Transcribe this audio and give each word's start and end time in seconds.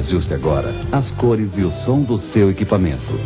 Ajuste 0.00 0.32
agora. 0.32 0.72
As 0.90 1.10
cores 1.10 1.58
e 1.58 1.62
o 1.62 1.70
som 1.70 2.00
do 2.00 2.16
seu 2.16 2.50
equipamento. 2.50 3.20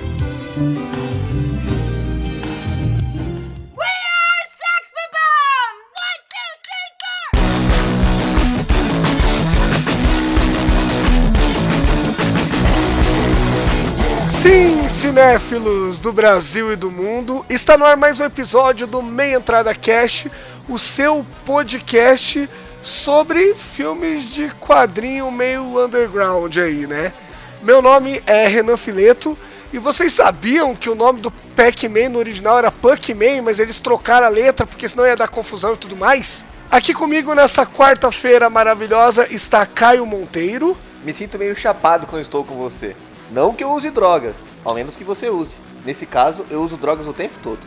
Sim, 14.28 14.88
cinéfilos 14.88 16.00
do 16.00 16.12
Brasil 16.12 16.72
e 16.72 16.76
do 16.76 16.90
mundo, 16.90 17.46
está 17.48 17.78
no 17.78 17.84
ar 17.84 17.96
mais 17.96 18.18
um 18.18 18.24
episódio 18.24 18.84
do 18.84 19.00
Meia 19.00 19.36
Entrada 19.36 19.72
Cast, 19.76 20.28
o 20.68 20.76
seu 20.76 21.24
podcast 21.46 22.48
sobre 22.84 23.54
filmes 23.54 24.28
de 24.28 24.50
quadrinho 24.60 25.30
meio 25.30 25.82
underground 25.82 26.54
aí, 26.58 26.86
né? 26.86 27.14
Meu 27.62 27.80
nome 27.80 28.22
é 28.26 28.46
Renan 28.46 28.76
Fileto 28.76 29.38
e 29.72 29.78
vocês 29.78 30.12
sabiam 30.12 30.76
que 30.76 30.90
o 30.90 30.94
nome 30.94 31.22
do 31.22 31.30
Pac-Man 31.30 32.10
no 32.10 32.18
original 32.18 32.58
era 32.58 32.70
Puck-Man, 32.70 33.40
mas 33.42 33.58
eles 33.58 33.80
trocaram 33.80 34.26
a 34.26 34.30
letra 34.30 34.66
porque 34.66 34.86
senão 34.86 35.06
ia 35.06 35.16
dar 35.16 35.28
confusão 35.28 35.72
e 35.72 35.78
tudo 35.78 35.96
mais? 35.96 36.44
Aqui 36.70 36.92
comigo 36.92 37.34
nessa 37.34 37.64
quarta-feira 37.64 38.50
maravilhosa 38.50 39.26
está 39.30 39.64
Caio 39.64 40.04
Monteiro. 40.04 40.76
Me 41.02 41.14
sinto 41.14 41.38
meio 41.38 41.56
chapado 41.56 42.06
quando 42.06 42.20
estou 42.20 42.44
com 42.44 42.54
você. 42.56 42.94
Não 43.30 43.54
que 43.54 43.64
eu 43.64 43.72
use 43.72 43.88
drogas, 43.88 44.34
ao 44.62 44.74
menos 44.74 44.94
que 44.94 45.04
você 45.04 45.30
use. 45.30 45.52
Nesse 45.86 46.04
caso, 46.04 46.44
eu 46.50 46.60
uso 46.60 46.76
drogas 46.76 47.06
o 47.06 47.14
tempo 47.14 47.34
todo. 47.42 47.60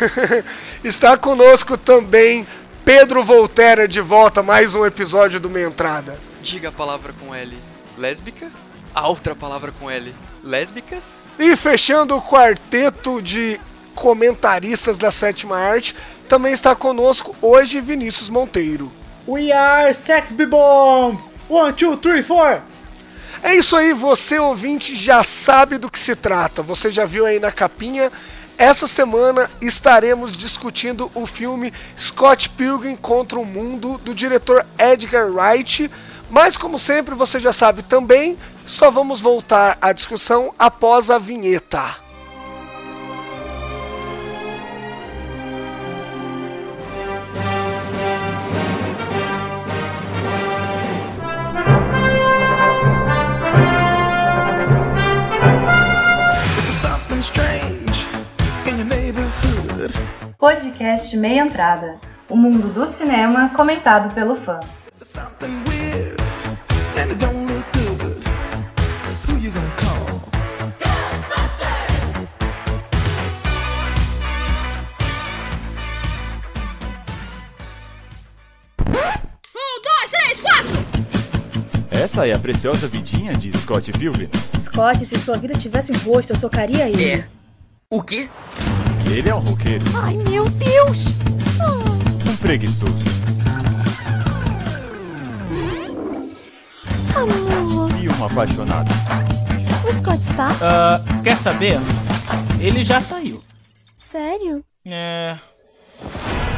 está 0.82 1.16
conosco 1.18 1.76
também 1.76 2.46
Pedro 2.84 3.22
Volterra 3.22 3.86
de 3.86 4.00
volta, 4.00 4.42
mais 4.42 4.74
um 4.74 4.84
episódio 4.84 5.38
do 5.38 5.48
Meia 5.48 5.66
Entrada. 5.66 6.18
Diga 6.42 6.68
a 6.68 6.72
palavra 6.72 7.12
com 7.20 7.32
L. 7.32 7.56
Lésbica? 7.96 8.50
A 8.92 9.08
outra 9.08 9.36
palavra 9.36 9.72
com 9.78 9.88
L. 9.88 10.12
Lésbicas? 10.42 11.04
E 11.38 11.54
fechando 11.54 12.16
o 12.16 12.20
quarteto 12.20 13.22
de 13.22 13.60
comentaristas 13.94 14.98
da 14.98 15.12
sétima 15.12 15.56
arte, 15.56 15.94
também 16.28 16.52
está 16.52 16.74
conosco 16.74 17.36
hoje 17.40 17.80
Vinícius 17.80 18.28
Monteiro. 18.28 18.90
We 19.28 19.52
are 19.52 19.94
Sex 19.94 20.32
Bomb! 20.32 21.18
One, 21.48 21.72
two, 21.74 21.96
three, 21.98 22.22
four! 22.22 22.60
É 23.44 23.54
isso 23.54 23.76
aí, 23.76 23.92
você 23.92 24.38
ouvinte 24.38 24.96
já 24.96 25.22
sabe 25.22 25.78
do 25.78 25.90
que 25.90 25.98
se 25.98 26.16
trata. 26.16 26.62
Você 26.62 26.90
já 26.90 27.04
viu 27.04 27.26
aí 27.26 27.38
na 27.38 27.52
capinha. 27.52 28.10
Essa 28.62 28.86
semana 28.86 29.50
estaremos 29.60 30.36
discutindo 30.36 31.10
o 31.16 31.26
filme 31.26 31.74
Scott 31.98 32.48
Pilgrim 32.50 32.94
contra 32.94 33.36
o 33.40 33.44
Mundo 33.44 33.98
do 33.98 34.14
diretor 34.14 34.64
Edgar 34.78 35.28
Wright. 35.32 35.90
Mas 36.30 36.56
como 36.56 36.78
sempre, 36.78 37.12
você 37.12 37.40
já 37.40 37.52
sabe 37.52 37.82
também, 37.82 38.38
só 38.64 38.88
vamos 38.88 39.20
voltar 39.20 39.76
à 39.82 39.92
discussão 39.92 40.54
após 40.56 41.10
a 41.10 41.18
vinheta. 41.18 41.96
Podcast 60.42 61.16
Meia 61.16 61.42
Entrada. 61.42 62.00
O 62.28 62.34
mundo 62.34 62.66
do 62.74 62.84
cinema 62.84 63.50
comentado 63.50 64.12
pelo 64.12 64.34
fã. 64.34 64.58
Essa 81.88 82.26
é 82.26 82.32
a 82.32 82.38
preciosa 82.40 82.88
vidinha 82.88 83.34
de 83.34 83.56
Scott 83.56 83.92
Pilgrim. 83.92 84.28
Scott, 84.58 85.06
se 85.06 85.20
sua 85.20 85.38
vida 85.38 85.54
tivesse 85.54 85.92
um 85.92 85.98
rosto, 85.98 86.32
eu 86.32 86.36
socaria 86.36 86.88
ele. 86.88 87.08
É. 87.08 87.28
O 87.88 88.02
quê? 88.02 88.28
Ele 89.14 89.28
é 89.28 89.34
um 89.34 89.40
roqueiro. 89.40 89.84
Ai, 90.02 90.16
meu 90.16 90.48
Deus! 90.48 91.06
Um 92.26 92.36
preguiçoso. 92.36 93.04
Amor, 97.14 97.90
E 98.02 98.08
um 98.08 98.24
apaixonado. 98.24 98.90
o 99.88 99.92
Scott 99.92 100.22
está? 100.22 100.48
Ah, 100.62 101.00
quer 101.22 101.36
saber? 101.36 101.78
Ele 102.60 102.82
já 102.82 103.00
saiu. 103.00 103.42
Sério? 103.98 104.64
É. 104.86 105.36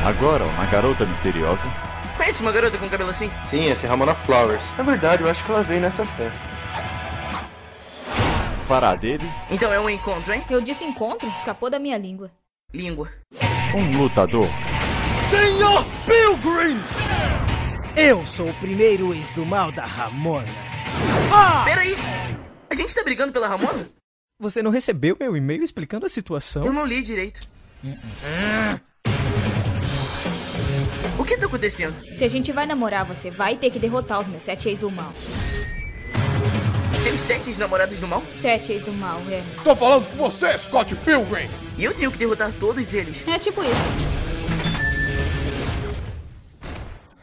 Agora, 0.05 0.45
uma 0.45 0.67
garota 0.67 1.05
misteriosa 1.07 1.69
Conhece 2.17 2.43
uma 2.43 2.53
garota 2.53 2.79
com 2.79 2.89
cabelo 2.89 3.11
assim? 3.11 3.31
Sim, 3.51 3.69
essa 3.71 3.87
é 3.87 3.89
Ramona 3.89 4.15
Flowers. 4.15 4.65
Na 4.79 4.85
verdade, 4.85 5.23
eu 5.23 5.31
acho 5.31 5.45
que 5.45 5.51
ela 5.51 5.63
veio 5.63 5.81
nessa 5.81 6.07
festa. 6.07 6.45
fará 8.63 8.95
dele 8.95 9.29
Então 9.51 9.73
é 9.73 9.81
um 9.81 9.91
encontro, 9.91 10.33
hein? 10.33 10.43
Eu 10.49 10.61
disse 10.61 10.85
encontro, 10.85 11.29
escapou 11.31 11.69
da 11.69 11.79
minha 11.79 11.99
língua. 11.99 12.31
Língua. 12.75 13.09
um 13.73 13.99
lutador. 13.99 14.49
Senhor 15.31 15.85
Pilgrim! 16.05 16.77
Eu 17.97 18.27
sou 18.27 18.49
o 18.49 18.55
primeiro 18.55 19.15
ex 19.15 19.31
do 19.31 19.47
mal 19.47 19.71
da 19.71 19.87
Ramona. 19.87 20.49
Peraí! 21.65 21.95
A 22.69 22.75
gente 22.75 22.93
tá 22.93 23.05
brigando 23.05 23.33
pela 23.33 23.47
Ramona? 23.47 23.89
Você 24.41 24.61
não 24.61 24.73
recebeu 24.73 25.17
meu 25.19 25.37
e-mail 25.37 25.63
explicando 25.63 26.05
a 26.05 26.09
situação? 26.09 26.65
Eu 26.65 26.73
não 26.73 26.85
li 26.85 27.01
direito. 27.01 27.47
O 31.17 31.25
que 31.25 31.37
tá 31.37 31.47
acontecendo? 31.47 31.95
Se 32.17 32.25
a 32.25 32.29
gente 32.29 32.51
vai 32.51 32.67
namorar, 32.67 33.05
você 33.05 33.31
vai 33.31 33.57
ter 33.57 33.71
que 33.71 33.79
derrotar 33.79 34.19
os 34.21 34.27
meus 34.27 34.43
sete 34.43 34.69
ex 34.69 34.81
do 34.81 34.91
mal. 34.91 35.13
Seus 36.97 37.21
sete 37.21 37.59
namorados 37.59 38.01
do 38.01 38.09
mal? 38.09 38.23
Sete 38.35 38.73
ex 38.73 38.85
do 38.85 38.93
mal, 38.93 39.21
é. 39.29 39.45
Tô 39.63 39.77
falando 39.77 40.07
com 40.07 40.17
você, 40.17 40.57
Scott 40.57 40.95
Pilgrim! 40.97 41.51
E 41.77 41.85
eu 41.85 41.93
tenho 41.93 42.11
que 42.11 42.17
derrotar 42.17 42.53
todos 42.53 42.95
eles. 42.95 43.27
É 43.27 43.39
tipo 43.39 43.63
isso. 43.63 44.15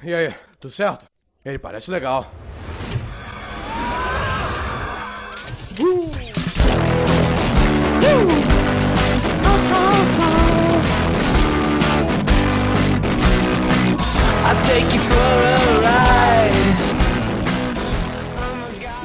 E 0.04 0.14
aí, 0.14 0.34
tudo 0.60 0.74
certo? 0.74 1.06
Ele 1.44 1.58
parece 1.58 1.90
legal. 1.90 2.32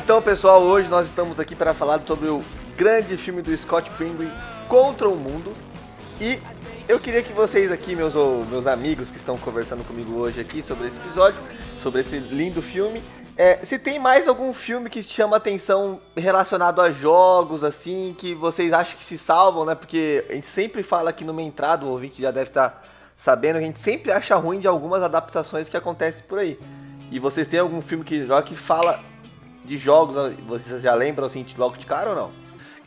Então, 0.07 0.23
pessoal, 0.23 0.63
hoje 0.63 0.89
nós 0.89 1.09
estamos 1.09 1.41
aqui 1.41 1.57
para 1.57 1.75
falar 1.75 2.01
sobre 2.07 2.29
o 2.29 2.41
grande 2.77 3.17
filme 3.17 3.43
do 3.43 3.55
Scott 3.59 3.91
Pilgrim 3.99 4.31
contra 4.69 5.09
o 5.09 5.17
mundo. 5.17 5.53
E 6.21 6.39
eu 6.89 7.01
queria 7.01 7.25
que 7.25 7.33
vocês 7.33 7.73
aqui, 7.73 7.97
meus, 7.97 8.15
meus 8.49 8.69
amigos 8.69 9.11
que 9.11 9.17
estão 9.17 9.37
conversando 9.37 9.83
comigo 9.83 10.15
hoje 10.15 10.41
aqui 10.41 10.63
sobre 10.63 10.87
esse 10.87 10.97
episódio, 10.99 11.43
sobre 11.81 12.03
esse 12.03 12.21
lindo 12.21 12.63
filme, 12.63 13.03
é, 13.37 13.57
se 13.65 13.81
tem 13.81 13.99
mais 13.99 14.29
algum 14.29 14.53
filme 14.53 14.89
que 14.89 15.03
chama 15.03 15.39
atenção 15.39 16.01
relacionado 16.17 16.81
a 16.81 16.89
jogos, 16.93 17.65
assim, 17.65 18.15
que 18.17 18.33
vocês 18.33 18.73
acham 18.73 18.97
que 18.97 19.05
se 19.05 19.19
salvam, 19.19 19.65
né? 19.65 19.75
Porque 19.75 20.25
a 20.31 20.35
gente 20.35 20.47
sempre 20.47 20.85
fala 20.85 21.11
aqui 21.11 21.25
numa 21.25 21.43
entrada, 21.43 21.85
o 21.85 21.89
ouvinte 21.89 22.23
já 22.23 22.31
deve 22.31 22.51
estar 22.51 22.87
sabendo, 23.17 23.59
que 23.59 23.65
a 23.65 23.67
gente 23.67 23.81
sempre 23.81 24.13
acha 24.13 24.37
ruim 24.37 24.61
de 24.61 24.69
algumas 24.69 25.03
adaptações 25.03 25.69
que 25.69 25.77
acontecem 25.77 26.23
por 26.29 26.39
aí. 26.39 26.57
E 27.11 27.19
vocês 27.19 27.49
têm 27.49 27.59
algum 27.59 27.83
filme 27.83 28.05
que 28.05 28.25
joga 28.25 28.43
que 28.43 28.55
fala 28.55 29.01
de 29.67 29.77
jogos, 29.79 30.35
vocês 30.47 30.83
já 30.83 30.95
lembram 30.95 31.27
assim, 31.27 31.45
logo 31.59 31.77
de 31.77 31.87
cara 31.87 32.11
ou 32.11 32.17
não? 32.17 32.31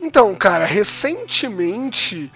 Então, 0.00 0.34
cara, 0.34 0.64
recentemente 0.64 2.32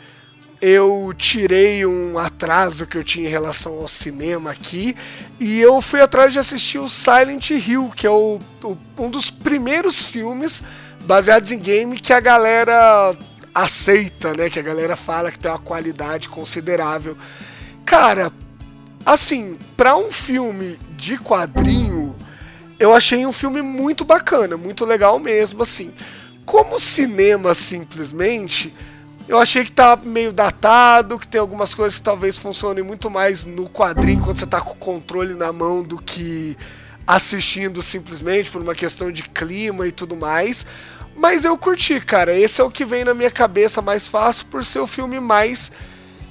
eu 0.60 1.12
tirei 1.16 1.84
um 1.84 2.18
atraso 2.18 2.86
que 2.86 2.96
eu 2.96 3.04
tinha 3.04 3.26
em 3.26 3.30
relação 3.30 3.74
ao 3.80 3.88
cinema 3.88 4.50
aqui 4.50 4.96
e 5.38 5.60
eu 5.60 5.80
fui 5.82 6.00
atrás 6.00 6.32
de 6.32 6.38
assistir 6.38 6.78
o 6.78 6.88
Silent 6.88 7.50
Hill, 7.50 7.90
que 7.94 8.06
é 8.06 8.10
o, 8.10 8.38
o- 8.62 8.76
um 8.98 9.10
dos 9.10 9.30
primeiros 9.30 10.02
filmes 10.04 10.62
baseados 11.04 11.50
em 11.50 11.58
game 11.58 11.98
que 11.98 12.12
a 12.12 12.20
galera 12.20 13.14
aceita, 13.54 14.32
né? 14.34 14.48
Que 14.50 14.58
a 14.58 14.62
galera 14.62 14.96
fala 14.96 15.30
que 15.30 15.38
tem 15.38 15.50
uma 15.50 15.58
qualidade 15.58 16.28
considerável. 16.28 17.16
Cara, 17.84 18.32
assim, 19.04 19.58
pra 19.76 19.96
um 19.96 20.10
filme 20.10 20.78
de 20.96 21.18
quadrinho, 21.18 22.03
eu 22.84 22.94
achei 22.94 23.24
um 23.24 23.32
filme 23.32 23.62
muito 23.62 24.04
bacana, 24.04 24.56
muito 24.56 24.84
legal 24.84 25.18
mesmo, 25.18 25.62
assim. 25.62 25.92
Como 26.44 26.78
cinema, 26.78 27.54
simplesmente, 27.54 28.74
eu 29.26 29.38
achei 29.38 29.64
que 29.64 29.72
tá 29.72 29.96
meio 29.96 30.32
datado, 30.32 31.18
que 31.18 31.26
tem 31.26 31.40
algumas 31.40 31.72
coisas 31.72 31.98
que 31.98 32.04
talvez 32.04 32.36
funcionem 32.36 32.84
muito 32.84 33.10
mais 33.10 33.46
no 33.46 33.68
quadrinho 33.70 34.22
quando 34.22 34.38
você 34.38 34.46
tá 34.46 34.60
com 34.60 34.72
o 34.72 34.76
controle 34.76 35.32
na 35.32 35.50
mão 35.50 35.82
do 35.82 35.96
que 35.96 36.56
assistindo 37.06 37.80
simplesmente 37.82 38.50
por 38.50 38.60
uma 38.60 38.74
questão 38.74 39.10
de 39.10 39.22
clima 39.22 39.86
e 39.86 39.92
tudo 39.92 40.14
mais. 40.14 40.66
Mas 41.16 41.44
eu 41.44 41.56
curti, 41.56 42.00
cara. 42.00 42.38
Esse 42.38 42.60
é 42.60 42.64
o 42.64 42.70
que 42.70 42.84
vem 42.84 43.04
na 43.04 43.14
minha 43.14 43.30
cabeça 43.30 43.80
mais 43.80 44.08
fácil 44.08 44.46
por 44.46 44.62
ser 44.62 44.80
o 44.80 44.86
filme 44.86 45.18
mais 45.20 45.72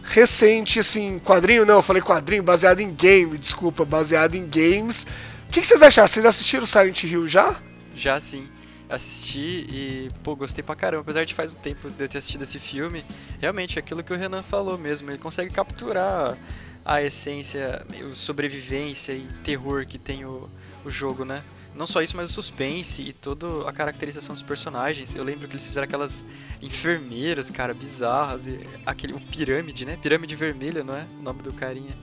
recente, 0.03 0.79
assim, 0.79 1.17
quadrinho, 1.17 1.65
não, 1.65 1.75
eu 1.75 1.81
falei 1.81 2.01
quadrinho, 2.01 2.43
baseado 2.43 2.81
em 2.81 2.93
game, 2.93 3.37
desculpa, 3.37 3.85
baseado 3.85 4.35
em 4.35 4.45
games. 4.45 5.07
Que, 5.53 5.61
que 5.61 5.67
vocês 5.67 5.83
acharam? 5.83 6.07
Vocês 6.07 6.25
assistiram 6.25 6.65
Silent 6.65 7.03
Hill 7.03 7.27
já? 7.27 7.61
Já 7.95 8.19
sim. 8.19 8.49
Assisti 8.89 9.67
e, 9.69 10.11
pô, 10.23 10.35
gostei 10.35 10.63
pra 10.63 10.75
caramba. 10.75 11.03
Apesar 11.03 11.25
de 11.25 11.33
faz 11.35 11.53
um 11.53 11.57
tempo 11.57 11.91
de 11.91 12.03
eu 12.03 12.09
ter 12.09 12.17
assistido 12.17 12.41
esse 12.41 12.57
filme, 12.57 13.05
realmente, 13.39 13.77
aquilo 13.77 14.03
que 14.03 14.11
o 14.11 14.17
Renan 14.17 14.41
falou 14.41 14.79
mesmo, 14.79 15.11
ele 15.11 15.19
consegue 15.19 15.53
capturar 15.53 16.35
a 16.83 17.03
essência, 17.03 17.85
sobrevivência 18.15 19.11
e 19.13 19.27
terror 19.43 19.85
que 19.85 19.99
tem 19.99 20.25
o, 20.25 20.49
o 20.83 20.89
jogo, 20.89 21.23
né? 21.23 21.43
Não 21.75 21.85
só 21.85 22.01
isso, 22.01 22.17
mas 22.17 22.31
o 22.31 22.33
suspense 22.33 23.03
e 23.03 23.13
toda 23.13 23.69
a 23.69 23.71
caracterização 23.71 24.33
dos 24.33 24.41
personagens. 24.41 25.13
Eu 25.13 25.23
lembro 25.23 25.47
que 25.47 25.53
eles 25.53 25.65
fizeram 25.65 25.85
aquelas 25.85 26.25
enfermeiras, 26.63 27.51
cara, 27.51 27.75
bizarras. 27.75 28.47
E 28.47 28.59
aquele, 28.87 29.13
o 29.13 29.19
Pirâmide, 29.19 29.85
né? 29.85 29.99
Pirâmide 30.01 30.35
Vermelha, 30.35 30.83
não 30.83 30.95
é? 30.95 31.05
O 31.19 31.21
nome 31.21 31.43
do 31.43 31.53
carinha. 31.53 31.95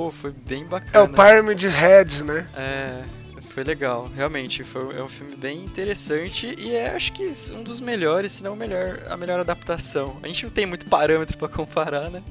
Pô, 0.00 0.10
foi 0.10 0.30
bem 0.30 0.64
bacana. 0.64 0.90
É 0.94 1.00
o 1.02 1.08
Pyramid 1.10 1.68
Heads, 1.68 2.22
né? 2.22 2.48
É, 2.56 3.02
foi 3.50 3.62
legal. 3.62 4.08
Realmente, 4.16 4.64
foi, 4.64 4.96
é 4.96 5.02
um 5.02 5.10
filme 5.10 5.36
bem 5.36 5.62
interessante 5.62 6.54
e 6.58 6.74
é, 6.74 6.94
acho 6.96 7.12
que, 7.12 7.30
um 7.52 7.62
dos 7.62 7.82
melhores, 7.82 8.32
se 8.32 8.42
não 8.42 8.54
o 8.54 8.56
melhor, 8.56 9.02
a 9.10 9.14
melhor 9.18 9.38
adaptação. 9.40 10.16
A 10.22 10.26
gente 10.26 10.44
não 10.44 10.50
tem 10.50 10.64
muito 10.64 10.86
parâmetro 10.86 11.36
para 11.36 11.48
comparar, 11.48 12.08
né? 12.08 12.22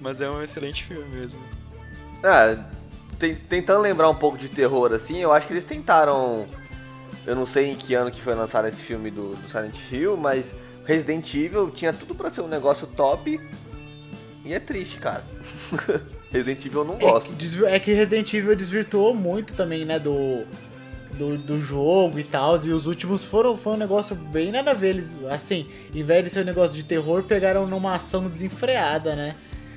Mas 0.00 0.20
é 0.20 0.28
um 0.28 0.42
excelente 0.42 0.82
filme 0.82 1.08
mesmo. 1.14 1.40
Ah, 2.24 2.56
tentando 3.48 3.82
lembrar 3.82 4.10
um 4.10 4.14
pouco 4.16 4.36
de 4.36 4.48
terror, 4.48 4.92
assim, 4.92 5.18
eu 5.18 5.32
acho 5.32 5.46
que 5.46 5.52
eles 5.52 5.64
tentaram. 5.64 6.48
Eu 7.24 7.36
não 7.36 7.46
sei 7.46 7.70
em 7.70 7.76
que 7.76 7.94
ano 7.94 8.10
que 8.10 8.20
foi 8.20 8.34
lançado 8.34 8.66
esse 8.66 8.82
filme 8.82 9.12
do, 9.12 9.36
do 9.36 9.48
Silent 9.48 9.78
Hill, 9.92 10.16
mas 10.16 10.52
Resident 10.84 11.32
Evil 11.32 11.70
tinha 11.70 11.92
tudo 11.92 12.16
para 12.16 12.30
ser 12.30 12.40
um 12.40 12.48
negócio 12.48 12.84
top. 12.84 13.40
E 14.44 14.52
é 14.52 14.58
triste, 14.58 14.98
cara. 14.98 15.22
Resident 16.32 16.64
Evil 16.66 16.80
eu 16.80 16.84
não 16.84 16.98
gosto. 16.98 17.32
É 17.32 17.36
que, 17.36 17.64
é 17.66 17.78
que 17.78 17.92
Resident 17.92 18.32
Evil 18.34 18.56
desvirtuou 18.56 19.14
muito 19.14 19.54
também, 19.54 19.84
né, 19.84 19.98
do, 19.98 20.44
do, 21.12 21.38
do 21.38 21.60
jogo 21.60 22.18
e 22.18 22.24
tal. 22.24 22.56
E 22.64 22.72
os 22.72 22.86
últimos 22.86 23.24
foram 23.24 23.56
foi 23.56 23.74
um 23.74 23.76
negócio 23.76 24.14
bem 24.14 24.50
nada 24.50 24.72
a 24.72 24.74
ver. 24.74 24.88
Eles, 24.88 25.10
assim, 25.30 25.68
em 25.94 26.02
vez 26.02 26.24
de 26.24 26.30
ser 26.30 26.40
um 26.40 26.44
negócio 26.44 26.74
de 26.74 26.84
terror, 26.84 27.22
pegaram 27.24 27.66
numa 27.66 27.94
ação 27.94 28.24
desenfreada, 28.24 29.14
né? 29.14 29.34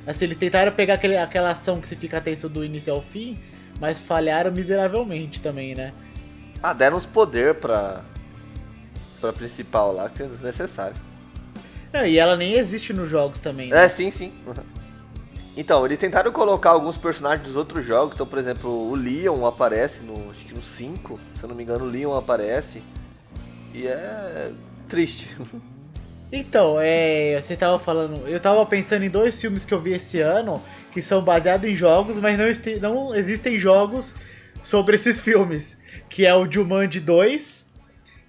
Assim, 0.07 0.25
eles 0.25 0.37
tentaram 0.37 0.71
pegar 0.71 0.95
aquele, 0.95 1.17
aquela 1.17 1.51
ação 1.51 1.79
que 1.79 1.87
você 1.87 1.95
fica 1.95 2.19
tenso 2.19 2.49
do 2.49 2.63
início 2.63 2.91
ao 2.91 3.01
fim, 3.01 3.37
mas 3.79 3.99
falharam 3.99 4.51
miseravelmente 4.51 5.39
também, 5.39 5.75
né? 5.75 5.93
Ah, 6.63 6.73
deram 6.73 6.97
uns 6.97 7.05
poder 7.05 7.55
pra, 7.55 8.03
pra 9.21 9.31
principal 9.31 9.93
lá, 9.93 10.09
que 10.09 10.23
é 10.23 10.25
desnecessário. 10.25 10.95
Não, 11.93 12.05
e 12.05 12.17
ela 12.17 12.35
nem 12.35 12.53
existe 12.53 12.91
nos 12.91 13.09
jogos 13.09 13.39
também, 13.39 13.69
né? 13.69 13.85
É, 13.85 13.89
sim, 13.89 14.11
sim. 14.11 14.33
Uhum. 14.45 14.78
Então, 15.59 15.85
eles 15.85 15.99
tentaram 15.99 16.31
colocar 16.31 16.69
alguns 16.69 16.95
personagens 16.95 17.45
dos 17.45 17.57
outros 17.57 17.85
jogos. 17.85 18.15
Então, 18.15 18.25
por 18.25 18.39
exemplo, 18.39 18.69
o 18.69 18.95
Leon 18.95 19.45
aparece 19.45 20.01
no, 20.03 20.31
acho 20.31 20.45
que 20.45 20.53
no 20.53 20.63
5, 20.63 21.19
se 21.35 21.43
eu 21.43 21.49
não 21.49 21.55
me 21.55 21.63
engano, 21.63 21.83
o 21.83 21.89
Leon 21.89 22.15
aparece. 22.15 22.81
E 23.73 23.85
é 23.85 24.51
triste. 24.87 25.29
Então, 26.31 26.77
é, 26.79 27.41
você 27.41 27.55
tava 27.55 27.79
falando, 27.79 28.27
eu 28.27 28.39
tava 28.39 28.63
pensando 28.63 29.03
em 29.03 29.09
dois 29.09 29.41
filmes 29.41 29.65
que 29.65 29.73
eu 29.73 29.79
vi 29.79 29.93
esse 29.93 30.21
ano 30.21 30.61
que 30.91 31.01
são 31.01 31.23
baseados 31.23 31.67
em 31.67 31.73
jogos, 31.73 32.19
mas 32.19 32.37
não, 32.37 32.45
não 32.79 33.15
existem 33.15 33.57
jogos 33.57 34.13
sobre 34.61 34.95
esses 34.95 35.19
filmes, 35.19 35.75
que 36.07 36.27
é 36.27 36.35
o 36.35 36.45
Jumanji 36.47 36.99
2, 36.99 37.65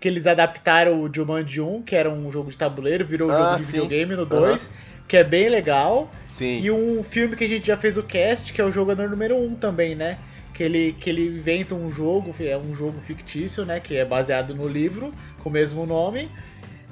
que 0.00 0.09
eles 0.09 0.27
adaptaram 0.27 1.03
o 1.03 1.15
Jumanji 1.15 1.61
1, 1.61 1.82
que 1.82 1.94
era 1.94 2.09
um 2.09 2.32
jogo 2.32 2.50
de 2.50 2.56
tabuleiro, 2.56 3.05
virou 3.05 3.29
um 3.29 3.32
ah, 3.32 3.37
jogo 3.37 3.56
de 3.59 3.65
sim. 3.67 3.73
videogame 3.73 4.17
no 4.17 4.25
2, 4.25 4.65
uhum. 4.65 4.71
Que 5.10 5.16
é 5.16 5.24
bem 5.24 5.48
legal. 5.48 6.08
Sim. 6.30 6.60
E 6.60 6.70
um 6.70 7.02
filme 7.02 7.34
que 7.34 7.42
a 7.42 7.48
gente 7.48 7.66
já 7.66 7.76
fez 7.76 7.96
o 7.96 8.02
cast, 8.04 8.52
que 8.52 8.60
é 8.60 8.64
o 8.64 8.70
jogador 8.70 9.10
número 9.10 9.36
1 9.36 9.56
também, 9.56 9.96
né? 9.96 10.18
Que 10.54 10.62
ele, 10.62 10.92
que 11.00 11.10
ele 11.10 11.26
inventa 11.26 11.74
um 11.74 11.90
jogo, 11.90 12.32
é 12.38 12.56
um 12.56 12.72
jogo 12.72 13.00
fictício, 13.00 13.64
né? 13.64 13.80
Que 13.80 13.96
é 13.96 14.04
baseado 14.04 14.54
no 14.54 14.68
livro, 14.68 15.12
com 15.40 15.48
o 15.48 15.52
mesmo 15.52 15.84
nome 15.84 16.30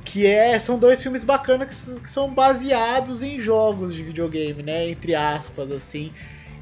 que 0.05 0.27
é 0.27 0.59
são 0.59 0.79
dois 0.79 1.03
filmes 1.03 1.23
bacanas 1.23 1.85
que, 1.85 2.01
que, 2.01 2.11
são 2.11 2.33
baseados 2.33 3.23
em 3.23 3.39
jogos 3.39 3.93
de 3.93 4.03
videogame, 4.03 4.63
né? 4.63 4.89
Entre 4.89 5.15
aspas, 5.15 5.71
assim. 5.71 6.13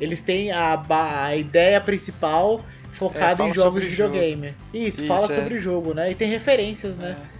Eles 0.01 0.21
têm 0.21 0.51
a, 0.51 0.83
a 1.25 1.37
ideia 1.37 1.81
principal 1.81 2.65
focada 2.91 3.45
é, 3.45 3.49
em 3.49 3.55
jogos 3.55 3.83
de 3.83 3.89
videogame. 3.91 4.49
Jogo. 4.49 4.59
Isso, 4.75 4.99
Isso, 4.99 5.07
fala 5.07 5.27
é. 5.27 5.35
sobre 5.35 5.55
o 5.55 5.59
jogo, 5.61 5.95
né? 5.95 6.11
E 6.11 6.15
tem 6.15 6.29
referências, 6.29 6.97
né? 6.97 7.17
É. 7.33 7.36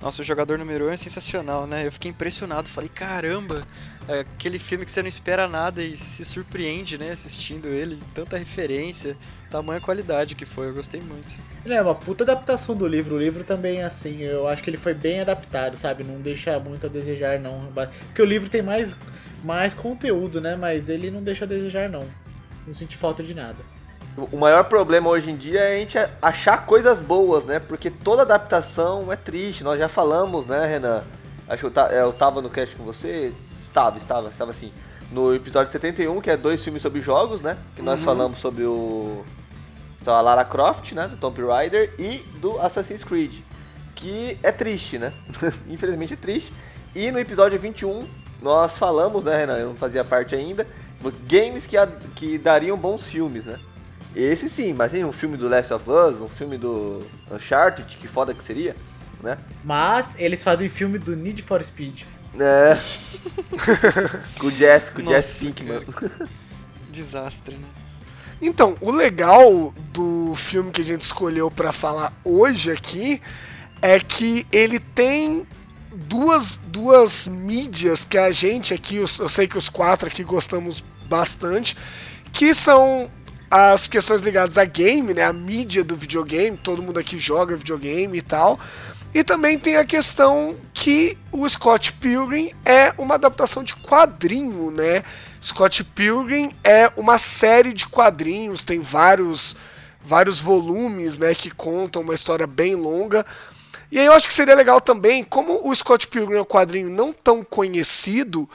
Nossa, 0.00 0.22
o 0.22 0.24
jogador 0.24 0.56
número 0.58 0.86
1 0.86 0.88
um 0.88 0.90
é 0.92 0.96
sensacional, 0.96 1.66
né? 1.66 1.86
Eu 1.86 1.90
fiquei 1.90 2.10
impressionado, 2.10 2.68
falei, 2.68 2.88
caramba, 2.88 3.66
é 4.06 4.20
aquele 4.20 4.58
filme 4.58 4.84
que 4.84 4.92
você 4.92 5.02
não 5.02 5.08
espera 5.08 5.48
nada 5.48 5.82
e 5.82 5.96
se 5.96 6.24
surpreende, 6.24 6.96
né, 6.96 7.10
assistindo 7.10 7.66
ele, 7.66 7.98
tanta 8.14 8.38
referência, 8.38 9.16
tamanha 9.50 9.80
qualidade 9.80 10.36
que 10.36 10.46
foi, 10.46 10.68
eu 10.68 10.74
gostei 10.74 11.00
muito. 11.00 11.34
É 11.66 11.82
uma 11.82 11.96
puta 11.96 12.22
adaptação 12.22 12.76
do 12.76 12.86
livro, 12.86 13.16
o 13.16 13.18
livro 13.18 13.42
também, 13.42 13.82
assim, 13.82 14.22
eu 14.22 14.46
acho 14.46 14.62
que 14.62 14.70
ele 14.70 14.76
foi 14.76 14.94
bem 14.94 15.20
adaptado, 15.20 15.76
sabe? 15.76 16.04
Não 16.04 16.20
deixa 16.20 16.58
muito 16.60 16.86
a 16.86 16.88
desejar, 16.88 17.40
não. 17.40 17.70
Porque 18.06 18.22
o 18.22 18.24
livro 18.24 18.48
tem 18.48 18.62
mais, 18.62 18.96
mais 19.42 19.74
conteúdo, 19.74 20.40
né? 20.40 20.54
Mas 20.54 20.88
ele 20.88 21.10
não 21.10 21.22
deixa 21.22 21.44
a 21.44 21.48
desejar, 21.48 21.88
não. 21.90 22.08
Não 22.66 22.72
senti 22.72 22.96
falta 22.96 23.22
de 23.22 23.34
nada. 23.34 23.58
O 24.32 24.36
maior 24.36 24.64
problema 24.64 25.08
hoje 25.08 25.30
em 25.30 25.36
dia 25.36 25.60
é 25.60 25.76
a 25.76 25.78
gente 25.78 25.96
achar 26.20 26.66
coisas 26.66 27.00
boas, 27.00 27.44
né? 27.44 27.60
Porque 27.60 27.88
toda 27.88 28.22
adaptação 28.22 29.12
é 29.12 29.16
triste. 29.16 29.62
Nós 29.62 29.78
já 29.78 29.88
falamos, 29.88 30.44
né, 30.44 30.66
Renan? 30.66 31.02
Acho 31.48 31.70
que 31.70 31.78
eu, 31.78 32.12
tava 32.12 32.42
no 32.42 32.50
cast 32.50 32.74
com 32.74 32.82
você. 32.82 33.32
Estava, 33.62 33.96
estava, 33.96 34.28
estava 34.28 34.50
assim. 34.50 34.72
No 35.12 35.32
episódio 35.32 35.70
71, 35.70 36.20
que 36.20 36.30
é 36.30 36.36
dois 36.36 36.62
filmes 36.64 36.82
sobre 36.82 37.00
jogos, 37.00 37.40
né? 37.40 37.56
Que 37.76 37.80
nós 37.80 38.00
uhum. 38.00 38.06
falamos 38.06 38.38
sobre 38.40 38.64
o. 38.64 39.24
a 40.04 40.20
Lara 40.20 40.44
Croft, 40.44 40.92
né? 40.92 41.06
Do 41.06 41.16
Tomb 41.16 41.40
Raider 41.46 41.94
e 41.96 42.18
do 42.40 42.60
Assassin's 42.60 43.04
Creed. 43.04 43.40
Que 43.94 44.36
é 44.42 44.50
triste, 44.50 44.98
né? 44.98 45.12
Infelizmente 45.68 46.14
é 46.14 46.16
triste. 46.16 46.52
E 46.92 47.12
no 47.12 47.20
episódio 47.20 47.56
21, 47.56 48.08
nós 48.42 48.76
falamos, 48.76 49.22
né, 49.22 49.36
Renan? 49.36 49.58
Eu 49.58 49.68
não 49.68 49.76
fazia 49.76 50.02
parte 50.02 50.34
ainda. 50.34 50.66
Games 51.28 51.68
que, 51.68 51.76
que 52.16 52.36
dariam 52.36 52.76
bons 52.76 53.04
filmes, 53.04 53.46
né? 53.46 53.60
Esse 54.14 54.48
sim, 54.48 54.72
mas 54.72 54.92
um 54.94 55.12
filme 55.12 55.36
do 55.36 55.48
Last 55.48 55.72
of 55.72 55.84
Us, 55.88 56.20
um 56.20 56.28
filme 56.28 56.56
do 56.58 57.06
Uncharted, 57.30 57.96
que 57.96 58.08
foda 58.08 58.34
que 58.34 58.42
seria, 58.42 58.74
né? 59.22 59.38
Mas 59.64 60.14
eles 60.18 60.42
fazem 60.42 60.68
filme 60.68 60.98
do 60.98 61.16
Need 61.16 61.42
for 61.42 61.62
Speed. 61.64 62.02
É. 62.38 62.78
com 64.38 64.46
o 64.46 64.50
Jess, 64.50 64.90
com 64.90 65.02
o 65.02 65.04
Jess 65.04 65.38
Pinkman. 65.38 65.84
Desastre, 66.90 67.54
né? 67.54 67.66
Então, 68.40 68.76
o 68.80 68.90
legal 68.90 69.74
do 69.92 70.32
filme 70.36 70.70
que 70.70 70.80
a 70.80 70.84
gente 70.84 71.00
escolheu 71.00 71.50
para 71.50 71.72
falar 71.72 72.12
hoje 72.24 72.70
aqui 72.70 73.20
é 73.82 73.98
que 73.98 74.46
ele 74.52 74.78
tem 74.78 75.46
duas, 75.92 76.56
duas 76.56 77.26
mídias 77.26 78.04
que 78.04 78.16
a 78.16 78.30
gente 78.30 78.72
aqui, 78.72 78.96
eu 78.96 79.06
sei 79.06 79.48
que 79.48 79.58
os 79.58 79.68
quatro 79.68 80.06
aqui 80.06 80.22
gostamos 80.22 80.84
bastante, 81.08 81.76
que 82.32 82.54
são 82.54 83.10
as 83.50 83.88
questões 83.88 84.20
ligadas 84.20 84.58
a 84.58 84.64
game, 84.64 85.14
né, 85.14 85.24
a 85.24 85.32
mídia 85.32 85.82
do 85.82 85.96
videogame, 85.96 86.56
todo 86.56 86.82
mundo 86.82 86.98
aqui 86.98 87.18
joga 87.18 87.56
videogame 87.56 88.18
e 88.18 88.22
tal. 88.22 88.58
E 89.14 89.24
também 89.24 89.58
tem 89.58 89.76
a 89.76 89.84
questão 89.84 90.54
que 90.74 91.16
o 91.32 91.48
Scott 91.48 91.92
Pilgrim 91.94 92.52
é 92.64 92.92
uma 92.98 93.14
adaptação 93.14 93.64
de 93.64 93.74
quadrinho, 93.74 94.70
né? 94.70 95.02
Scott 95.42 95.82
Pilgrim 95.82 96.54
é 96.62 96.92
uma 96.94 97.16
série 97.16 97.72
de 97.72 97.86
quadrinhos, 97.86 98.62
tem 98.62 98.80
vários 98.80 99.56
vários 100.00 100.40
volumes, 100.40 101.18
né, 101.18 101.34
que 101.34 101.50
contam 101.50 102.00
uma 102.00 102.14
história 102.14 102.46
bem 102.46 102.74
longa. 102.74 103.26
E 103.90 103.98
aí 103.98 104.06
eu 104.06 104.12
acho 104.12 104.28
que 104.28 104.34
seria 104.34 104.54
legal 104.54 104.80
também, 104.80 105.24
como 105.24 105.68
o 105.68 105.74
Scott 105.74 106.06
Pilgrim 106.06 106.38
é 106.38 106.40
um 106.40 106.46
quadrinho 106.46 106.88
não 106.88 107.12
tão 107.12 107.44
conhecido, 107.44 108.48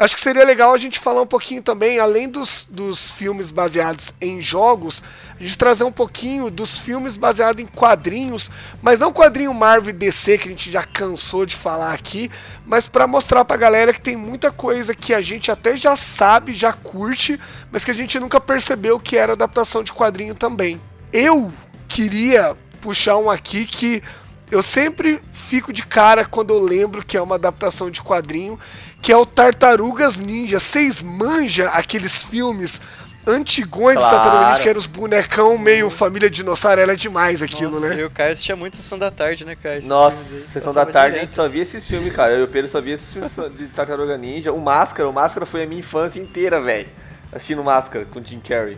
Acho 0.00 0.14
que 0.14 0.22
seria 0.22 0.46
legal 0.46 0.72
a 0.72 0.78
gente 0.78 0.98
falar 0.98 1.20
um 1.20 1.26
pouquinho 1.26 1.62
também, 1.62 1.98
além 1.98 2.26
dos, 2.26 2.66
dos 2.70 3.10
filmes 3.10 3.50
baseados 3.50 4.14
em 4.18 4.40
jogos, 4.40 5.02
a 5.38 5.42
gente 5.42 5.58
trazer 5.58 5.84
um 5.84 5.92
pouquinho 5.92 6.50
dos 6.50 6.78
filmes 6.78 7.18
baseados 7.18 7.62
em 7.62 7.66
quadrinhos, 7.66 8.50
mas 8.80 8.98
não 8.98 9.12
quadrinho 9.12 9.52
Marvel 9.52 9.90
e 9.90 9.92
DC 9.92 10.38
que 10.38 10.48
a 10.48 10.50
gente 10.52 10.70
já 10.70 10.82
cansou 10.84 11.44
de 11.44 11.54
falar 11.54 11.92
aqui, 11.92 12.30
mas 12.64 12.88
para 12.88 13.06
mostrar 13.06 13.44
pra 13.44 13.58
galera 13.58 13.92
que 13.92 14.00
tem 14.00 14.16
muita 14.16 14.50
coisa 14.50 14.94
que 14.94 15.12
a 15.12 15.20
gente 15.20 15.50
até 15.50 15.76
já 15.76 15.94
sabe, 15.94 16.54
já 16.54 16.72
curte, 16.72 17.38
mas 17.70 17.84
que 17.84 17.90
a 17.90 17.94
gente 17.94 18.18
nunca 18.18 18.40
percebeu 18.40 18.98
que 18.98 19.18
era 19.18 19.34
adaptação 19.34 19.82
de 19.82 19.92
quadrinho 19.92 20.34
também. 20.34 20.80
Eu 21.12 21.52
queria 21.86 22.56
puxar 22.80 23.18
um 23.18 23.28
aqui 23.28 23.66
que 23.66 24.02
eu 24.50 24.62
sempre 24.62 25.20
fico 25.30 25.72
de 25.72 25.84
cara 25.86 26.24
quando 26.24 26.52
eu 26.52 26.60
lembro 26.60 27.04
que 27.04 27.16
é 27.16 27.22
uma 27.22 27.36
adaptação 27.36 27.90
de 27.90 28.02
quadrinho, 28.02 28.58
que 29.02 29.12
é 29.12 29.16
o 29.16 29.24
Tartarugas 29.26 30.18
Ninja. 30.18 30.58
Vocês 30.60 31.00
manja 31.02 31.68
aqueles 31.68 32.22
filmes 32.22 32.80
antigões 33.26 33.96
Claro. 33.98 34.16
do 34.16 34.22
Tartaruga 34.22 34.48
Ninja, 34.48 34.62
que 34.62 34.68
eram 34.68 34.78
os 34.78 34.86
bonecão 34.86 35.58
meio 35.58 35.90
família 35.90 36.30
dinossauro, 36.30 36.80
era 36.80 36.96
demais 36.96 37.42
aquilo, 37.42 37.72
Nossa, 37.78 37.88
né? 37.90 37.94
eu 37.96 38.00
e 38.00 38.04
o 38.04 38.10
Caio 38.10 38.32
assistia 38.32 38.56
muito 38.56 38.76
Sessão 38.76 38.98
da 38.98 39.10
Tarde, 39.10 39.44
né, 39.44 39.54
Caio? 39.54 39.84
Nossa. 39.84 40.16
Sessão 40.46 40.72
da 40.72 40.84
Tarde 40.86 40.98
a 40.98 41.08
direto. 41.10 41.24
gente 41.26 41.36
só 41.36 41.48
via 41.48 41.62
esses 41.62 41.86
filmes, 41.86 42.12
cara. 42.14 42.32
Eu 42.32 42.40
e 42.40 42.42
o 42.44 42.48
Pedro 42.48 42.68
só 42.70 42.80
via 42.80 42.94
esses 42.94 43.12
filmes 43.12 43.32
de 43.58 43.66
Tartaruga 43.68 44.16
Ninja. 44.16 44.52
O 44.52 44.60
Máscara, 44.60 45.08
o 45.08 45.12
Máscara 45.12 45.44
foi 45.46 45.64
a 45.64 45.66
minha 45.66 45.80
infância 45.80 46.18
inteira, 46.18 46.60
velho. 46.60 46.88
Assistindo 47.32 47.62
Máscara 47.62 48.04
com 48.06 48.22
Jim 48.22 48.40
Carrey. 48.40 48.76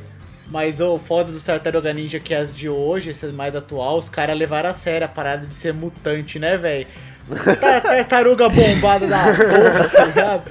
Mas 0.49 0.81
o 0.81 0.99
foda 0.99 1.33
dos 1.33 1.43
Tartaruga 1.43 1.93
Ninja 1.95 2.21
que 2.21 2.35
é 2.35 2.39
as 2.39 2.53
de 2.53 2.69
hoje, 2.69 3.11
essas 3.11 3.31
mais 3.31 3.55
atual, 3.57 3.99
os 3.99 4.11
caras 4.11 4.37
levaram 4.37 4.69
a 4.71 4.75
sério 4.75 5.07
a 5.07 5.09
parada 5.09 5.47
de 5.47 5.55
ser 5.55 5.73
mutante, 5.73 6.39
né, 6.39 6.59
velho? 6.59 6.87
Tartaruga 7.37 8.49
bombada 8.49 9.07
da 9.07 9.19
porra, 9.25 9.89
tá 9.89 10.05
ligado? 10.05 10.51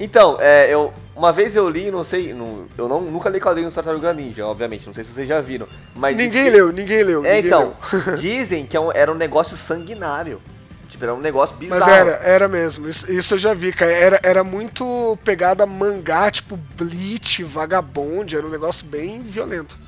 Então, 0.00 0.36
é, 0.40 0.68
eu, 0.72 0.92
uma 1.14 1.32
vez 1.32 1.54
eu 1.54 1.68
li, 1.68 1.90
não 1.90 2.02
sei, 2.02 2.32
não- 2.34 2.64
eu 2.76 2.88
não, 2.88 3.00
nunca 3.02 3.28
li 3.28 3.38
quadrinhos 3.38 3.72
do 3.72 3.74
Tartaruga 3.74 4.12
Ninja, 4.12 4.44
obviamente, 4.46 4.86
não 4.86 4.94
sei 4.94 5.04
se 5.04 5.12
vocês 5.12 5.28
já 5.28 5.40
viram. 5.40 5.66
Mas 5.94 6.16
Ninguém 6.16 6.44
que- 6.44 6.50
leu, 6.50 6.72
ninguém 6.72 7.02
leu. 7.04 7.24
É, 7.24 7.34
ninguém 7.36 7.46
então, 7.46 7.74
leu. 7.92 8.16
dizem 8.18 8.66
que 8.66 8.76
é 8.76 8.80
um- 8.80 8.90
era 8.92 9.12
um 9.12 9.14
negócio 9.14 9.56
sanguinário. 9.56 10.40
Tipo, 10.88 11.04
era 11.04 11.14
um 11.14 11.20
negócio 11.20 11.56
bizarro. 11.56 11.80
Mas 11.80 11.88
era, 11.88 12.10
era 12.22 12.48
mesmo. 12.48 12.86
Isso, 12.88 13.10
isso 13.10 13.34
eu 13.34 13.38
já 13.38 13.54
vi, 13.54 13.72
cara. 13.72 13.90
Era, 13.92 14.20
era 14.22 14.44
muito 14.44 15.16
pegada 15.24 15.64
mangá, 15.64 16.30
tipo 16.30 16.58
Bleach, 16.76 17.42
Vagabond. 17.44 18.36
Era 18.36 18.46
um 18.46 18.50
negócio 18.50 18.84
bem 18.86 19.22
violento. 19.22 19.78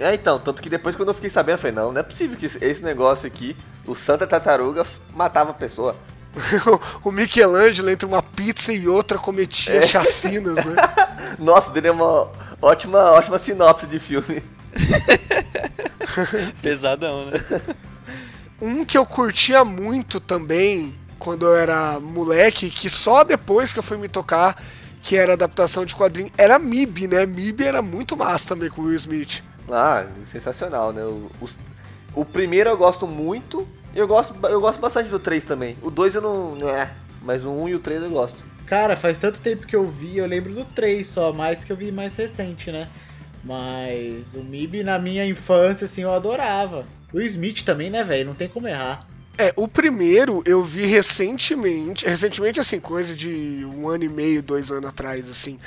É, 0.00 0.14
então, 0.14 0.38
tanto 0.38 0.62
que 0.62 0.70
depois 0.70 0.96
quando 0.96 1.08
eu 1.08 1.14
fiquei 1.14 1.28
sabendo, 1.28 1.56
eu 1.56 1.58
falei, 1.58 1.76
não, 1.76 1.92
não 1.92 2.00
é 2.00 2.02
possível 2.02 2.34
que 2.36 2.46
esse- 2.46 2.82
negócio 2.82 3.26
aqui, 3.26 3.54
o 3.86 3.94
Santa 3.94 4.26
Tartaruga, 4.26 4.86
matava 5.14 5.50
a 5.50 5.54
pessoa. 5.54 5.94
o 7.04 7.12
Michelangelo, 7.12 7.90
entre 7.90 8.06
uma 8.06 8.22
pizza 8.22 8.72
e 8.72 8.88
outra, 8.88 9.18
cometia 9.18 9.74
É. 9.76 9.82
chacinas, 9.82 10.56
né? 10.64 10.74
Nossa, 11.38 11.70
dele 11.70 11.88
é 11.88 11.92
uma 11.92 12.28
ótima, 12.62 13.10
ótima 13.10 13.38
sinopse 13.38 13.86
de 13.86 13.98
filme. 13.98 14.42
Pesadão, 16.62 17.26
né? 17.26 17.32
Um 18.60 18.84
que 18.84 18.96
eu 18.96 19.04
curtia 19.06 19.64
muito 19.64 20.18
também, 20.20 20.94
quando 21.18 21.46
eu 21.46 21.54
era 21.56 21.98
moleque, 22.00 22.70
que 22.70 22.88
só 22.88 23.24
depois 23.24 23.72
que 23.72 23.78
eu 23.78 23.82
fui 23.82 23.96
me 23.96 24.08
tocar, 24.08 24.62
que 25.02 25.16
era 25.16 25.32
adaptação 25.32 25.84
de 25.84 25.94
quadrinho, 25.94 26.30
era 26.38 26.58
MIB, 26.58 27.06
né? 27.08 27.26
MIB 27.26 27.64
era 27.64 27.82
muito 27.82 28.16
massa 28.16 28.48
também 28.48 28.68
com 28.70 28.82
o 28.82 28.86
Will 28.86 28.96
Smith. 28.96 29.42
Ah, 29.72 30.06
sensacional, 30.24 30.92
né? 30.92 31.04
O, 31.04 31.30
os- 31.40 31.58
o 32.14 32.24
primeiro 32.24 32.70
eu 32.70 32.76
gosto 32.76 33.06
muito, 33.06 33.66
e 33.94 33.98
eu 33.98 34.06
gosto, 34.06 34.34
eu 34.46 34.60
gosto 34.60 34.80
bastante 34.80 35.08
do 35.10 35.18
3 35.18 35.44
também. 35.44 35.76
O 35.82 35.90
2 35.90 36.14
eu 36.14 36.20
não. 36.22 36.56
É, 36.68 36.90
mas 37.22 37.44
o 37.44 37.50
1 37.50 37.68
e 37.68 37.74
o 37.74 37.78
3 37.78 38.02
eu 38.02 38.10
gosto. 38.10 38.42
Cara, 38.66 38.96
faz 38.96 39.18
tanto 39.18 39.40
tempo 39.40 39.66
que 39.66 39.74
eu 39.74 39.88
vi, 39.88 40.18
eu 40.18 40.26
lembro 40.26 40.54
do 40.54 40.64
3 40.64 41.08
só, 41.08 41.32
mais 41.32 41.64
que 41.64 41.72
eu 41.72 41.76
vi 41.76 41.90
mais 41.90 42.14
recente, 42.16 42.70
né? 42.70 42.88
Mas 43.42 44.34
o 44.34 44.40
MIB 44.42 44.82
na 44.84 44.98
minha 44.98 45.24
infância, 45.26 45.86
assim, 45.86 46.02
eu 46.02 46.12
adorava. 46.12 46.86
O 47.12 47.20
Smith 47.20 47.62
também, 47.64 47.90
né, 47.90 48.04
velho? 48.04 48.26
Não 48.26 48.34
tem 48.34 48.48
como 48.48 48.68
errar. 48.68 49.06
É, 49.38 49.52
o 49.56 49.66
primeiro 49.66 50.42
eu 50.44 50.62
vi 50.62 50.84
recentemente, 50.84 52.06
recentemente 52.06 52.60
assim, 52.60 52.78
coisa 52.78 53.14
de 53.16 53.64
um 53.64 53.88
ano 53.88 54.04
e 54.04 54.08
meio, 54.08 54.42
dois 54.42 54.70
anos 54.70 54.90
atrás, 54.90 55.30
assim. 55.30 55.58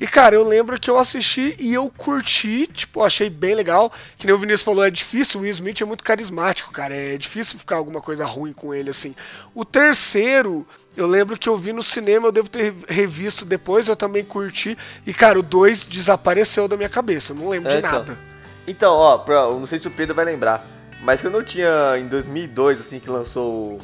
E 0.00 0.06
cara, 0.06 0.34
eu 0.34 0.46
lembro 0.46 0.78
que 0.78 0.90
eu 0.90 0.98
assisti 0.98 1.56
e 1.58 1.72
eu 1.72 1.90
curti, 1.90 2.66
tipo, 2.66 3.02
achei 3.02 3.30
bem 3.30 3.54
legal. 3.54 3.92
Que 4.18 4.26
nem 4.26 4.34
o 4.34 4.38
Vinícius 4.38 4.62
falou, 4.62 4.84
é 4.84 4.90
difícil, 4.90 5.40
o 5.40 5.42
Will 5.42 5.50
Smith 5.52 5.80
é 5.80 5.84
muito 5.84 6.04
carismático, 6.04 6.70
cara. 6.72 6.94
É 6.94 7.16
difícil 7.16 7.58
ficar 7.58 7.76
alguma 7.76 8.00
coisa 8.00 8.24
ruim 8.24 8.52
com 8.52 8.74
ele, 8.74 8.90
assim. 8.90 9.14
O 9.54 9.64
terceiro, 9.64 10.66
eu 10.96 11.06
lembro 11.06 11.38
que 11.38 11.48
eu 11.48 11.56
vi 11.56 11.72
no 11.72 11.82
cinema, 11.82 12.28
eu 12.28 12.32
devo 12.32 12.48
ter 12.48 12.74
revisto 12.88 13.44
depois, 13.44 13.88
eu 13.88 13.96
também 13.96 14.22
curti. 14.24 14.76
E, 15.06 15.14
cara, 15.14 15.38
o 15.38 15.42
dois 15.42 15.82
desapareceu 15.84 16.68
da 16.68 16.76
minha 16.76 16.88
cabeça, 16.88 17.32
eu 17.32 17.36
não 17.36 17.48
lembro 17.48 17.70
É, 17.70 17.72
de 17.74 17.78
então. 17.78 17.92
nada. 17.92 18.18
Então, 18.66 18.92
ó, 18.94 19.16
pra, 19.18 19.42
eu 19.42 19.58
não 19.58 19.66
sei 19.66 19.78
se 19.78 19.86
o 19.88 19.90
Pedro 19.90 20.14
vai 20.14 20.24
lembrar, 20.24 20.66
mas 21.02 21.20
quando 21.20 21.36
eu 21.36 21.44
tinha 21.44 21.96
em 21.98 22.08
2002, 22.08 22.80
assim, 22.80 22.98
que 22.98 23.08
lançou 23.08 23.74
o 23.74 23.80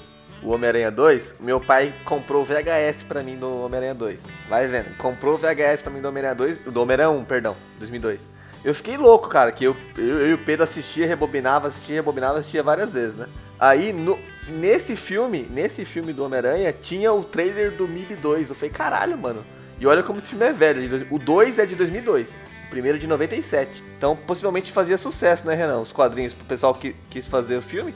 Homem-Aranha 0.51 0.91
2, 0.91 1.35
meu 1.39 1.61
pai 1.61 1.95
comprou 2.05 2.43
o 2.43 2.45
VHS 2.45 3.05
pra 3.05 3.23
mim 3.23 3.37
do 3.37 3.65
Homem-Aranha 3.65 3.95
2. 3.95 4.21
Vai 4.49 4.67
vendo, 4.67 4.97
comprou 4.97 5.35
o 5.35 5.39
VHS 5.39 5.83
pra 5.83 5.93
mim 5.93 6.01
do 6.01 6.09
Homem-Aranha 6.09 6.35
2, 6.35 6.59
do 6.59 6.83
Homem-Aranha 6.83 7.11
1, 7.11 7.25
perdão, 7.25 7.57
2002. 7.79 8.21
Eu 8.65 8.75
fiquei 8.75 8.97
louco, 8.97 9.29
cara, 9.29 9.51
que 9.53 9.65
eu, 9.65 9.77
eu, 9.97 10.21
eu 10.21 10.29
e 10.31 10.35
o 10.35 10.39
Pedro 10.39 10.65
assistia, 10.65 11.07
rebobinava, 11.07 11.69
assistia, 11.69 11.97
rebobinava, 11.97 12.39
assistia 12.39 12.63
várias 12.63 12.93
vezes, 12.93 13.17
né? 13.17 13.27
Aí, 13.59 13.93
no, 13.93 14.19
nesse 14.49 14.97
filme, 14.97 15.49
nesse 15.49 15.85
filme 15.85 16.13
do 16.13 16.25
Homem-Aranha, 16.25 16.73
tinha 16.73 17.13
o 17.13 17.23
trailer 17.23 17.71
do 17.71 17.87
MIB 17.87 18.17
2. 18.17 18.49
Eu 18.49 18.57
falei, 18.57 18.71
caralho, 18.71 19.17
mano. 19.17 19.45
E 19.79 19.87
olha 19.87 20.03
como 20.03 20.19
esse 20.19 20.31
filme 20.31 20.45
é 20.45 20.53
velho. 20.53 21.07
O 21.11 21.19
2 21.19 21.59
é 21.59 21.67
de 21.67 21.77
2002. 21.77 22.29
O 22.67 22.71
primeiro 22.71 22.99
de 22.99 23.07
97. 23.07 23.83
Então, 23.97 24.17
possivelmente 24.17 24.73
fazia 24.73 24.99
sucesso, 24.99 25.47
né, 25.47 25.55
Renan? 25.55 25.79
Os 25.79 25.93
quadrinhos 25.93 26.35
pro 26.35 26.45
pessoal 26.45 26.75
que 26.75 26.95
quis 27.09 27.27
fazer 27.27 27.57
o 27.57 27.63
filme. 27.63 27.95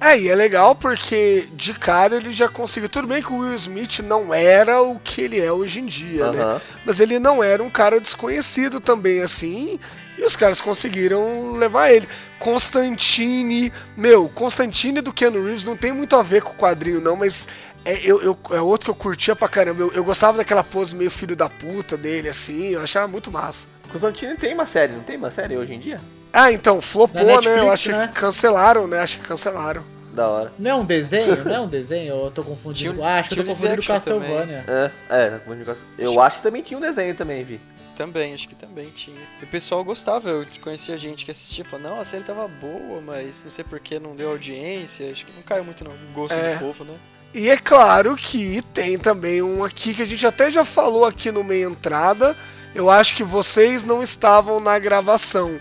É, 0.00 0.18
e 0.18 0.28
é 0.28 0.34
legal 0.34 0.74
porque 0.74 1.46
de 1.52 1.74
cara 1.74 2.16
ele 2.16 2.32
já 2.32 2.48
conseguiu. 2.48 2.88
Tudo 2.88 3.06
bem 3.06 3.22
que 3.22 3.30
o 3.32 3.38
Will 3.40 3.54
Smith 3.54 3.98
não 4.00 4.32
era 4.32 4.80
o 4.80 4.98
que 4.98 5.20
ele 5.20 5.38
é 5.38 5.52
hoje 5.52 5.80
em 5.80 5.84
dia, 5.86 6.32
né? 6.32 6.42
Mas 6.86 7.00
ele 7.00 7.18
não 7.18 7.44
era 7.44 7.62
um 7.62 7.68
cara 7.68 8.00
desconhecido 8.00 8.80
também, 8.80 9.20
assim. 9.20 9.78
E 10.16 10.22
os 10.24 10.34
caras 10.36 10.60
conseguiram 10.60 11.52
levar 11.52 11.90
ele. 11.92 12.08
Constantine. 12.38 13.72
Meu, 13.96 14.28
Constantine 14.28 15.00
do 15.00 15.12
Keanu 15.12 15.44
Reeves 15.44 15.64
não 15.64 15.76
tem 15.76 15.92
muito 15.92 16.16
a 16.16 16.22
ver 16.22 16.42
com 16.42 16.52
o 16.52 16.56
quadrinho, 16.56 17.00
não, 17.00 17.16
mas. 17.16 17.46
É, 17.84 17.98
eu, 18.02 18.20
eu- 18.22 18.38
é 18.50 18.60
outro 18.60 18.86
que 18.86 18.90
eu 18.90 18.94
curtia 18.94 19.34
pra 19.34 19.48
caramba. 19.48 19.82
Eu, 19.82 19.92
eu 19.92 20.04
gostava 20.04 20.36
daquela 20.38 20.62
pose 20.62 20.94
meio 20.94 21.10
filho 21.10 21.34
da 21.34 21.48
puta 21.48 21.96
dele, 21.96 22.28
assim. 22.28 22.68
Eu 22.70 22.82
achava 22.82 23.08
muito 23.08 23.30
massa. 23.30 23.66
Constantine 23.90 24.36
tem 24.36 24.54
uma 24.54 24.66
série, 24.66 24.92
não 24.92 25.02
tem 25.02 25.16
uma 25.16 25.30
série 25.30 25.56
hoje 25.56 25.74
em 25.74 25.78
dia? 25.80 26.00
Ah, 26.32 26.52
então, 26.52 26.80
flopou, 26.80 27.20
Na 27.24 27.26
né? 27.26 27.32
Eu 27.32 27.40
Netflix, 27.42 27.70
acho 27.72 27.92
né? 27.92 28.08
que 28.08 28.20
cancelaram, 28.20 28.86
né? 28.86 29.00
Acho 29.00 29.18
que 29.18 29.26
cancelaram. 29.26 29.82
Da 30.12 30.28
hora. 30.28 30.52
Não 30.58 30.70
é 30.70 30.74
um 30.74 30.84
desenho? 30.84 31.44
Não 31.44 31.54
é 31.54 31.60
um 31.60 31.68
desenho? 31.68 32.14
Eu 32.14 32.30
tô 32.30 32.42
confundindo. 32.42 32.94
Tinha 32.94 33.06
ah, 33.06 33.18
acho 33.18 33.30
que 33.30 33.38
eu 33.40 33.44
tô 33.44 33.50
confundindo 33.50 33.82
Castlevania. 33.82 34.64
É, 34.66 34.90
é, 35.08 35.30
tá 35.30 35.76
eu 35.98 36.20
acho 36.20 36.36
que 36.38 36.42
também 36.42 36.62
tinha 36.62 36.76
um 36.76 36.80
desenho 36.80 37.14
também, 37.14 37.44
Vi. 37.44 37.60
Também, 37.96 38.34
acho 38.34 38.48
que 38.48 38.54
também 38.54 38.86
tinha. 38.86 39.20
E 39.40 39.44
o 39.44 39.46
pessoal 39.46 39.84
gostava, 39.84 40.28
eu 40.28 40.46
conhecia 40.60 40.96
gente 40.96 41.24
que 41.24 41.30
assistia 41.30 41.62
e 41.62 41.66
falou, 41.66 41.90
não, 41.90 42.00
a 42.00 42.04
série 42.04 42.24
tava 42.24 42.48
boa, 42.48 43.00
mas 43.00 43.44
não 43.44 43.50
sei 43.50 43.62
por 43.62 43.78
que 43.78 44.00
não 44.00 44.16
deu 44.16 44.30
audiência, 44.30 45.10
acho 45.10 45.26
que 45.26 45.32
não 45.32 45.42
caiu 45.42 45.62
muito 45.64 45.84
no 45.84 45.92
gosto 46.12 46.32
É. 46.32 46.54
do 46.54 46.60
povo, 46.60 46.84
né? 46.84 46.94
E 47.32 47.48
é 47.48 47.56
claro 47.56 48.16
que 48.16 48.62
tem 48.74 48.98
também 48.98 49.40
um 49.40 49.62
aqui 49.62 49.94
que 49.94 50.02
a 50.02 50.06
gente 50.06 50.26
até 50.26 50.50
já 50.50 50.64
falou 50.64 51.04
aqui 51.04 51.30
no 51.30 51.44
meio 51.44 51.70
entrada. 51.70 52.36
Eu 52.74 52.90
acho 52.90 53.14
que 53.14 53.22
vocês 53.22 53.84
não 53.84 54.02
estavam 54.02 54.58
na 54.58 54.78
gravação. 54.78 55.60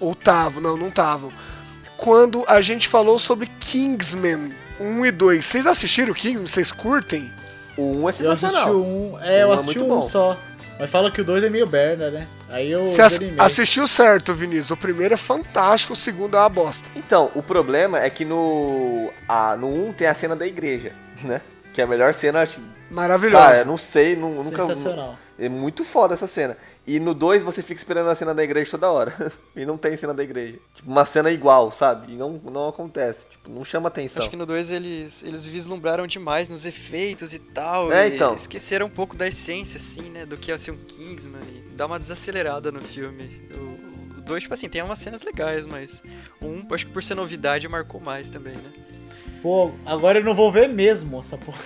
Ou 0.00 0.12
estavam, 0.12 0.60
não, 0.62 0.76
não 0.76 0.88
estavam. 0.88 1.30
Quando 1.96 2.44
a 2.48 2.60
gente 2.60 2.88
falou 2.88 3.18
sobre 3.18 3.46
Kingsman 3.60 4.52
1 4.80 5.06
e 5.06 5.10
2. 5.10 5.44
Vocês 5.44 5.66
assistiram 5.66 6.12
o 6.12 6.14
Kingsman? 6.14 6.46
Vocês 6.46 6.72
curtem? 6.72 7.30
O 7.76 7.82
1 7.82 7.98
é 7.98 8.02
Eu 8.02 8.08
assisti 8.08 8.24
sensacional. 8.26 8.74
um. 8.76 9.18
É, 9.20 9.42
eu 9.42 9.48
Um 9.48 9.52
é 9.52 9.54
assisti 9.54 9.78
muito 9.78 9.92
um 9.92 9.96
bom. 9.96 10.02
só. 10.02 10.38
Mas 10.78 10.90
fala 10.90 11.10
que 11.10 11.20
o 11.20 11.24
2 11.24 11.44
é 11.44 11.50
meio 11.50 11.66
berna, 11.66 12.10
né? 12.10 12.26
Aí 12.48 12.70
eu 12.70 12.88
Você 12.88 13.02
ass- 13.02 13.20
assistiu 13.38 13.86
certo, 13.86 14.32
Vinícius. 14.32 14.70
O 14.70 14.76
primeiro 14.78 15.12
é 15.12 15.16
fantástico, 15.18 15.92
o 15.92 15.96
segundo 15.96 16.38
é 16.38 16.40
uma 16.40 16.48
bosta. 16.48 16.88
Então, 16.96 17.30
o 17.34 17.42
problema 17.42 18.00
é 18.00 18.08
que 18.08 18.24
no, 18.24 19.12
a, 19.28 19.54
no 19.56 19.88
1 19.88 19.92
tem 19.92 20.06
a 20.06 20.14
cena 20.14 20.34
da 20.34 20.46
igreja, 20.46 20.92
né? 21.22 21.42
Que 21.74 21.82
é 21.82 21.84
a 21.84 21.86
melhor 21.86 22.14
cena, 22.14 22.40
acho. 22.40 22.58
Maravilhoso. 22.90 23.44
Cara, 23.44 23.58
eu 23.58 23.66
não 23.66 23.76
sei, 23.76 24.16
nu- 24.16 24.42
nunca. 24.42 24.66
Sensacional. 24.68 25.18
É 25.38 25.50
muito 25.50 25.84
foda 25.84 26.14
essa 26.14 26.26
cena. 26.26 26.56
E 26.90 26.98
no 26.98 27.14
2 27.14 27.44
você 27.44 27.62
fica 27.62 27.80
esperando 27.80 28.10
a 28.10 28.16
cena 28.16 28.34
da 28.34 28.42
igreja 28.42 28.72
toda 28.72 28.90
hora. 28.90 29.32
e 29.54 29.64
não 29.64 29.78
tem 29.78 29.96
cena 29.96 30.12
da 30.12 30.24
igreja. 30.24 30.58
Tipo, 30.74 30.90
uma 30.90 31.06
cena 31.06 31.30
igual, 31.30 31.70
sabe? 31.70 32.12
E 32.12 32.16
não, 32.16 32.32
não 32.32 32.68
acontece. 32.68 33.26
Tipo, 33.30 33.48
não 33.48 33.64
chama 33.64 33.86
atenção. 33.86 34.22
Acho 34.22 34.28
que 34.28 34.36
no 34.36 34.44
2 34.44 34.70
eles, 34.70 35.22
eles 35.22 35.46
vislumbraram 35.46 36.04
demais 36.08 36.48
nos 36.48 36.64
efeitos 36.64 37.32
e 37.32 37.38
tal. 37.38 37.92
É, 37.92 38.08
e 38.08 38.16
então. 38.16 38.34
Esqueceram 38.34 38.86
um 38.86 38.90
pouco 38.90 39.16
da 39.16 39.28
essência, 39.28 39.76
assim, 39.76 40.10
né? 40.10 40.26
Do 40.26 40.36
que 40.36 40.50
ia 40.50 40.58
ser 40.58 40.72
um 40.72 40.78
Kingsman. 40.78 41.40
E 41.48 41.76
dá 41.76 41.86
uma 41.86 41.96
desacelerada 41.96 42.72
no 42.72 42.80
filme. 42.80 43.40
O 44.18 44.22
2, 44.22 44.42
tipo 44.42 44.54
assim, 44.54 44.68
tem 44.68 44.82
umas 44.82 44.98
cenas 44.98 45.22
legais, 45.22 45.64
mas 45.66 46.02
o 46.40 46.46
1, 46.46 46.74
acho 46.74 46.86
que 46.86 46.92
por 46.92 47.04
ser 47.04 47.14
novidade, 47.14 47.68
marcou 47.68 48.00
mais 48.00 48.28
também, 48.28 48.54
né? 48.54 48.72
Pô, 49.40 49.70
agora 49.86 50.18
eu 50.18 50.24
não 50.24 50.34
vou 50.34 50.50
ver 50.50 50.68
mesmo 50.68 51.20
essa 51.20 51.38
porra. 51.38 51.62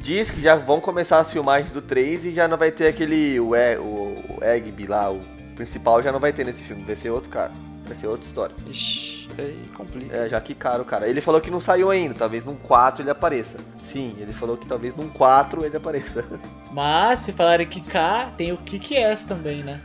Diz 0.00 0.30
que 0.30 0.40
já 0.40 0.56
vão 0.56 0.80
começar 0.80 1.18
as 1.18 1.32
filmagens 1.32 1.70
do 1.72 1.82
3 1.82 2.26
e 2.26 2.34
já 2.34 2.46
não 2.48 2.56
vai 2.56 2.70
ter 2.70 2.86
aquele. 2.88 3.38
O, 3.40 3.54
e, 3.54 3.76
o, 3.76 4.38
o 4.38 4.44
Egby 4.44 4.86
lá, 4.86 5.10
o 5.10 5.20
principal, 5.56 6.02
já 6.02 6.12
não 6.12 6.20
vai 6.20 6.32
ter 6.32 6.44
nesse 6.46 6.62
filme. 6.62 6.82
Vai 6.84 6.96
ser 6.96 7.10
outro 7.10 7.30
cara. 7.30 7.52
Vai 7.86 7.96
ser 7.96 8.06
outra 8.06 8.26
história. 8.26 8.54
Ixi, 8.66 9.28
aí 9.38 9.70
complica. 9.74 10.14
É, 10.14 10.28
já 10.28 10.40
que 10.40 10.54
caro, 10.54 10.84
cara. 10.84 11.08
Ele 11.08 11.20
falou 11.20 11.40
que 11.40 11.50
não 11.50 11.60
saiu 11.60 11.90
ainda, 11.90 12.14
talvez 12.14 12.44
num 12.44 12.54
4 12.54 13.02
ele 13.02 13.10
apareça. 13.10 13.56
Sim, 13.84 14.14
ele 14.18 14.32
falou 14.34 14.56
que 14.56 14.66
talvez 14.66 14.94
num 14.94 15.08
4 15.08 15.64
ele 15.64 15.76
apareça. 15.76 16.24
Mas, 16.70 17.20
se 17.20 17.32
falarem 17.32 17.66
que 17.66 17.80
K, 17.80 18.32
tem 18.36 18.52
o 18.52 18.58
Kick-Ass 18.58 19.24
também, 19.24 19.62
né? 19.62 19.80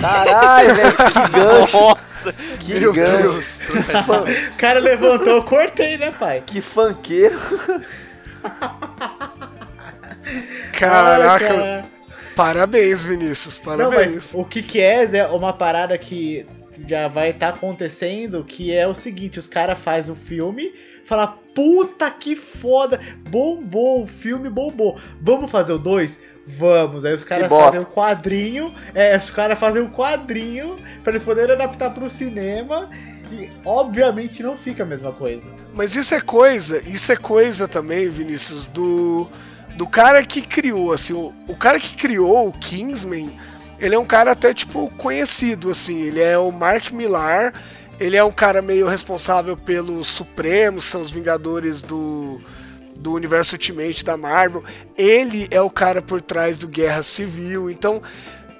Caralho, 0.00 0.74
velho, 0.74 0.96
que 0.96 1.28
gancho! 1.32 1.76
Nossa! 1.78 2.32
Que 2.60 2.80
Meu 2.80 2.92
gancho! 2.92 3.22
Deus. 3.22 3.60
Que, 3.66 4.50
O 4.50 4.56
cara 4.56 4.78
levantou, 4.80 5.28
eu 5.28 5.42
cortei, 5.44 5.96
né, 5.96 6.10
pai? 6.18 6.42
que 6.46 6.60
funkeiro! 6.60 7.38
Caraca. 10.78 11.84
Parabéns, 12.34 13.02
Vinícius, 13.02 13.58
Não, 13.58 13.64
parabéns. 13.64 14.14
mas 14.14 14.34
o 14.34 14.44
que 14.44 14.62
que 14.62 14.80
é 14.80 15.04
é 15.16 15.26
uma 15.28 15.52
parada 15.52 15.96
que 15.96 16.44
já 16.86 17.08
vai 17.08 17.30
estar 17.30 17.48
acontecendo, 17.48 18.44
que 18.44 18.74
é 18.74 18.86
o 18.86 18.94
seguinte, 18.94 19.38
os 19.38 19.48
caras 19.48 19.78
fazem 19.78 20.12
o 20.12 20.16
filme, 20.16 20.74
fala 21.06 21.26
puta 21.54 22.10
que 22.10 22.36
foda, 22.36 23.00
bombou, 23.30 24.02
o 24.02 24.06
filme 24.06 24.50
bombou. 24.50 25.00
Vamos 25.22 25.50
fazer 25.50 25.72
o 25.72 25.78
2? 25.78 26.18
Vamos. 26.46 27.04
Aí 27.04 27.14
os 27.14 27.24
caras 27.24 27.48
fazem 27.48 27.80
um 27.80 27.84
quadrinho, 27.84 28.72
é, 28.94 29.16
os 29.16 29.30
caras 29.30 29.58
fazem 29.58 29.82
um 29.82 29.88
quadrinho 29.88 30.78
pra 31.02 31.12
eles 31.12 31.22
poderem 31.22 31.54
adaptar 31.54 31.90
pro 31.90 32.08
cinema 32.08 32.90
e 33.32 33.50
obviamente 33.64 34.42
não 34.42 34.56
fica 34.56 34.82
a 34.82 34.86
mesma 34.86 35.12
coisa. 35.12 35.48
Mas 35.74 35.96
isso 35.96 36.14
é 36.14 36.20
coisa, 36.20 36.82
isso 36.86 37.10
é 37.10 37.16
coisa 37.16 37.66
também, 37.66 38.08
Vinícius, 38.08 38.66
do 38.66 39.26
do 39.76 39.86
cara 39.86 40.24
que 40.24 40.42
criou, 40.42 40.92
assim, 40.92 41.12
o, 41.12 41.32
o 41.46 41.56
cara 41.56 41.78
que 41.78 41.94
criou 41.94 42.48
o 42.48 42.52
Kingsman, 42.52 43.38
ele 43.78 43.94
é 43.94 43.98
um 43.98 44.06
cara 44.06 44.32
até 44.32 44.54
tipo 44.54 44.90
conhecido, 44.96 45.70
assim, 45.70 46.00
ele 46.02 46.20
é 46.20 46.38
o 46.38 46.50
Mark 46.50 46.90
Millar, 46.92 47.52
ele 48.00 48.16
é 48.16 48.24
um 48.24 48.32
cara 48.32 48.62
meio 48.62 48.88
responsável 48.88 49.56
pelos 49.56 50.06
Supremos, 50.06 50.84
que 50.84 50.90
são 50.90 51.00
os 51.00 51.10
Vingadores 51.10 51.82
do 51.82 52.40
do 52.98 53.12
universo 53.12 53.54
Ultimate 53.54 54.02
da 54.02 54.16
Marvel. 54.16 54.64
Ele 54.96 55.46
é 55.50 55.60
o 55.60 55.70
cara 55.70 56.00
por 56.00 56.20
trás 56.20 56.56
do 56.56 56.66
Guerra 56.66 57.02
Civil, 57.02 57.70
então 57.70 58.02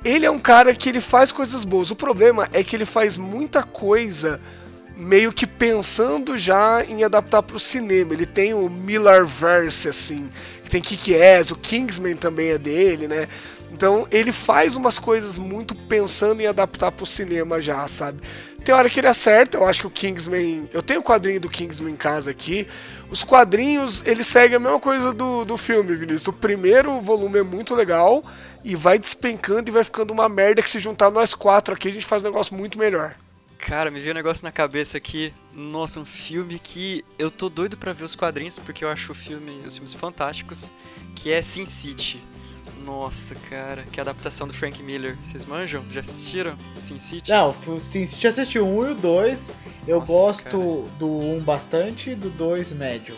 ele 0.05 0.27
é 0.27 0.31
um 0.31 0.39
cara 0.39 0.75
que 0.75 0.89
ele 0.89 1.01
faz 1.01 1.33
coisas 1.33 1.65
boas. 1.65 1.91
O 1.91 1.97
problema 1.97 2.49
é 2.53 2.63
que 2.63 2.77
ele 2.77 2.85
faz 2.85 3.17
muita 3.17 3.63
coisa 3.63 4.41
meio 4.97 5.33
que 5.33 5.47
pensando 5.47 6.39
já 6.39 6.85
em 6.85 7.05
adaptar 7.05 7.43
para 7.43 7.57
o 7.57 7.61
cinema. 7.61 8.15
Ele 8.15 8.25
tem 8.25 8.55
o 8.55 8.69
Millarverse, 8.69 9.89
assim, 9.89 10.29
tem 10.71 10.81
Kick-Ass, 10.81 11.51
o 11.51 11.57
Kingsman 11.57 12.17
também 12.17 12.51
é 12.51 12.59
dele, 12.59 13.09
né? 13.09 13.29
Então 13.73 14.07
ele 14.11 14.33
faz 14.33 14.77
umas 14.77 14.99
coisas 14.99 15.39
muito 15.39 15.75
pensando 15.75 16.41
em 16.41 16.47
adaptar 16.47 16.93
para 16.93 17.05
o 17.05 17.07
cinema 17.07 17.61
já, 17.61 17.87
sabe? 17.89 18.21
Tem 18.65 18.75
hora 18.75 18.91
que 18.91 18.99
ele 18.99 19.07
acerta, 19.07 19.59
eu 19.59 19.65
acho 19.65 19.81
que 19.81 19.87
o 19.87 19.91
Kingsman. 19.91 20.69
Eu 20.73 20.83
tenho 20.83 20.99
o 20.99 21.03
quadrinho 21.03 21.39
do 21.41 21.49
Kingsman 21.49 21.93
em 21.93 21.97
casa 21.97 22.33
aqui. 22.33 22.67
Os 23.09 23.23
quadrinhos, 23.23 24.03
ele 24.05 24.25
segue 24.25 24.57
a 24.57 24.59
mesma 24.59 24.81
coisa 24.81 25.13
do, 25.13 25.45
do 25.45 25.57
filme, 25.57 25.95
Vinícius. 25.95 26.27
O 26.27 26.33
primeiro 26.33 27.01
volume 27.01 27.39
é 27.39 27.43
muito 27.45 27.77
legal 27.77 28.25
e 28.65 28.75
vai 28.75 28.99
despencando 28.99 29.71
e 29.71 29.73
vai 29.73 29.85
ficando 29.85 30.13
uma 30.13 30.29
merda 30.29 30.63
que 30.63 30.69
se 30.69 30.81
juntar 30.81 31.13
nós 31.13 31.33
quatro 31.33 31.75
aqui, 31.75 31.87
a 31.87 31.93
gente 31.93 32.05
faz 32.05 32.25
um 32.25 32.27
negócio 32.27 32.57
muito 32.57 32.77
melhor. 32.77 33.15
Cara, 33.59 33.91
me 33.91 33.99
veio 33.99 34.13
um 34.13 34.15
negócio 34.15 34.45
na 34.45 34.53
cabeça 34.53 34.97
aqui. 34.97 35.33
Nossa, 35.53 35.99
um 35.99 36.05
filme 36.05 36.59
que 36.59 37.05
eu 37.19 37.31
tô 37.31 37.49
doido 37.49 37.77
pra 37.77 37.93
ver 37.93 38.05
os 38.05 38.15
quadrinhos, 38.15 38.59
porque 38.59 38.85
eu 38.85 38.89
acho 38.89 39.13
o 39.13 39.15
filme, 39.15 39.63
os 39.67 39.75
filmes 39.75 39.95
fantásticos, 39.95 40.71
que 41.15 41.33
é 41.33 41.43
Sin 41.43 41.67
City. 41.67 42.23
Nossa, 42.85 43.35
cara, 43.51 43.85
que 43.91 44.01
adaptação 44.01 44.47
do 44.47 44.55
Frank 44.55 44.81
Miller. 44.83 45.17
Vocês 45.23 45.45
manjam? 45.45 45.85
Já 45.91 46.03
assistiram 46.03 46.57
Sin 46.81 47.01
City? 47.01 47.31
Não, 47.31 47.51
o 47.51 47.81
Sin 47.81 48.07
City 48.07 48.29
assisti 48.29 48.59
o 48.61 48.67
1 48.67 48.87
e 48.87 48.91
o 48.91 48.95
2. 48.95 49.51
Eu 49.89 49.99
Nossa, 50.01 50.13
gosto 50.13 50.89
do 50.99 51.09
1 51.09 51.41
bastante 51.41 52.11
e 52.11 52.15
do 52.15 52.31
2 52.31 52.73
médio. 52.73 53.17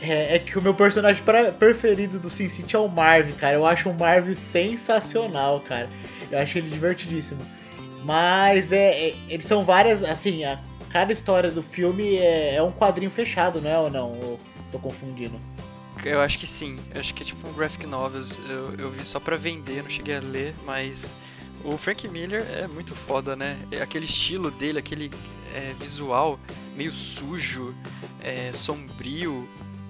É, 0.00 0.36
é 0.36 0.38
que 0.38 0.56
o 0.56 0.62
meu 0.62 0.74
personagem 0.74 1.22
preferido 1.58 2.20
do 2.20 2.30
Sin 2.30 2.48
City 2.48 2.76
é 2.76 2.78
o 2.78 2.88
Marv, 2.88 3.32
cara. 3.32 3.56
Eu 3.56 3.66
acho 3.66 3.90
o 3.90 3.98
Marv 3.98 4.32
sensacional, 4.34 5.58
cara. 5.60 5.88
Eu 6.30 6.38
acho 6.38 6.58
ele 6.58 6.70
divertidíssimo. 6.70 7.40
Mas 8.04 8.72
é, 8.72 9.08
é- 9.10 9.16
eles 9.28 9.46
são 9.46 9.64
várias, 9.64 10.02
assim, 10.02 10.44
a- 10.44 10.60
cada 10.90 11.12
história 11.12 11.50
do 11.50 11.62
filme 11.62 12.16
é, 12.16 12.54
é 12.56 12.62
um 12.62 12.72
quadrinho 12.72 13.10
fechado, 13.10 13.60
não 13.60 13.70
é 13.70 13.78
ou 13.78 13.90
não? 13.90 14.12
Eu 14.14 14.40
tô 14.70 14.78
confundindo. 14.78 15.40
Eu 16.04 16.20
acho 16.20 16.38
que 16.38 16.46
sim. 16.46 16.78
Eu 16.94 17.00
acho 17.00 17.12
que 17.12 17.22
é 17.22 17.26
tipo 17.26 17.48
um 17.48 17.52
graphic 17.52 17.86
novels. 17.86 18.40
Eu, 18.48 18.74
eu 18.78 18.90
vi 18.90 19.04
só 19.04 19.18
pra 19.18 19.36
vender, 19.36 19.82
não 19.82 19.90
cheguei 19.90 20.16
a 20.16 20.20
ler, 20.20 20.54
mas 20.64 21.16
o 21.64 21.76
Frank 21.76 22.06
Miller 22.08 22.46
é 22.56 22.68
muito 22.68 22.94
foda, 22.94 23.34
né? 23.34 23.58
É 23.72 23.82
Aquele 23.82 24.04
estilo 24.04 24.50
dele, 24.50 24.78
aquele 24.78 25.10
é, 25.54 25.74
visual 25.80 26.38
meio 26.76 26.92
sujo, 26.92 27.74
é, 28.22 28.52
sombrio, 28.52 29.48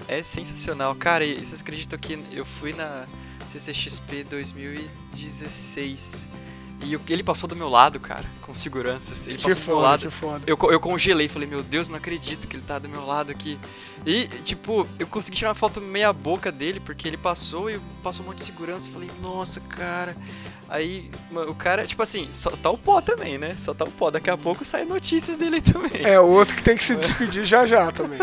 é 0.08 0.22
sensacional. 0.22 0.94
Cara, 0.94 1.24
e 1.26 1.34
vocês 1.34 1.60
acreditam 1.60 1.98
que 1.98 2.18
eu 2.32 2.46
fui 2.46 2.72
na 2.72 3.04
CCXP 3.52 4.24
2016 4.24 6.26
e 6.82 6.92
eu- 6.92 7.00
ele 7.08 7.22
passou 7.22 7.48
do 7.48 7.56
meu 7.56 7.68
lado, 7.68 7.98
cara, 8.00 8.24
com 8.42 8.54
seguranças. 8.54 9.26
Ele 9.26 9.36
Que 9.36 9.44
passou 9.44 9.60
do 9.60 9.66
meu 9.66 9.76
foda, 9.76 9.86
lado. 9.88 10.10
foda. 10.10 10.44
Eu, 10.46 10.56
eu 10.70 10.80
congelei, 10.80 11.28
falei, 11.28 11.48
meu 11.48 11.62
Deus, 11.62 11.88
não 11.88 11.96
acredito 11.96 12.46
que 12.46 12.56
ele 12.56 12.62
tá 12.66 12.78
do 12.78 12.88
meu 12.88 13.04
lado 13.04 13.30
aqui. 13.30 13.58
E, 14.06 14.26
tipo, 14.44 14.86
eu 14.98 15.06
consegui 15.06 15.36
tirar 15.36 15.48
uma 15.50 15.54
foto 15.54 15.80
meia 15.80 16.12
boca 16.12 16.50
dele, 16.52 16.80
porque 16.80 17.06
ele 17.08 17.16
passou 17.16 17.68
e 17.70 17.78
passou 18.02 18.24
um 18.24 18.28
monte 18.28 18.38
de 18.38 18.44
segurança. 18.44 18.88
Falei, 18.90 19.10
nossa, 19.20 19.60
cara. 19.60 20.16
Aí, 20.68 21.10
o 21.48 21.54
cara, 21.54 21.86
tipo 21.86 22.02
assim, 22.02 22.28
só 22.30 22.50
tá 22.50 22.70
o 22.70 22.76
pó 22.78 23.00
também, 23.00 23.38
né? 23.38 23.56
Só 23.58 23.72
tá 23.74 23.84
o 23.84 23.90
pó. 23.90 24.10
Daqui 24.10 24.28
a 24.30 24.36
pouco 24.36 24.64
saem 24.64 24.84
notícias 24.86 25.36
dele 25.36 25.56
aí 25.56 25.62
também. 25.72 26.04
É, 26.04 26.20
o 26.20 26.26
outro 26.26 26.54
que 26.54 26.62
tem 26.62 26.76
que 26.76 26.84
se 26.84 26.94
despedir 26.94 27.44
já 27.44 27.66
já 27.66 27.90
também. 27.90 28.18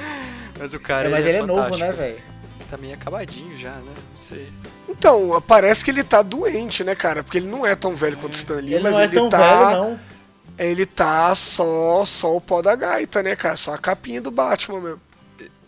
Mas 0.58 0.72
o 0.74 0.80
cara. 0.80 1.08
É, 1.08 1.10
mas 1.10 1.26
ele 1.26 1.38
é 1.38 1.42
novo, 1.46 1.76
né, 1.76 1.90
velho? 1.92 2.22
Tá 2.72 2.78
meio 2.78 2.94
acabadinho 2.94 3.58
já, 3.58 3.72
né? 3.72 3.92
Não 4.14 4.18
sei. 4.18 4.48
Então, 4.88 5.42
parece 5.46 5.84
que 5.84 5.90
ele 5.90 6.02
tá 6.02 6.22
doente, 6.22 6.82
né, 6.82 6.94
cara? 6.94 7.22
Porque 7.22 7.36
ele 7.36 7.46
não 7.46 7.66
é 7.66 7.74
tão 7.74 7.94
velho 7.94 8.16
quanto 8.16 8.32
o 8.32 8.36
Stan 8.36 8.54
Lee, 8.54 8.72
Ele 8.72 8.82
mas 8.82 8.94
não 8.94 9.00
é 9.02 9.04
ele 9.04 9.14
tão 9.14 9.28
tá. 9.28 9.68
velho, 9.68 9.78
não. 9.78 10.00
Ele 10.58 10.86
tá 10.86 11.34
só, 11.34 12.02
só 12.06 12.34
o 12.34 12.40
pó 12.40 12.62
da 12.62 12.74
gaita, 12.74 13.22
né, 13.22 13.36
cara? 13.36 13.56
Só 13.56 13.74
a 13.74 13.78
capinha 13.78 14.22
do 14.22 14.30
Batman 14.30 14.80
mesmo. 14.80 15.00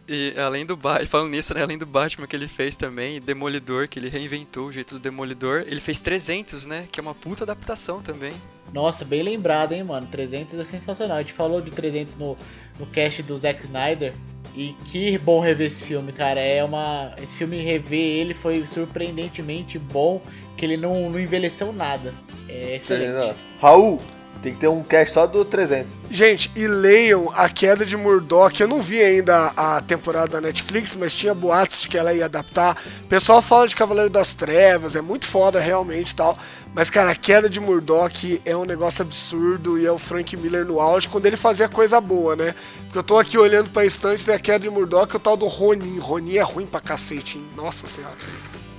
E 0.09 0.33
além 0.39 0.65
do 0.65 0.79
Batman, 0.79 1.07
falando 1.07 1.31
nisso, 1.31 1.53
né? 1.53 1.63
Além 1.63 1.77
do 1.77 1.85
Batman 1.85 2.27
que 2.27 2.35
ele 2.35 2.49
fez 2.49 2.75
também, 2.75 3.21
Demolidor, 3.21 3.87
que 3.87 3.99
ele 3.99 4.09
reinventou 4.09 4.69
o 4.69 4.73
jeito 4.73 4.95
do 4.95 4.99
Demolidor, 4.99 5.65
ele 5.67 5.83
fez 5.83 6.01
300, 6.01 6.65
né? 6.65 6.89
Que 6.91 7.01
é 7.01 7.03
uma 7.03 7.15
puta 7.15 7.45
adaptação 7.45 8.01
também. 8.01 8.33
Nossa, 8.73 9.05
bem 9.05 9.23
lembrado, 9.23 9.73
hein, 9.73 9.85
mano. 9.85 10.07
300 10.07 10.59
é 10.59 10.65
sensacional. 10.65 11.19
A 11.19 11.21
gente 11.21 11.35
falou 11.35 11.61
de 11.61 11.71
300 11.71 12.17
no, 12.17 12.35
no 12.79 12.87
cast 12.87 13.23
do 13.23 13.37
Zack 13.37 13.63
Snyder. 13.63 14.15
E 14.57 14.77
que 14.85 15.19
bom 15.19 15.41
rever 15.41 15.67
esse 15.67 15.85
filme, 15.85 16.13
cara. 16.13 16.41
É 16.41 16.63
uma. 16.63 17.13
Esse 17.23 17.35
filme 17.35 17.61
rever 17.61 18.21
ele 18.21 18.35
foi 18.35 18.65
surpreendentemente 18.67 19.79
bom. 19.79 20.21
Que 20.57 20.65
ele 20.65 20.77
não, 20.77 21.11
não 21.11 21.19
envelheceu 21.19 21.73
nada. 21.73 22.15
É 22.49 22.77
excelente. 22.77 23.35
Raul, 23.61 24.01
tem 24.45 24.53
que 24.53 24.61
ter 24.61 24.69
um 24.69 24.83
cast 24.83 25.15
só 25.15 25.27
do 25.27 25.43
300. 25.43 25.95
Gente, 26.11 26.51
e 26.55 26.69
leiam 26.69 27.33
A 27.35 27.49
Queda 27.49 27.85
de 27.85 27.97
Murdoch. 27.97 28.61
Eu 28.61 28.69
não 28.69 28.83
vi 28.83 29.03
ainda 29.03 29.53
a 29.57 29.81
temporada 29.81 30.29
da 30.29 30.41
Netflix, 30.41 30.95
mas 30.95 31.17
tinha 31.17 31.35
boatos 31.35 31.81
de 31.81 31.89
que 31.89 31.97
ela 31.97 32.13
ia 32.13 32.27
adaptar. 32.27 32.77
O 33.05 33.09
pessoal 33.09 33.41
fala 33.41 33.67
de 33.67 33.75
Cavaleiro 33.75 34.11
das 34.11 34.35
Trevas, 34.35 34.95
é 34.95 35.01
muito 35.01 35.27
foda 35.27 35.59
realmente 35.59 36.11
e 36.11 36.15
tal. 36.15 36.39
Mas, 36.75 36.91
cara, 36.91 37.13
A 37.13 37.15
Queda 37.15 37.49
de 37.49 37.61
Murdoch 37.61 38.43
é 38.45 38.57
um 38.57 38.65
negócio 38.65 39.03
absurdo 39.03 39.79
e 39.79 39.87
é 39.87 39.93
o 39.93 39.97
Frank 39.99 40.37
Miller 40.37 40.65
no 40.67 40.81
auge 40.81 41.09
quando 41.09 41.25
ele 41.27 41.37
fazia 41.37 41.69
coisa 41.69 42.01
boa, 42.01 42.35
né? 42.35 42.53
Porque 42.85 42.99
eu 42.99 43.03
tô 43.03 43.17
aqui 43.17 43.39
olhando 43.39 43.71
pra 43.71 43.85
estante 43.85 44.25
da 44.27 44.39
Queda 44.41 44.59
de 44.59 44.71
Murdoch 44.71 45.15
e 45.15 45.17
o 45.17 45.21
tal 45.21 45.37
do 45.37 45.47
Ronin. 45.47 45.99
Ronin 46.01 46.37
é 46.37 46.43
ruim 46.43 46.67
pra 46.67 46.81
cacete, 46.81 47.39
hein? 47.39 47.45
Nossa 47.57 47.87
senhora. 47.87 48.17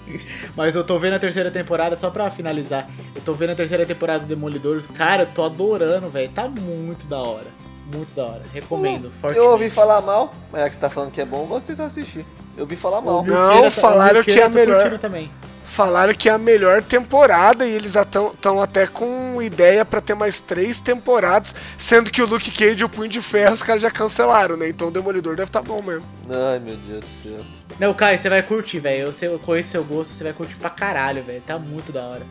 Mas 0.57 0.75
eu 0.75 0.83
tô 0.83 0.99
vendo 0.99 1.13
a 1.13 1.19
terceira 1.19 1.49
temporada, 1.49 1.95
só 1.95 2.09
pra 2.09 2.29
finalizar. 2.29 2.89
Eu 3.15 3.21
tô 3.21 3.33
vendo 3.33 3.51
a 3.51 3.55
terceira 3.55 3.85
temporada 3.85 4.19
do 4.19 4.25
Demolidor. 4.27 4.83
Cara, 4.93 5.23
eu 5.23 5.27
tô 5.27 5.43
adorando, 5.43 6.09
velho. 6.09 6.29
Tá 6.29 6.47
muito 6.49 7.07
da 7.07 7.19
hora. 7.19 7.47
Muito 7.93 8.13
da 8.13 8.25
hora. 8.25 8.41
Recomendo, 8.53 9.09
fortemente. 9.09 9.37
Eu 9.37 9.51
ouvi 9.51 9.69
falar 9.69 10.01
mal, 10.01 10.33
mas 10.51 10.61
já 10.63 10.69
que 10.69 10.75
você 10.75 10.81
tá 10.81 10.89
falando 10.89 11.11
que 11.11 11.21
é 11.21 11.25
bom, 11.25 11.41
eu 11.43 11.47
vou 11.47 11.61
tentar 11.61 11.85
assistir. 11.85 12.25
Eu 12.57 12.63
ouvi 12.63 12.75
falar 12.75 12.99
mal. 13.01 13.23
Não, 13.23 13.63
tá- 13.63 13.69
falaram 13.71 14.19
o 14.21 14.23
que 14.23 14.31
é 14.39 14.49
tô 14.49 14.55
melhor. 14.55 14.75
curtindo 14.81 14.99
também. 14.99 15.31
Falaram 15.75 16.13
que 16.13 16.29
é 16.29 16.31
a 16.31 16.37
melhor 16.37 16.81
temporada 16.81 17.65
e 17.67 17.71
eles 17.71 17.95
estão 17.97 18.61
até 18.61 18.87
com 18.87 19.41
ideia 19.41 19.83
pra 19.83 19.99
ter 19.99 20.15
mais 20.15 20.39
três 20.39 20.79
temporadas, 20.79 21.53
sendo 21.77 22.09
que 22.09 22.21
o 22.21 22.25
Luke 22.25 22.49
Cage 22.49 22.79
e 22.81 22.85
o 22.85 22.87
Punho 22.87 23.09
de 23.09 23.21
Ferro 23.21 23.53
os 23.53 23.61
caras 23.61 23.81
já 23.81 23.91
cancelaram, 23.91 24.55
né? 24.55 24.69
Então 24.69 24.87
o 24.87 24.91
Demolidor 24.91 25.35
deve 25.35 25.49
estar 25.49 25.61
bom 25.61 25.81
mesmo. 25.81 26.05
Ai, 26.29 26.59
meu 26.59 26.77
Deus 26.77 27.03
do 27.03 27.21
céu. 27.21 27.45
Não, 27.77 27.93
Caio, 27.93 28.17
você 28.21 28.29
vai 28.29 28.41
curtir, 28.41 28.79
velho. 28.79 29.01
Eu, 29.07 29.11
sei- 29.11 29.27
eu 29.27 29.37
conheço 29.37 29.71
seu 29.71 29.83
gosto, 29.83 30.13
você 30.13 30.23
vai 30.23 30.31
curtir 30.31 30.55
pra 30.55 30.69
caralho, 30.69 31.21
velho. 31.25 31.41
Tá 31.45 31.59
muito 31.59 31.91
da 31.91 32.03
hora. 32.05 32.21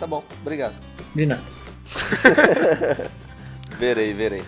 Tá 0.00 0.04
bom, 0.08 0.24
obrigado. 0.42 0.74
De 1.14 1.26
nada. 1.26 1.42
Verei, 3.78 4.12
verei. 4.12 4.42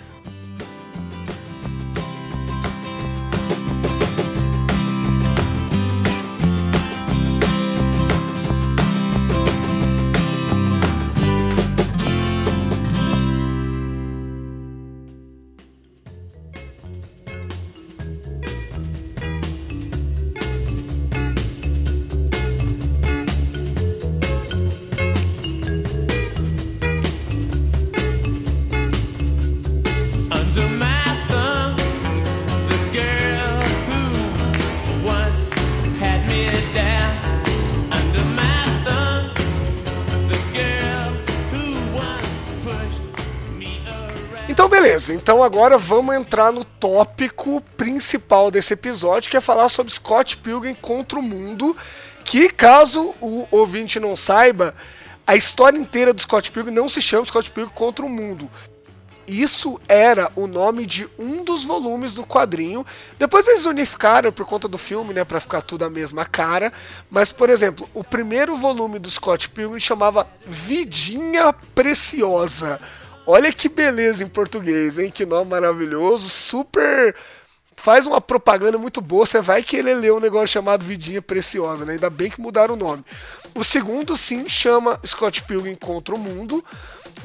Então 45.43 45.59
agora 45.59 45.77
vamos 45.77 46.15
entrar 46.15 46.53
no 46.53 46.63
tópico 46.63 47.61
principal 47.77 48.49
desse 48.49 48.75
episódio, 48.75 49.29
que 49.29 49.37
é 49.37 49.41
falar 49.41 49.69
sobre 49.69 49.93
Scott 49.93 50.37
Pilgrim 50.37 50.73
contra 50.73 51.19
o 51.19 51.23
mundo. 51.23 51.77
Que 52.25 52.49
caso 52.49 53.13
o 53.21 53.49
ouvinte 53.51 53.99
não 53.99 54.15
saiba, 54.15 54.73
a 55.27 55.35
história 55.35 55.77
inteira 55.77 56.15
do 56.15 56.23
Scott 56.23 56.49
Pilgrim 56.53 56.73
não 56.73 56.89
se 56.89 57.03
chama 57.03 57.27
Scott 57.27 57.51
Pilgrim 57.51 57.75
contra 57.75 58.07
o 58.07 58.09
mundo. 58.09 58.49
Isso 59.27 59.81
era 59.89 60.31
o 60.37 60.47
nome 60.47 60.87
de 60.87 61.09
um 61.19 61.43
dos 61.43 61.65
volumes 61.65 62.13
do 62.13 62.25
quadrinho. 62.25 62.87
Depois 63.19 63.49
eles 63.49 63.67
unificaram 63.67 64.31
por 64.31 64.47
conta 64.47 64.69
do 64.69 64.79
filme, 64.79 65.13
né, 65.13 65.25
para 65.25 65.41
ficar 65.41 65.63
tudo 65.63 65.85
a 65.85 65.91
mesma 65.91 66.25
cara. 66.25 66.73
Mas, 67.11 67.33
por 67.33 67.51
exemplo, 67.51 67.91
o 67.93 68.05
primeiro 68.05 68.57
volume 68.57 69.01
do 69.01 69.11
Scott 69.11 69.49
Pilgrim 69.49 69.81
chamava 69.81 70.25
Vidinha 70.47 71.53
Preciosa. 71.53 72.79
Olha 73.27 73.53
que 73.53 73.69
beleza 73.69 74.25
em 74.25 74.29
português, 74.29 74.99
hein? 74.99 75.11
Que 75.11 75.25
nome 75.25 75.51
maravilhoso, 75.51 76.29
super 76.29 77.15
faz 77.83 78.07
uma 78.07 78.21
propaganda 78.21 78.79
muito 78.79 79.01
boa, 79.01 79.27
você 79.27 79.41
vai 79.41 79.61
querer 79.61 79.97
ler 79.97 80.13
um 80.13 80.21
negócio 80.21 80.47
chamado 80.47 80.85
Vidinha 80.85 81.21
Preciosa, 81.21 81.85
né? 81.85 81.95
Ainda 81.95 82.09
bem 82.09 82.31
que 82.31 82.41
mudaram 82.41 82.75
o 82.75 82.77
nome. 82.77 83.05
O 83.57 83.65
segundo, 83.65 84.17
sim, 84.17 84.49
chama 84.49 85.01
Scott 85.05 85.43
Pilgrim 85.43 85.75
contra 85.75 86.15
o 86.15 86.19
Mundo. 86.19 86.65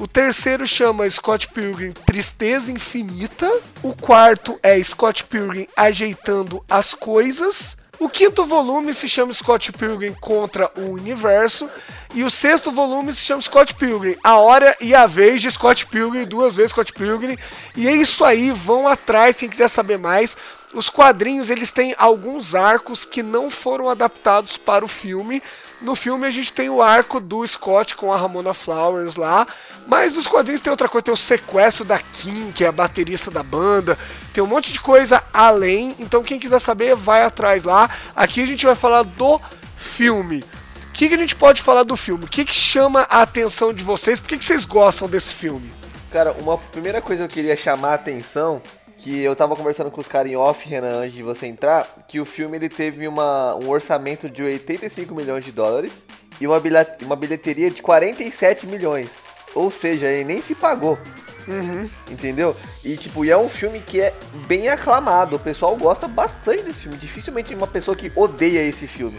O 0.00 0.08
terceiro 0.08 0.66
chama 0.66 1.08
Scott 1.08 1.46
Pilgrim 1.48 1.92
Tristeza 1.92 2.72
Infinita. 2.72 3.48
O 3.84 3.94
quarto 3.94 4.58
é 4.60 4.82
Scott 4.82 5.24
Pilgrim 5.26 5.68
Ajeitando 5.76 6.64
as 6.68 6.92
Coisas. 6.92 7.76
O 8.00 8.08
quinto 8.08 8.44
volume 8.44 8.94
se 8.94 9.08
chama 9.08 9.32
Scott 9.32 9.72
Pilgrim 9.72 10.14
contra 10.20 10.70
o 10.76 10.92
Universo. 10.92 11.68
E 12.14 12.22
o 12.22 12.30
sexto 12.30 12.70
volume 12.70 13.12
se 13.12 13.20
chama 13.20 13.42
Scott 13.42 13.74
Pilgrim, 13.74 14.16
A 14.22 14.38
Hora 14.38 14.76
e 14.80 14.94
a 14.94 15.06
Vez 15.06 15.42
de 15.42 15.50
Scott 15.50 15.84
Pilgrim, 15.86 16.24
duas 16.24 16.54
vezes 16.54 16.70
Scott 16.70 16.92
Pilgrim. 16.92 17.36
E 17.76 17.88
é 17.88 17.92
isso 17.92 18.24
aí, 18.24 18.50
vão 18.52 18.86
atrás 18.86 19.38
quem 19.38 19.48
quiser 19.48 19.68
saber 19.68 19.98
mais. 19.98 20.36
Os 20.72 20.88
quadrinhos, 20.88 21.50
eles 21.50 21.72
têm 21.72 21.94
alguns 21.98 22.54
arcos 22.54 23.04
que 23.04 23.22
não 23.22 23.50
foram 23.50 23.88
adaptados 23.88 24.56
para 24.56 24.84
o 24.84 24.88
filme. 24.88 25.42
No 25.80 25.94
filme 25.94 26.26
a 26.26 26.30
gente 26.30 26.52
tem 26.52 26.68
o 26.68 26.82
arco 26.82 27.20
do 27.20 27.46
Scott 27.46 27.94
com 27.94 28.12
a 28.12 28.16
Ramona 28.16 28.52
Flowers 28.52 29.14
lá, 29.14 29.46
mas 29.86 30.16
nos 30.16 30.26
quadrinhos 30.26 30.60
tem 30.60 30.72
outra 30.72 30.88
coisa, 30.88 31.04
tem 31.04 31.14
o 31.14 31.16
sequestro 31.16 31.84
da 31.84 31.98
Kim, 31.98 32.50
que 32.50 32.64
é 32.64 32.68
a 32.68 32.72
baterista 32.72 33.30
da 33.30 33.44
banda, 33.44 33.96
tem 34.32 34.42
um 34.42 34.46
monte 34.46 34.72
de 34.72 34.80
coisa 34.80 35.22
além, 35.32 35.94
então 36.00 36.24
quem 36.24 36.40
quiser 36.40 36.58
saber 36.58 36.96
vai 36.96 37.22
atrás 37.22 37.62
lá. 37.62 37.88
Aqui 38.14 38.42
a 38.42 38.46
gente 38.46 38.66
vai 38.66 38.74
falar 38.74 39.04
do 39.04 39.40
filme. 39.76 40.44
O 40.88 40.92
que, 40.92 41.08
que 41.08 41.14
a 41.14 41.18
gente 41.18 41.36
pode 41.36 41.62
falar 41.62 41.84
do 41.84 41.96
filme? 41.96 42.24
O 42.24 42.28
que, 42.28 42.44
que 42.44 42.54
chama 42.54 43.06
a 43.08 43.22
atenção 43.22 43.72
de 43.72 43.84
vocês? 43.84 44.18
Por 44.18 44.28
que, 44.28 44.38
que 44.38 44.44
vocês 44.44 44.64
gostam 44.64 45.08
desse 45.08 45.32
filme? 45.32 45.72
Cara, 46.10 46.32
uma 46.32 46.58
primeira 46.58 47.00
coisa 47.00 47.22
que 47.22 47.32
eu 47.32 47.34
queria 47.34 47.56
chamar 47.56 47.90
a 47.90 47.94
atenção 47.94 48.60
que 48.98 49.20
eu 49.20 49.34
tava 49.34 49.54
conversando 49.54 49.90
com 49.90 50.00
os 50.00 50.08
caras 50.08 50.30
em 50.30 50.36
off, 50.36 50.68
Renan, 50.68 51.00
antes 51.00 51.14
de 51.14 51.22
você 51.22 51.46
entrar, 51.46 51.86
que 52.08 52.20
o 52.20 52.26
filme 52.26 52.56
ele 52.56 52.68
teve 52.68 53.06
uma, 53.06 53.54
um 53.54 53.68
orçamento 53.68 54.28
de 54.28 54.42
85 54.42 55.14
milhões 55.14 55.44
de 55.44 55.52
dólares 55.52 55.92
e 56.40 56.46
uma, 56.46 56.58
bilhet, 56.58 57.04
uma 57.04 57.16
bilheteria 57.16 57.70
de 57.70 57.80
47 57.80 58.66
milhões. 58.66 59.10
Ou 59.54 59.70
seja, 59.70 60.06
ele 60.06 60.24
nem 60.24 60.42
se 60.42 60.54
pagou. 60.54 60.98
Uhum. 61.46 61.88
Entendeu? 62.10 62.54
E 62.84 62.96
tipo, 62.96 63.24
e 63.24 63.30
é 63.30 63.38
um 63.38 63.48
filme 63.48 63.80
que 63.80 64.00
é 64.00 64.12
bem 64.46 64.68
aclamado. 64.68 65.36
O 65.36 65.38
pessoal 65.38 65.74
gosta 65.76 66.06
bastante 66.06 66.64
desse 66.64 66.82
filme. 66.82 66.98
Dificilmente 66.98 67.54
uma 67.54 67.66
pessoa 67.66 67.96
que 67.96 68.12
odeia 68.14 68.62
esse 68.62 68.86
filme. 68.86 69.18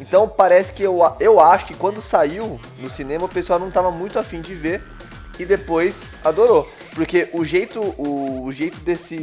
Então 0.00 0.28
parece 0.28 0.72
que 0.72 0.82
eu, 0.82 1.00
eu 1.20 1.38
acho 1.38 1.66
que 1.66 1.74
quando 1.74 2.00
saiu 2.00 2.60
no 2.78 2.88
cinema 2.88 3.26
o 3.26 3.28
pessoal 3.28 3.58
não 3.58 3.70
tava 3.70 3.90
muito 3.90 4.18
afim 4.18 4.40
de 4.40 4.54
ver 4.54 4.82
e 5.38 5.44
depois 5.44 5.96
adorou. 6.24 6.68
Porque 6.98 7.28
o 7.32 7.44
jeito, 7.44 7.78
o, 7.96 8.42
o, 8.42 8.50
jeito 8.50 8.80
desse, 8.80 9.16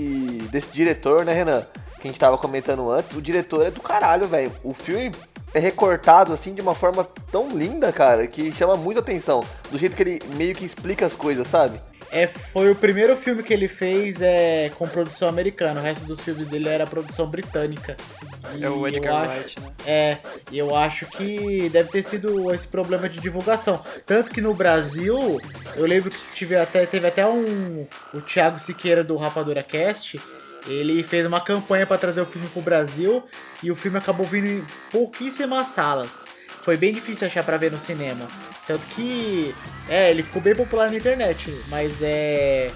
desse 0.49 0.69
diretor, 0.69 1.25
né, 1.25 1.33
Renan? 1.33 1.65
Que 1.99 2.07
a 2.07 2.09
gente 2.09 2.17
tava 2.17 2.37
comentando 2.37 2.89
antes, 2.89 3.17
o 3.17 3.21
diretor 3.21 3.65
é 3.65 3.69
do 3.69 3.81
caralho, 3.81 4.29
velho. 4.29 4.49
O 4.63 4.73
filme 4.73 5.11
é 5.53 5.59
recortado 5.59 6.31
assim 6.31 6.53
de 6.53 6.61
uma 6.61 6.73
forma 6.73 7.05
tão 7.29 7.49
linda, 7.49 7.91
cara, 7.91 8.27
que 8.27 8.49
chama 8.53 8.77
muita 8.77 9.01
atenção. 9.01 9.43
Do 9.69 9.77
jeito 9.77 9.93
que 9.93 10.03
ele 10.03 10.21
meio 10.37 10.55
que 10.55 10.63
explica 10.63 11.05
as 11.05 11.17
coisas, 11.17 11.49
sabe? 11.49 11.77
É, 12.15 12.27
foi 12.27 12.71
o 12.71 12.75
primeiro 12.75 13.13
filme 13.17 13.43
que 13.43 13.53
ele 13.53 13.67
fez 13.67 14.21
é, 14.21 14.71
com 14.77 14.87
produção 14.87 15.27
americana. 15.27 15.81
O 15.81 15.83
resto 15.83 16.05
dos 16.05 16.21
filmes 16.21 16.47
dele 16.47 16.69
era 16.69 16.87
produção 16.87 17.27
britânica. 17.27 17.97
E 18.55 18.63
é 18.63 18.69
o 18.69 18.87
Edgar 18.87 19.29
Wright, 19.29 19.59
né? 19.59 19.67
É, 19.85 20.17
e 20.49 20.57
eu 20.57 20.73
acho 20.73 21.05
que 21.07 21.67
deve 21.67 21.89
ter 21.89 22.03
sido 22.03 22.53
esse 22.53 22.65
problema 22.69 23.09
de 23.09 23.19
divulgação. 23.19 23.83
Tanto 24.05 24.31
que 24.31 24.39
no 24.39 24.53
Brasil, 24.53 25.41
eu 25.75 25.85
lembro 25.85 26.09
que 26.09 26.17
tive 26.33 26.55
até, 26.55 26.85
teve 26.85 27.05
até 27.05 27.27
um. 27.27 27.85
O 28.13 28.21
Thiago 28.21 28.59
Siqueira 28.59 29.03
do 29.03 29.17
Rapadura 29.17 29.61
Cast. 29.61 30.17
Ele 30.69 31.03
fez 31.03 31.27
uma 31.27 31.41
campanha 31.41 31.85
para 31.85 31.97
trazer 31.97 32.21
o 32.21 32.25
filme 32.25 32.47
pro 32.47 32.61
Brasil 32.61 33.25
e 33.61 33.69
o 33.69 33.75
filme 33.75 33.97
acabou 33.97 34.25
vindo 34.25 34.47
em 34.47 34.65
pouquíssimas 34.89 35.67
salas. 35.67 36.23
Foi 36.65 36.75
bem 36.75 36.91
difícil 36.91 37.27
achar 37.27 37.43
para 37.43 37.57
ver 37.57 37.71
no 37.71 37.77
cinema. 37.77 38.27
Tanto 38.65 38.87
que. 38.87 39.53
É, 39.87 40.09
ele 40.09 40.23
ficou 40.23 40.41
bem 40.41 40.55
popular 40.55 40.89
na 40.89 40.97
internet, 40.97 41.55
mas 41.69 42.01
é. 42.01 42.71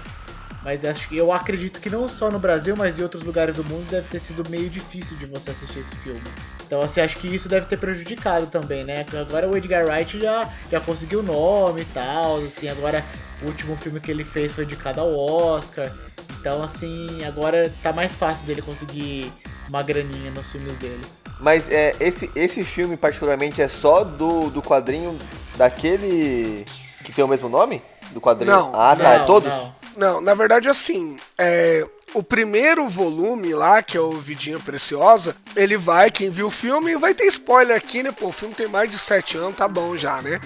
Mas 0.62 0.84
acho 0.84 1.08
que 1.08 1.16
eu 1.16 1.32
acredito 1.32 1.80
que 1.80 1.90
não 1.90 2.08
só 2.08 2.30
no 2.30 2.38
Brasil, 2.38 2.76
mas 2.76 2.96
em 2.96 3.02
outros 3.02 3.24
lugares 3.24 3.52
do 3.52 3.64
mundo 3.64 3.90
deve 3.90 4.06
ter 4.06 4.20
sido 4.20 4.48
meio 4.48 4.70
difícil 4.70 5.16
de 5.16 5.26
você 5.26 5.50
assistir 5.50 5.80
esse 5.80 5.96
filme. 5.96 6.22
Então 6.64 6.80
assim, 6.82 7.00
acho 7.00 7.16
que 7.16 7.34
isso 7.34 7.48
deve 7.48 7.66
ter 7.66 7.78
prejudicado 7.78 8.46
também, 8.46 8.84
né? 8.84 9.04
Agora 9.18 9.48
o 9.48 9.56
Edgar 9.56 9.84
Wright 9.84 10.20
já, 10.20 10.48
já 10.70 10.78
conseguiu 10.80 11.18
o 11.18 11.22
nome 11.24 11.80
e 11.80 11.86
tal, 11.86 12.36
assim, 12.44 12.68
agora 12.68 13.04
o 13.42 13.46
último 13.46 13.74
filme 13.76 13.98
que 13.98 14.10
ele 14.10 14.22
fez 14.22 14.52
foi 14.52 14.64
indicado 14.64 15.00
ao 15.00 15.12
Oscar. 15.18 15.90
Então 16.38 16.62
assim, 16.62 17.24
agora 17.24 17.72
tá 17.82 17.92
mais 17.92 18.14
fácil 18.14 18.46
dele 18.46 18.62
conseguir 18.62 19.32
uma 19.68 19.82
graninha 19.82 20.30
nos 20.30 20.52
filmes 20.52 20.76
dele. 20.76 21.19
Mas 21.40 21.68
é, 21.70 21.94
esse, 22.00 22.30
esse 22.34 22.64
filme 22.64 22.96
particularmente 22.96 23.62
é 23.62 23.68
só 23.68 24.04
do, 24.04 24.50
do 24.50 24.62
quadrinho 24.62 25.18
daquele 25.56 26.66
que 27.04 27.12
tem 27.12 27.24
o 27.24 27.28
mesmo 27.28 27.48
nome? 27.48 27.82
Do 28.12 28.20
quadrinho? 28.20 28.52
Não. 28.52 28.72
Ah, 28.74 28.94
tá. 28.96 29.02
Não, 29.02 29.12
é 29.12 29.26
todos? 29.26 29.48
não. 29.48 29.80
Não, 29.96 30.20
na 30.20 30.34
verdade, 30.34 30.68
assim, 30.68 31.16
é, 31.36 31.86
o 32.14 32.22
primeiro 32.22 32.88
volume 32.88 33.52
lá, 33.52 33.82
que 33.82 33.96
é 33.96 34.00
o 34.00 34.12
Vidinha 34.12 34.58
Preciosa, 34.58 35.36
ele 35.54 35.76
vai, 35.76 36.10
quem 36.10 36.30
viu 36.30 36.46
o 36.46 36.50
filme, 36.50 36.96
vai 36.96 37.12
ter 37.12 37.24
spoiler 37.24 37.76
aqui, 37.76 38.02
né? 38.02 38.12
Pô, 38.12 38.28
o 38.28 38.32
filme 38.32 38.54
tem 38.54 38.68
mais 38.68 38.90
de 38.90 38.98
7 38.98 39.36
anos, 39.36 39.56
tá 39.56 39.66
bom 39.66 39.96
já, 39.96 40.22
né? 40.22 40.40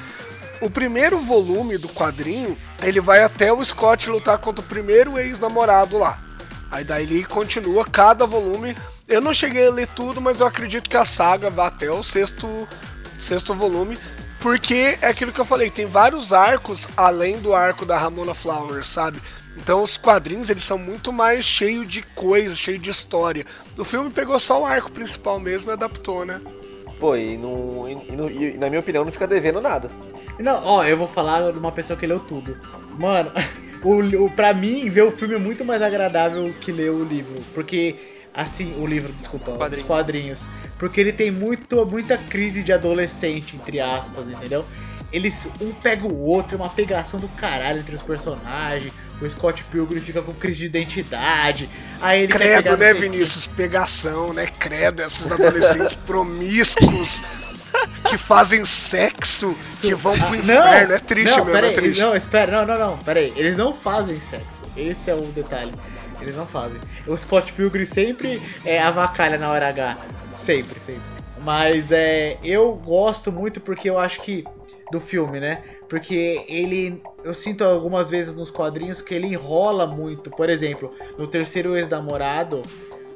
O 0.60 0.70
primeiro 0.70 1.18
volume 1.18 1.76
do 1.76 1.88
quadrinho, 1.88 2.56
ele 2.82 3.00
vai 3.00 3.22
até 3.22 3.52
o 3.52 3.62
Scott 3.64 4.08
lutar 4.08 4.38
contra 4.38 4.64
o 4.64 4.68
primeiro 4.68 5.18
ex-namorado 5.18 5.98
lá. 5.98 6.18
Aí 6.70 6.84
daí 6.84 7.04
ele 7.04 7.24
continua 7.24 7.84
cada 7.84 8.26
volume. 8.26 8.76
Eu 9.06 9.20
não 9.20 9.34
cheguei 9.34 9.66
a 9.66 9.70
ler 9.70 9.86
tudo, 9.88 10.20
mas 10.20 10.40
eu 10.40 10.46
acredito 10.46 10.88
que 10.88 10.96
a 10.96 11.04
saga 11.04 11.50
vai 11.50 11.66
até 11.66 11.90
o 11.90 12.02
sexto, 12.02 12.66
sexto 13.18 13.54
volume. 13.54 13.98
Porque 14.40 14.98
é 15.00 15.08
aquilo 15.08 15.32
que 15.32 15.40
eu 15.40 15.44
falei, 15.44 15.70
tem 15.70 15.86
vários 15.86 16.32
arcos 16.32 16.86
além 16.96 17.38
do 17.38 17.54
arco 17.54 17.86
da 17.86 17.96
Ramona 17.98 18.34
Flowers, 18.34 18.88
sabe? 18.88 19.18
Então 19.56 19.82
os 19.82 19.96
quadrinhos 19.96 20.50
eles 20.50 20.64
são 20.64 20.76
muito 20.76 21.12
mais 21.12 21.44
cheios 21.44 21.88
de 21.88 22.02
coisa, 22.02 22.54
cheio 22.54 22.78
de 22.78 22.90
história. 22.90 23.46
O 23.78 23.84
filme 23.84 24.10
pegou 24.10 24.38
só 24.38 24.60
o 24.60 24.66
arco 24.66 24.90
principal 24.90 25.38
mesmo 25.38 25.70
e 25.70 25.72
adaptou, 25.72 26.24
né? 26.26 26.40
Pô, 26.98 27.16
e, 27.16 27.36
não, 27.38 27.88
e, 27.88 28.12
não- 28.12 28.30
e 28.30 28.56
na 28.58 28.68
minha 28.68 28.80
opinião 28.80 29.04
não 29.04 29.12
fica 29.12 29.26
devendo 29.26 29.60
nada. 29.60 29.90
Não, 30.38 30.62
ó, 30.64 30.84
eu 30.84 30.96
vou 30.96 31.06
falar 31.08 31.52
de 31.52 31.58
uma 31.58 31.72
pessoa 31.72 31.96
que 31.98 32.06
leu 32.06 32.20
tudo. 32.20 32.58
Mano, 32.98 33.30
o, 33.82 34.24
o, 34.26 34.30
pra 34.30 34.52
mim, 34.52 34.88
ver 34.90 35.02
o 35.02 35.10
filme 35.12 35.34
é 35.34 35.38
muito 35.38 35.64
mais 35.64 35.80
agradável 35.80 36.52
que 36.60 36.72
ler 36.72 36.90
o 36.90 37.04
livro. 37.04 37.40
Porque, 37.54 37.96
assim, 38.34 38.74
o 38.76 38.86
livro, 38.86 39.12
desculpa, 39.12 39.52
Quadrinho. 39.52 39.82
os 39.82 39.86
quadrinhos. 39.86 40.48
Porque 40.78 41.00
ele 41.00 41.12
tem 41.12 41.30
muito, 41.30 41.86
muita 41.86 42.18
crise 42.18 42.62
de 42.62 42.72
adolescente, 42.72 43.56
entre 43.56 43.80
aspas, 43.80 44.28
entendeu? 44.28 44.64
Eles, 45.12 45.46
um 45.60 45.70
pega 45.72 46.04
o 46.06 46.20
outro, 46.20 46.56
é 46.56 46.60
uma 46.60 46.68
pegação 46.68 47.20
do 47.20 47.28
caralho 47.28 47.78
entre 47.78 47.94
os 47.94 48.02
personagens. 48.02 48.92
O 49.22 49.28
Scott 49.28 49.62
Pilgrim 49.70 50.00
fica 50.00 50.20
com 50.20 50.34
crise 50.34 50.58
de 50.58 50.66
identidade. 50.66 51.70
Aí 52.00 52.24
ele 52.24 52.32
Credo, 52.32 52.72
não 52.72 52.78
né, 52.78 52.92
quem. 52.92 53.02
Vinícius? 53.02 53.46
Pegação, 53.46 54.32
né? 54.32 54.48
Credo, 54.58 55.02
esses 55.02 55.30
adolescentes 55.30 55.94
promíscuos 56.04 57.22
que 58.08 58.18
fazem 58.18 58.64
sexo, 58.64 59.56
que 59.80 59.94
vão 59.94 60.18
pro 60.18 60.34
inferno. 60.34 60.92
é 60.94 60.98
triste 60.98 61.36
não, 61.36 61.44
mesmo, 61.44 61.52
peraí, 61.52 61.70
é 61.70 61.74
triste. 61.74 62.00
Não, 62.00 62.16
espera, 62.16 62.52
não, 62.52 62.66
não, 62.66 62.90
não, 62.90 62.98
peraí. 62.98 63.32
Eles 63.36 63.56
não 63.56 63.72
fazem 63.72 64.18
sexo. 64.20 64.64
Esse 64.76 65.10
é 65.10 65.14
o 65.14 65.22
detalhe. 65.26 65.72
Eles 66.20 66.36
não 66.36 66.46
fazem. 66.46 66.80
O 67.06 67.16
Scott 67.16 67.52
Pilgrim 67.52 67.84
sempre 67.84 68.42
é 68.64 68.80
avacalha 68.80 69.38
na 69.38 69.50
hora 69.50 69.68
H. 69.68 69.96
Sempre, 70.36 70.78
sempre. 70.80 71.02
Mas 71.44 71.92
é, 71.92 72.38
eu 72.42 72.74
gosto 72.74 73.30
muito 73.30 73.60
porque 73.60 73.88
eu 73.88 73.98
acho 73.98 74.20
que. 74.20 74.44
Do 74.92 75.00
filme, 75.00 75.40
né? 75.40 75.62
Porque 75.88 76.44
ele. 76.48 77.02
Eu 77.22 77.34
sinto 77.34 77.64
algumas 77.64 78.10
vezes 78.10 78.34
nos 78.34 78.50
quadrinhos 78.50 79.00
que 79.00 79.14
ele 79.14 79.28
enrola 79.28 79.86
muito. 79.86 80.30
Por 80.30 80.48
exemplo, 80.48 80.92
no 81.18 81.26
terceiro 81.26 81.76
ex-namorado, 81.76 82.62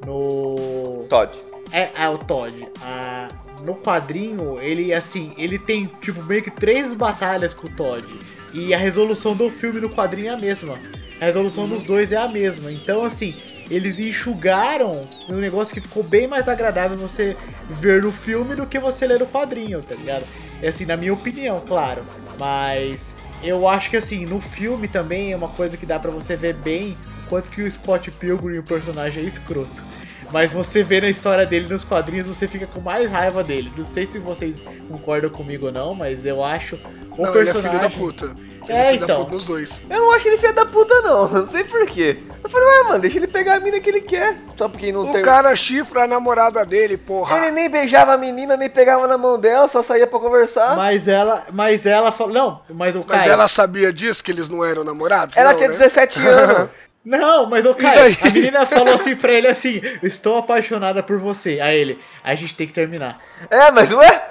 no. 0.05 1.05
Todd. 1.09 1.31
É, 1.73 1.91
é 1.95 2.09
o 2.09 2.19
Todd. 2.19 2.69
Ah, 2.83 3.29
no 3.63 3.75
quadrinho, 3.75 4.59
ele 4.61 4.93
assim, 4.93 5.33
ele 5.37 5.59
tem 5.59 5.87
tipo 6.01 6.23
meio 6.25 6.43
que 6.43 6.51
três 6.51 6.95
batalhas 6.95 7.53
com 7.53 7.67
o 7.67 7.71
Todd. 7.71 8.07
E 8.53 8.73
a 8.73 8.79
resolução 8.79 9.35
do 9.35 9.51
filme 9.51 9.81
no 9.81 9.91
quadrinho 9.91 10.29
é 10.29 10.31
a 10.31 10.37
mesma. 10.37 10.79
A 11.21 11.25
resolução 11.25 11.69
dos 11.69 11.83
dois 11.83 12.13
é 12.13 12.17
a 12.17 12.29
mesma. 12.29 12.71
Então, 12.73 13.05
assim, 13.05 13.35
eles 13.71 13.99
enxugaram 13.99 15.07
um 15.29 15.37
negócio 15.37 15.75
que 15.75 15.81
ficou 15.81 16.03
bem 16.03 16.27
mais 16.27 16.49
agradável 16.49 16.97
você 16.97 17.37
ver 17.71 18.03
no 18.03 18.13
filme 18.13 18.55
do 18.55 18.67
que 18.67 18.79
você 18.79 19.07
ler 19.07 19.19
no 19.19 19.27
quadrinho, 19.27 19.83
tá 19.83 19.95
ligado? 19.95 20.25
É 20.63 20.69
assim, 20.69 20.85
na 20.85 20.97
minha 20.97 21.13
opinião, 21.13 21.61
claro. 21.61 22.05
Mas 22.39 23.15
eu 23.43 23.69
acho 23.69 23.91
que 23.91 23.97
assim, 23.97 24.25
no 24.25 24.41
filme 24.41 24.89
também 24.89 25.33
é 25.33 25.37
uma 25.37 25.49
coisa 25.49 25.77
que 25.77 25.85
dá 25.87 25.99
para 25.99 26.11
você 26.11 26.35
ver 26.37 26.55
bem 26.55 26.97
o 27.27 27.29
quanto 27.29 27.51
que 27.51 27.63
o 27.63 27.71
Scott 27.71 28.11
Pilgrim, 28.13 28.59
o 28.59 28.63
personagem, 28.63 29.25
é 29.25 29.27
escroto. 29.27 29.85
Mas 30.33 30.53
você 30.53 30.83
vê 30.83 31.01
na 31.01 31.09
história 31.09 31.47
dele 31.47 31.69
nos 31.69 31.85
quadrinhos, 31.85 32.27
você 32.27 32.47
fica 32.47 32.67
com 32.67 32.81
mais 32.81 33.11
raiva 33.11 33.43
dele. 33.43 33.73
Não 33.77 33.85
sei 33.85 34.07
se 34.07 34.19
vocês 34.19 34.57
concordam 34.89 35.31
comigo 35.31 35.67
ou 35.67 35.73
não, 35.73 35.95
mas 35.95 36.25
eu 36.25 36.45
acho 36.45 36.77
o 37.17 37.23
Não, 37.23 37.33
personagem. 37.33 37.49
ele 37.49 37.49
é 37.49 37.63
filho 37.63 37.79
da 37.81 37.91
puta. 37.91 38.37
Ele 38.69 38.79
É, 38.79 38.87
filho 38.93 38.99
da 39.01 39.05
então. 39.07 39.17
puta 39.25 39.31
nos 39.35 39.47
dois. 39.47 39.83
Eu 39.89 39.99
não 39.99 40.13
acho 40.13 40.29
ele 40.29 40.37
filho 40.39 40.53
da 40.55 40.67
puta, 40.67 41.01
não. 41.03 41.29
Não 41.29 41.47
sei 41.47 41.65
porquê. 41.65 42.19
Eu 42.43 42.51
falei, 42.51 42.67
ué, 42.69 42.83
mano, 42.85 42.99
deixa 43.01 43.17
ele 43.19 43.27
pegar 43.27 43.55
a 43.57 43.61
mina 43.61 43.81
que 43.81 43.89
ele 43.91 44.01
quer. 44.01 44.37
Só 44.57 44.69
porque 44.69 44.93
não 44.93 45.09
O 45.09 45.13
tem. 45.13 45.23
cara 45.23 45.55
chifra 45.57 46.05
a 46.05 46.07
namorada 46.07 46.65
dele, 46.65 46.97
porra. 46.97 47.37
Ele 47.39 47.51
nem 47.51 47.69
beijava 47.69 48.13
a 48.15 48.17
menina, 48.19 48.57
nem 48.57 48.69
pegava 48.71 49.07
na 49.09 49.19
mão 49.19 49.39
dela, 49.39 49.69
só 49.69 49.83
saía 49.83 50.07
pra 50.07 50.19
conversar. 50.21 50.77
Mas 50.77 51.09
ela, 51.09 51.45
mas 51.53 51.85
ela 51.87 52.13
falou, 52.13 52.33
não, 52.33 52.63
mas 52.71 52.95
o 52.97 53.05
Mas 53.07 53.21
Caio, 53.23 53.33
ela 53.33 53.49
sabia 53.49 53.93
disso, 53.93 54.23
que 54.23 54.31
eles 54.31 54.49
não 54.49 54.65
eram 54.65 54.85
namorados? 54.85 55.37
Ela 55.37 55.51
não, 55.51 55.57
tinha 55.59 55.69
né? 55.71 55.77
17 55.77 56.19
anos. 56.27 56.69
Não, 57.05 57.47
mas 57.47 57.65
o 57.65 57.71
E 57.79 57.83
daí? 57.83 58.19
a 58.21 58.31
menina 58.31 58.67
falou 58.67 58.95
assim 58.95 59.17
pra 59.17 59.33
ele 59.33 59.49
assim, 59.49 59.81
estou 60.03 60.37
apaixonada 60.39 61.03
por 61.03 61.17
você. 61.19 61.59
Aí 61.61 61.79
ele, 61.79 61.99
a 62.23 62.35
gente 62.35 62.55
tem 62.55 62.67
que 62.67 62.73
terminar. 62.73 63.19
é, 63.51 63.71
mas 63.71 63.91
ué? 63.93 64.23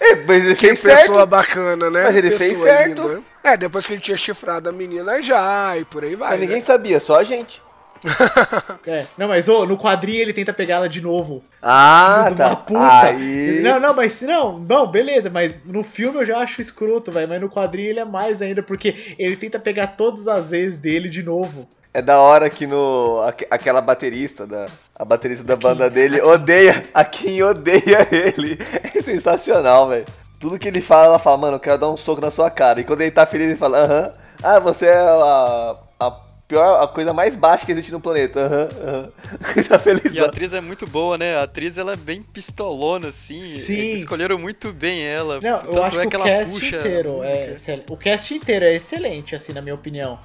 É, 0.00 0.14
mas 0.16 0.44
ele 0.44 0.54
Que 0.56 0.74
fez 0.74 0.80
pessoa 0.80 1.18
certo. 1.18 1.30
bacana, 1.30 1.90
né? 1.90 2.02
Mas 2.04 2.16
ele 2.16 2.30
pessoa 2.30 2.48
fez 2.48 2.60
certo. 2.62 3.02
linda. 3.08 3.22
É, 3.44 3.58
depois 3.58 3.86
que 3.86 3.92
ele 3.92 4.00
tinha 4.00 4.16
chifrado 4.16 4.70
a 4.70 4.72
menina 4.72 5.20
já, 5.20 5.76
e 5.76 5.84
por 5.84 6.02
aí 6.02 6.16
vai. 6.16 6.30
Mas 6.30 6.40
ninguém 6.40 6.60
né? 6.60 6.64
sabia, 6.64 6.98
só 6.98 7.20
a 7.20 7.22
gente. 7.22 7.62
É, 8.86 9.06
não, 9.16 9.28
mas 9.28 9.48
ô, 9.48 9.64
no 9.64 9.78
quadrinho 9.78 10.20
ele 10.20 10.32
tenta 10.34 10.52
pegar 10.52 10.76
ela 10.76 10.88
de 10.88 11.00
novo. 11.00 11.42
Ah, 11.62 12.24
de 12.28 12.34
uma 12.34 12.50
tá. 12.50 12.56
puta. 12.56 13.06
Aí... 13.06 13.60
Não, 13.62 13.80
não, 13.80 13.94
mas 13.94 14.20
não, 14.20 14.58
não, 14.58 14.86
beleza, 14.86 15.30
mas 15.30 15.54
no 15.64 15.82
filme 15.82 16.20
eu 16.20 16.24
já 16.24 16.38
acho 16.38 16.60
escroto, 16.60 17.10
velho, 17.10 17.28
mas 17.28 17.40
no 17.40 17.48
quadrinho 17.48 17.88
ele 17.88 18.00
é 18.00 18.04
mais 18.04 18.42
ainda, 18.42 18.62
porque 18.62 19.14
ele 19.18 19.36
tenta 19.36 19.58
pegar 19.58 19.88
todas 19.88 20.28
as 20.28 20.48
vezes 20.48 20.76
dele 20.76 21.08
de 21.08 21.22
novo. 21.22 21.66
É 21.94 22.02
da 22.02 22.18
hora 22.18 22.50
que 22.50 22.66
no. 22.66 23.22
aque- 23.26 23.46
aquela 23.50 23.80
baterista 23.80 24.46
da. 24.46 24.66
A 24.96 25.04
baterista 25.04 25.44
da 25.44 25.56
banda 25.56 25.88
dele 25.88 26.20
odeia. 26.20 26.84
A 26.92 27.04
quem 27.04 27.42
odeia 27.42 28.06
ele. 28.10 28.58
É 28.92 29.00
sensacional, 29.00 29.88
velho. 29.88 30.04
Tudo 30.44 30.58
que 30.58 30.68
ele 30.68 30.82
fala, 30.82 31.06
ela 31.06 31.18
fala, 31.18 31.38
mano, 31.38 31.56
eu 31.56 31.60
quero 31.60 31.78
dar 31.78 31.90
um 31.90 31.96
soco 31.96 32.20
na 32.20 32.30
sua 32.30 32.50
cara. 32.50 32.78
E 32.78 32.84
quando 32.84 33.00
ele 33.00 33.10
tá 33.10 33.24
feliz, 33.24 33.46
ele 33.46 33.56
fala, 33.56 33.78
aham. 33.78 34.10
Ah, 34.42 34.58
você 34.58 34.84
é 34.84 34.98
a, 34.98 35.72
a 35.98 36.10
pior, 36.46 36.82
a 36.82 36.86
coisa 36.86 37.14
mais 37.14 37.34
baixa 37.34 37.64
que 37.64 37.72
existe 37.72 37.90
no 37.90 37.98
planeta. 37.98 38.40
Aham, 38.40 38.68
aham. 38.86 39.12
tá 39.66 39.78
feliz. 39.78 40.12
E 40.12 40.20
a 40.20 40.26
atriz 40.26 40.52
é 40.52 40.60
muito 40.60 40.86
boa, 40.86 41.16
né? 41.16 41.38
A 41.38 41.44
atriz 41.44 41.78
ela 41.78 41.94
é 41.94 41.96
bem 41.96 42.22
pistolona, 42.22 43.08
assim. 43.08 43.40
Sim. 43.46 43.94
Escolheram 43.94 44.36
muito 44.36 44.70
bem 44.70 45.02
ela. 45.02 45.40
Não, 45.40 45.62
eu 45.64 45.82
acho 45.82 45.98
é 45.98 46.06
que, 46.06 46.14
o 46.14 46.20
ela 46.20 46.24
cast 46.26 46.66
inteiro 46.66 47.24
é 47.24 47.52
excelente. 47.54 47.86
O 47.90 47.96
cast 47.96 48.34
inteiro 48.34 48.64
é 48.66 48.74
excelente, 48.74 49.34
assim, 49.34 49.54
na 49.54 49.62
minha 49.62 49.74
opinião. 49.74 50.18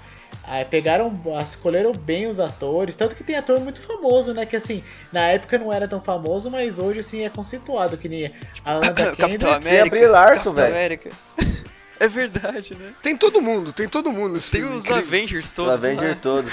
Aí 0.49 0.65
pegaram, 0.65 1.11
escolheram 1.45 1.91
bem 1.93 2.25
os 2.27 2.39
atores, 2.39 2.95
tanto 2.95 3.15
que 3.15 3.23
tem 3.23 3.35
ator 3.35 3.59
muito 3.59 3.79
famoso, 3.79 4.33
né? 4.33 4.47
Que 4.47 4.55
assim, 4.55 4.83
na 5.13 5.27
época 5.27 5.59
não 5.59 5.71
era 5.71 5.87
tão 5.87 6.01
famoso, 6.01 6.49
mas 6.49 6.79
hoje 6.79 7.01
assim 7.01 7.23
é 7.23 7.29
conceituado, 7.29 7.97
que 7.97 8.09
nem 8.09 8.31
a 8.65 8.71
Amanda 8.71 9.13
Capitão. 9.15 9.53
América. 9.53 9.89
Brie 9.95 10.07
Larson, 10.07 10.35
Capitão 10.51 10.53
velho. 10.55 10.75
América. 10.75 11.09
É 12.01 12.07
verdade, 12.07 12.75
né? 12.75 12.93
Tem 13.03 13.13
todo 13.17 13.41
mundo, 13.41 13.73
tem 13.73 13.85
todo 13.85 14.09
mundo 14.09 14.35
nesse 14.35 14.49
Tem 14.49 14.61
filme. 14.61 14.77
os 14.77 14.85
incrível. 14.85 15.03
Avengers 15.05 15.51
todos. 15.51 15.73
Avenger 15.73 16.09
lá. 16.11 16.15
todo. 16.15 16.49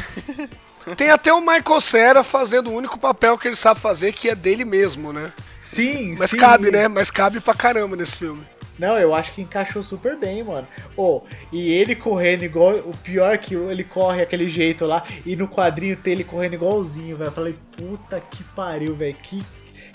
Tem 0.97 1.09
até 1.11 1.33
o 1.33 1.41
Michael 1.41 1.81
Cera 1.81 2.25
fazendo 2.25 2.69
o 2.69 2.75
único 2.75 2.99
papel 2.99 3.39
que 3.39 3.47
ele 3.47 3.55
sabe 3.55 3.79
fazer, 3.79 4.13
que 4.13 4.29
é 4.29 4.35
dele 4.35 4.65
mesmo, 4.65 5.13
né? 5.13 5.33
Sim, 5.61 6.17
Mas 6.19 6.31
sim. 6.31 6.37
cabe, 6.37 6.73
né? 6.73 6.89
Mas 6.89 7.13
cabe 7.13 7.39
pra 7.39 7.55
caramba 7.55 7.95
nesse 7.95 8.19
filme. 8.19 8.43
Não, 8.79 8.99
eu 8.99 9.15
acho 9.15 9.33
que 9.33 9.43
encaixou 9.43 9.83
super 9.83 10.17
bem, 10.17 10.43
mano. 10.43 10.67
Ô, 10.97 11.23
e 11.53 11.73
ele 11.73 11.95
correndo 11.95 12.45
igual. 12.45 12.77
O 12.77 12.97
pior 12.99 13.39
que 13.39 13.55
ele 13.55 13.85
corre 13.85 14.23
aquele 14.23 14.49
jeito 14.49 14.85
lá. 14.85 15.03
E 15.25 15.35
no 15.35 15.49
quadrinho 15.49 15.97
tem 15.97 16.13
ele 16.13 16.25
correndo 16.25 16.55
igualzinho, 16.55 17.17
velho. 17.17 17.33
Falei, 17.33 17.55
puta 17.77 18.21
que 18.21 18.45
pariu, 18.45 18.95
velho. 18.95 19.15
Que, 19.15 19.43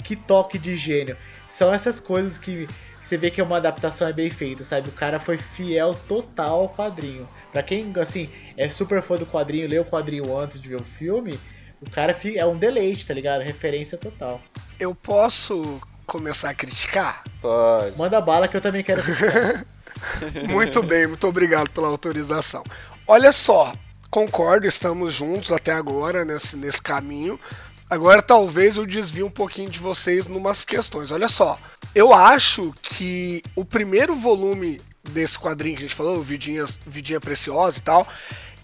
que 0.04 0.16
toque 0.16 0.58
de 0.58 0.76
gênio. 0.76 1.16
São 1.50 1.74
essas 1.74 2.00
coisas 2.00 2.38
que 2.38 2.68
você 3.12 3.18
vê 3.18 3.30
que 3.30 3.42
é 3.42 3.44
uma 3.44 3.58
adaptação 3.58 4.08
é 4.08 4.14
bem 4.14 4.30
feita, 4.30 4.64
sabe? 4.64 4.88
O 4.88 4.94
cara 4.94 5.20
foi 5.20 5.38
fiel 5.38 5.94
total 6.08 6.62
ao 6.62 6.70
quadrinho. 6.70 7.28
Pra 7.52 7.62
quem, 7.62 7.92
assim, 8.00 8.30
é 8.56 8.70
super 8.70 9.02
fã 9.02 9.18
do 9.18 9.26
quadrinho, 9.26 9.68
lê 9.68 9.78
o 9.78 9.84
quadrinho 9.84 10.38
antes 10.38 10.62
de 10.62 10.70
ver 10.70 10.78
o 10.78 10.84
filme, 10.84 11.38
o 11.82 11.90
cara 11.90 12.18
é 12.36 12.46
um 12.46 12.56
deleite, 12.56 13.06
tá 13.06 13.14
ligado? 13.14 13.42
Referência 13.42 13.98
total. 13.98 14.40
Eu 14.80 14.96
posso 14.96 15.82
começar 16.12 16.50
a 16.50 16.54
criticar? 16.54 17.24
Pode. 17.42 17.98
Manda 17.98 18.20
bala 18.20 18.46
que 18.46 18.58
eu 18.58 18.62
também 18.62 18.84
quero 18.84 19.02
criticar. 19.02 19.66
Muito 20.50 20.82
bem, 20.82 21.06
muito 21.06 21.28
obrigado 21.28 21.70
pela 21.70 21.88
autorização. 21.88 22.64
Olha 23.06 23.32
só, 23.32 23.72
concordo, 24.10 24.66
estamos 24.66 25.14
juntos 25.14 25.52
até 25.52 25.72
agora 25.72 26.26
nesse, 26.26 26.58
nesse 26.58 26.82
caminho. 26.82 27.40
Agora 27.88 28.22
talvez 28.22 28.78
eu 28.78 28.86
desvie 28.86 29.22
um 29.22 29.30
pouquinho 29.30 29.70
de 29.70 29.78
vocês 29.78 30.26
numas 30.26 30.66
questões. 30.66 31.12
Olha 31.12 31.28
só, 31.28 31.60
eu 31.94 32.12
acho 32.12 32.74
que 32.82 33.44
o 33.56 33.64
primeiro 33.64 34.16
volume 34.16 34.82
desse 35.04 35.38
quadrinho 35.38 35.76
que 35.76 35.84
a 35.84 35.88
gente 35.88 35.96
falou, 35.96 36.22
Vidinha, 36.24 36.66
Vidinha 36.88 37.22
Preciosa 37.22 37.78
e 37.78 37.82
tal, 37.82 38.08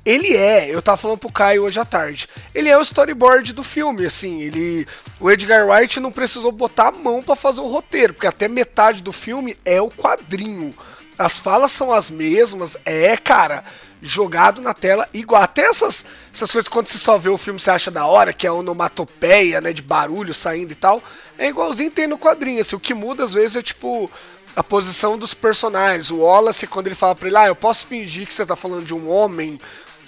ele 0.08 0.38
é, 0.38 0.74
eu 0.74 0.82
tava 0.82 0.96
falando 0.96 1.17
pro 1.17 1.30
Caio 1.30 1.63
hoje 1.63 1.78
à 1.78 1.84
tarde, 1.84 2.30
ele 2.56 2.70
é 2.70 2.78
o 2.78 2.82
storyboard 2.82 3.52
do 3.52 3.62
filme, 3.62 4.06
assim, 4.06 4.41
ele, 4.41 4.88
o 5.20 5.30
Edgar 5.30 5.67
Wright 5.67 6.00
não 6.00 6.13
precisou 6.13 6.50
botar 6.50 6.88
a 6.88 6.91
mão 6.93 7.22
pra 7.22 7.36
fazer 7.36 7.60
o 7.60 7.67
roteiro, 7.67 8.13
porque 8.13 8.26
até 8.26 8.48
metade 8.48 9.04
do 9.04 9.12
filme 9.12 9.58
é 9.65 9.82
o 9.82 9.91
quadrinho. 9.91 10.74
As 11.20 11.39
falas 11.39 11.74
são 11.74 11.91
as 11.91 12.10
mesmas, 12.10 12.78
é, 12.86 13.17
cara, 13.17 13.65
jogado 14.02 14.62
na 14.62 14.74
tela 14.74 15.10
igual. 15.13 15.41
Até 15.41 15.63
essas, 15.63 16.06
essas 16.34 16.54
coisas 16.54 16.70
quando 16.70 16.88
você 16.88 16.98
só 16.98 17.17
vê 17.17 17.28
o 17.28 17.38
filme 17.38 17.60
você 17.60 17.72
acha 17.72 17.91
da 17.91 18.06
hora, 18.06 18.32
que 18.32 18.48
é 18.48 18.50
a 18.50 18.54
onomatopeia, 18.54 19.60
né, 19.60 19.74
de 19.74 19.82
barulho 19.82 20.34
saindo 20.34 20.72
e 20.72 20.76
tal, 20.76 21.04
é 21.38 21.50
igualzinho 21.50 21.91
tem 21.91 22.08
no 22.08 22.17
quadrinho, 22.17 22.62
assim, 22.62 22.78
o 22.78 22.80
que 22.80 22.93
muda 22.93 23.26
às 23.26 23.34
vezes 23.34 23.58
é 23.58 23.62
tipo 23.62 24.10
a 24.56 24.63
posição 24.63 25.17
dos 25.17 25.34
personagens. 25.34 26.10
O 26.10 26.20
Wallace, 26.20 26.65
quando 26.65 26.88
ele 26.88 26.96
fala 26.96 27.13
pra 27.13 27.28
ele, 27.28 27.38
ah, 27.38 27.48
eu 27.48 27.56
posso 27.56 27.86
fingir 27.86 28.26
que 28.26 28.34
você 28.34 28.46
tá 28.46 28.56
falando 28.56 28.86
de 28.86 28.93
um 28.93 29.10
homem, 29.10 29.60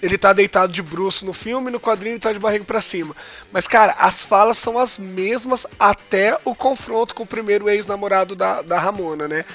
ele 0.02 0.18
tá 0.18 0.34
deitado 0.34 0.72
de 0.72 0.82
bruço 0.82 1.26
no 1.26 1.34
filme, 1.34 1.72
no 1.72 1.80
quadrinho 1.80 2.14
ele 2.14 2.20
tá 2.20 2.32
de 2.32 2.40
barriga 2.40 2.64
pra 2.64 2.82
cima. 2.82 3.16
Mas, 3.52 3.68
cara, 3.68 3.96
as 4.00 4.26
falas 4.26 4.58
são 4.58 4.80
as 4.80 4.98
mesmas 4.98 5.68
até 5.80 6.38
o 6.46 6.56
confronto 6.56 7.14
com 7.14 7.24
o 7.24 7.28
primeiro 7.28 7.70
ex-namorado 7.70 8.36
da, 8.36 8.62
da 8.62 8.80
Ramona, 8.80 9.28
né? 9.28 9.46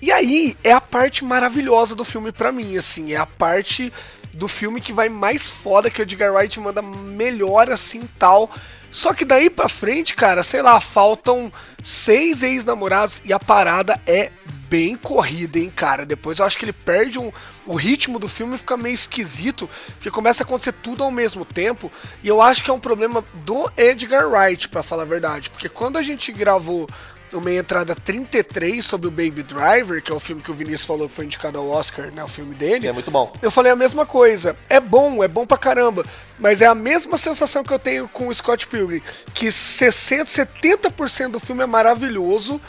E 0.00 0.12
aí 0.12 0.56
é 0.62 0.72
a 0.72 0.80
parte 0.80 1.24
maravilhosa 1.24 1.94
do 1.94 2.04
filme 2.04 2.30
pra 2.30 2.52
mim, 2.52 2.76
assim, 2.76 3.12
é 3.12 3.16
a 3.16 3.26
parte 3.26 3.92
do 4.34 4.46
filme 4.46 4.80
que 4.80 4.92
vai 4.92 5.08
mais 5.08 5.50
foda 5.50 5.90
que 5.90 6.00
o 6.00 6.04
Edgar 6.04 6.32
Wright 6.32 6.60
manda 6.60 6.80
melhor 6.80 7.70
assim 7.70 8.02
tal. 8.18 8.50
Só 8.90 9.12
que 9.12 9.24
daí 9.24 9.50
pra 9.50 9.68
frente, 9.68 10.14
cara, 10.14 10.42
sei 10.42 10.62
lá, 10.62 10.80
faltam 10.80 11.52
seis 11.82 12.42
ex-namorados 12.42 13.20
e 13.24 13.32
a 13.32 13.38
parada 13.38 14.00
é 14.06 14.30
bem 14.68 14.96
corrida, 14.96 15.58
hein, 15.58 15.72
cara. 15.74 16.04
Depois 16.04 16.38
eu 16.38 16.46
acho 16.46 16.58
que 16.58 16.64
ele 16.64 16.72
perde 16.72 17.18
um, 17.18 17.32
o 17.66 17.74
ritmo 17.74 18.18
do 18.18 18.28
filme 18.28 18.58
fica 18.58 18.76
meio 18.76 18.94
esquisito, 18.94 19.68
porque 19.94 20.10
começa 20.10 20.42
a 20.42 20.46
acontecer 20.46 20.72
tudo 20.72 21.02
ao 21.02 21.10
mesmo 21.10 21.44
tempo. 21.44 21.90
E 22.22 22.28
eu 22.28 22.42
acho 22.42 22.62
que 22.62 22.70
é 22.70 22.72
um 22.72 22.80
problema 22.80 23.24
do 23.44 23.70
Edgar 23.76 24.28
Wright, 24.28 24.68
pra 24.68 24.82
falar 24.82 25.02
a 25.02 25.06
verdade. 25.06 25.50
Porque 25.50 25.68
quando 25.68 25.96
a 25.96 26.02
gente 26.02 26.32
gravou 26.32 26.86
o 27.32 27.40
meia 27.40 27.60
entrada 27.60 27.94
33 27.94 28.84
sobre 28.84 29.08
o 29.08 29.10
Baby 29.10 29.42
Driver, 29.42 30.02
que 30.02 30.10
é 30.10 30.14
o 30.14 30.20
filme 30.20 30.40
que 30.40 30.50
o 30.50 30.54
Vinícius 30.54 30.84
falou 30.84 31.08
que 31.08 31.14
foi 31.14 31.26
indicado 31.26 31.58
ao 31.58 31.68
Oscar, 31.68 32.10
né? 32.10 32.24
O 32.24 32.28
filme 32.28 32.54
dele. 32.54 32.86
É 32.86 32.92
muito 32.92 33.10
bom. 33.10 33.32
Eu 33.42 33.50
falei 33.50 33.70
a 33.70 33.76
mesma 33.76 34.06
coisa. 34.06 34.56
É 34.68 34.80
bom, 34.80 35.22
é 35.22 35.28
bom 35.28 35.46
pra 35.46 35.58
caramba. 35.58 36.04
Mas 36.38 36.62
é 36.62 36.66
a 36.66 36.74
mesma 36.74 37.18
sensação 37.18 37.62
que 37.62 37.72
eu 37.72 37.78
tenho 37.78 38.08
com 38.08 38.28
o 38.28 38.34
Scott 38.34 38.66
Pilgrim. 38.66 39.02
Que 39.34 39.50
60, 39.50 40.24
70% 40.24 41.32
do 41.32 41.40
filme 41.40 41.62
é 41.62 41.66
maravilhoso. 41.66 42.60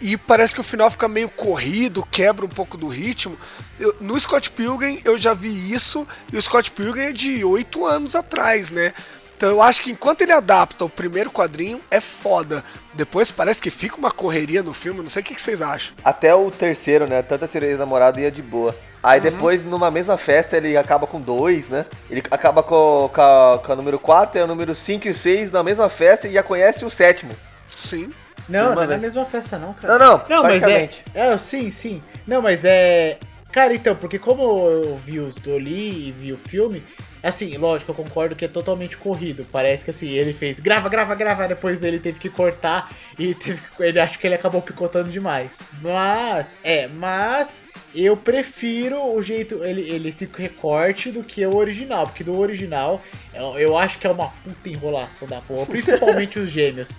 E 0.00 0.16
parece 0.16 0.54
que 0.54 0.60
o 0.60 0.64
final 0.64 0.90
fica 0.90 1.08
meio 1.08 1.28
corrido, 1.28 2.06
quebra 2.10 2.44
um 2.44 2.48
pouco 2.48 2.76
do 2.76 2.86
ritmo. 2.88 3.36
Eu- 3.80 3.96
no 4.00 4.18
Scott 4.20 4.50
Pilgrim 4.50 5.00
eu 5.04 5.16
já 5.16 5.32
vi 5.32 5.72
isso. 5.72 6.06
E 6.32 6.36
o 6.36 6.42
Scott 6.42 6.70
Pilgrim 6.70 7.06
é 7.06 7.12
de 7.12 7.44
8 7.44 7.86
anos 7.86 8.14
atrás, 8.14 8.70
né? 8.70 8.92
Então 9.36 9.50
eu 9.50 9.60
acho 9.62 9.82
que 9.82 9.90
enquanto 9.90 10.22
ele 10.22 10.32
adapta 10.32 10.84
o 10.84 10.88
primeiro 10.88 11.30
quadrinho, 11.30 11.80
é 11.90 12.00
foda. 12.00 12.64
Depois 12.94 13.30
parece 13.30 13.60
que 13.60 13.70
fica 13.70 13.96
uma 13.96 14.10
correria 14.10 14.62
no 14.62 14.72
filme, 14.72 15.02
não 15.02 15.10
sei 15.10 15.20
o 15.22 15.24
que, 15.24 15.34
que 15.34 15.42
vocês 15.42 15.60
acham. 15.60 15.94
Até 16.02 16.34
o 16.34 16.50
terceiro, 16.50 17.06
né? 17.08 17.20
Tanto 17.22 17.44
a 17.44 17.64
ex-namorado 17.66 18.18
ia 18.18 18.30
de 18.30 18.40
boa. 18.42 18.74
Aí 19.02 19.20
depois, 19.20 19.64
numa 19.64 19.90
mesma 19.90 20.16
festa, 20.18 20.56
ele 20.56 20.76
acaba 20.76 21.06
com 21.06 21.20
dois, 21.20 21.68
né? 21.68 21.84
Ele 22.10 22.22
acaba 22.30 22.62
com, 22.62 23.08
com, 23.14 23.20
a, 23.20 23.60
com 23.64 23.72
a 23.72 23.76
número 23.76 23.98
4 23.98 24.40
e 24.40 24.42
o 24.42 24.46
número 24.46 24.74
5 24.74 25.06
e 25.06 25.14
6 25.14 25.50
na 25.52 25.62
mesma 25.62 25.88
festa 25.88 26.26
e 26.26 26.32
já 26.32 26.42
conhece 26.42 26.84
o 26.84 26.90
sétimo. 26.90 27.30
Sim. 27.70 28.10
Não, 28.48 28.74
não 28.74 28.82
é 28.82 28.86
na 28.86 28.98
mesma 28.98 29.24
festa 29.24 29.58
não, 29.58 29.72
cara. 29.72 29.98
Não, 29.98 30.18
não, 30.18 30.24
Não, 30.28 30.42
mas 30.42 30.62
é, 30.62 30.90
é. 31.14 31.38
Sim, 31.38 31.70
sim. 31.70 32.02
Não, 32.26 32.40
mas 32.40 32.64
é. 32.64 33.18
Cara, 33.52 33.74
então, 33.74 33.96
porque 33.96 34.18
como 34.18 34.42
eu 34.68 34.96
vi 34.96 35.18
os 35.18 35.34
do 35.34 35.58
li 35.58 36.08
e 36.08 36.12
vi 36.12 36.32
o 36.32 36.36
filme, 36.36 36.82
Assim, 37.26 37.56
lógico, 37.56 37.90
eu 37.90 37.94
concordo 37.94 38.36
que 38.36 38.44
é 38.44 38.48
totalmente 38.48 38.96
corrido. 38.96 39.44
Parece 39.50 39.84
que 39.84 39.90
assim, 39.90 40.08
ele 40.08 40.32
fez 40.32 40.60
grava, 40.60 40.88
grava, 40.88 41.12
grava, 41.16 41.48
depois 41.48 41.82
ele 41.82 41.98
teve 41.98 42.20
que 42.20 42.30
cortar 42.30 42.92
e 43.18 43.34
teve 43.34 43.60
que, 43.60 43.82
ele 43.82 43.98
acho 43.98 44.16
que 44.18 44.28
ele 44.28 44.36
acabou 44.36 44.62
picotando 44.62 45.10
demais. 45.10 45.58
Mas, 45.82 46.54
é, 46.62 46.86
mas 46.86 47.64
eu 48.04 48.16
prefiro 48.16 49.14
o 49.14 49.22
jeito, 49.22 49.64
ele, 49.64 49.82
ele 49.82 50.08
esse 50.10 50.28
recorte 50.32 51.10
do 51.10 51.22
que 51.22 51.44
o 51.46 51.56
original, 51.56 52.06
porque 52.06 52.22
do 52.24 52.38
original 52.38 53.00
eu, 53.32 53.58
eu 53.58 53.76
acho 53.78 53.98
que 53.98 54.06
é 54.06 54.10
uma 54.10 54.28
puta 54.28 54.68
enrolação 54.68 55.26
da 55.26 55.40
porra, 55.40 55.66
principalmente 55.66 56.38
os 56.38 56.50
gêmeos. 56.50 56.98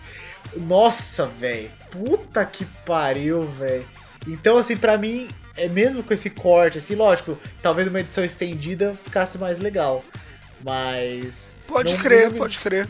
Nossa, 0.56 1.26
velho, 1.26 1.70
puta 1.92 2.46
que 2.46 2.66
pariu, 2.86 3.44
velho. 3.44 3.86
Então, 4.28 4.58
assim, 4.58 4.76
pra 4.76 4.98
mim, 4.98 5.28
é 5.56 5.68
mesmo 5.68 6.04
com 6.04 6.14
esse 6.14 6.30
corte, 6.30 6.78
assim, 6.78 6.96
lógico, 6.96 7.38
talvez 7.62 7.88
uma 7.88 8.00
edição 8.00 8.24
estendida 8.26 8.96
ficasse 9.04 9.38
mais 9.38 9.60
legal. 9.60 10.04
Mas. 10.64 11.50
Pode 11.68 11.96
crer, 11.98 12.26
não 12.26 12.32
me- 12.34 12.38
pode 12.40 12.60
crer. 12.60 12.88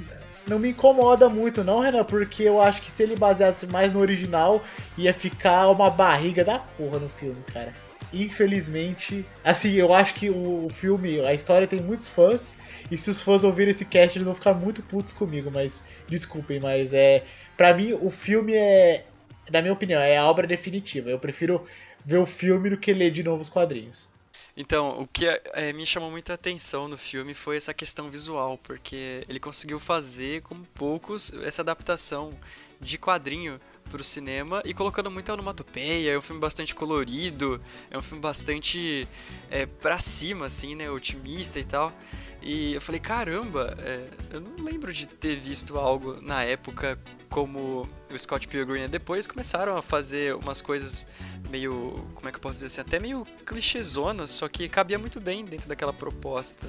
Não 0.47 0.57
me 0.59 0.69
incomoda 0.69 1.27
muito, 1.27 1.61
não, 1.63 1.79
Renan, 1.79 2.05
porque 2.05 2.43
eu 2.43 2.61
acho 2.61 2.81
que 2.81 2.89
se 2.89 3.03
ele 3.03 3.17
baseasse 3.17 3.67
mais 3.67 3.91
no 3.93 3.99
original, 3.99 4.63
ia 4.97 5.13
ficar 5.13 5.67
uma 5.69 5.89
barriga 5.89 6.45
da 6.45 6.57
porra 6.57 6.99
no 6.99 7.09
filme, 7.09 7.43
cara. 7.53 7.73
Infelizmente, 8.13 9.25
assim, 9.43 9.73
eu 9.73 9.93
acho 9.93 10.13
que 10.13 10.29
o, 10.29 10.67
filme, 10.69 11.19
a 11.25 11.33
história 11.33 11.67
tem 11.67 11.81
muitos 11.81 12.07
fãs, 12.07 12.55
e 12.89 12.97
se 12.97 13.09
os 13.09 13.21
fãs 13.21 13.43
ouvirem 13.43 13.71
esse 13.71 13.83
cast, 13.83 14.17
eles 14.17 14.25
vão 14.25 14.35
ficar 14.35 14.53
muito 14.53 14.81
putos 14.81 15.13
comigo, 15.13 15.51
mas 15.53 15.83
desculpem, 16.07 16.59
mas 16.59 16.93
é. 16.93 17.25
Pra 17.55 17.73
mim, 17.73 17.93
o 17.93 18.09
filme 18.09 18.53
é. 18.55 19.05
Na 19.51 19.61
minha 19.61 19.73
opinião, 19.73 20.01
é 20.01 20.17
a 20.17 20.29
obra 20.29 20.45
definitiva. 20.45 21.09
Eu 21.09 21.19
prefiro 21.19 21.65
ver 22.05 22.17
o 22.17 22.25
filme 22.25 22.69
do 22.69 22.77
que 22.77 22.93
ler 22.93 23.11
de 23.11 23.23
novo 23.23 23.41
os 23.41 23.49
quadrinhos. 23.49 24.09
Então, 24.55 25.01
o 25.01 25.07
que 25.07 25.25
eh, 25.27 25.71
me 25.71 25.85
chamou 25.85 26.09
muita 26.09 26.33
atenção 26.33 26.87
no 26.87 26.97
filme 26.97 27.33
foi 27.33 27.57
essa 27.57 27.73
questão 27.73 28.09
visual, 28.09 28.57
porque 28.57 29.23
ele 29.29 29.39
conseguiu 29.39 29.79
fazer, 29.79 30.41
como 30.41 30.65
poucos, 30.73 31.31
essa 31.43 31.61
adaptação 31.61 32.33
de 32.81 32.97
quadrinho 32.97 33.59
pro 33.87 34.03
cinema 34.03 34.61
e 34.65 34.73
colocando 34.73 35.09
muita 35.09 35.33
onomatopeia, 35.33 36.11
é 36.11 36.17
um 36.17 36.21
filme 36.21 36.39
bastante 36.41 36.75
colorido, 36.75 37.61
é 37.89 37.97
um 37.97 38.01
filme 38.01 38.21
bastante 38.21 39.07
é, 39.49 39.65
pra 39.65 39.99
cima, 39.99 40.45
assim, 40.45 40.75
né, 40.75 40.89
otimista 40.89 41.59
e 41.59 41.63
tal. 41.63 41.93
E 42.41 42.75
eu 42.75 42.81
falei, 42.81 43.01
caramba, 43.01 43.75
é, 43.79 44.07
eu 44.31 44.39
não 44.39 44.63
lembro 44.63 44.93
de 44.93 45.07
ter 45.07 45.35
visto 45.37 45.77
algo 45.77 46.21
na 46.21 46.43
época 46.43 46.99
como 47.29 47.89
o 48.09 48.17
Scott 48.17 48.47
Pilgrim. 48.47 48.83
E 48.83 48.87
Depois 48.87 49.27
começaram 49.27 49.75
a 49.75 49.81
fazer 49.81 50.35
umas 50.35 50.61
coisas 50.61 51.05
meio, 51.49 52.05
como 52.13 52.27
é 52.27 52.31
que 52.31 52.37
eu 52.37 52.41
posso 52.41 52.55
dizer 52.55 52.67
assim, 52.67 52.81
até 52.81 52.99
meio 52.99 53.25
clichêzonas, 53.45 54.29
só 54.29 54.47
que 54.47 54.69
cabia 54.69 54.97
muito 54.97 55.19
bem 55.19 55.43
dentro 55.43 55.67
daquela 55.67 55.93
proposta, 55.93 56.67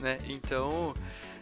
né? 0.00 0.18
Então, 0.28 0.94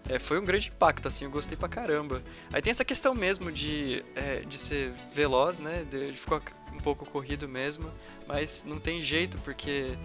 é, 0.09 0.19
foi 0.19 0.39
um 0.39 0.45
grande 0.45 0.69
impacto, 0.69 1.09
assim, 1.09 1.25
eu 1.25 1.31
gostei 1.31 1.57
pra 1.57 1.69
caramba. 1.69 2.23
Aí 2.53 2.61
tem 2.61 2.71
essa 2.71 2.85
questão 2.85 3.15
mesmo 3.15 3.51
de, 3.51 4.05
é, 4.15 4.41
de 4.41 4.59
ser 4.59 4.93
veloz, 5.13 5.61
né? 5.61 5.85
De, 5.91 6.13
de 6.13 6.19
ficar 6.19 6.43
um 6.73 6.79
pouco 6.79 7.07
corrido 7.07 7.49
mesmo, 7.49 7.91
mas 8.27 8.65
não 8.65 8.79
tem 8.79 9.03
jeito, 9.03 9.39
porque 9.39 9.97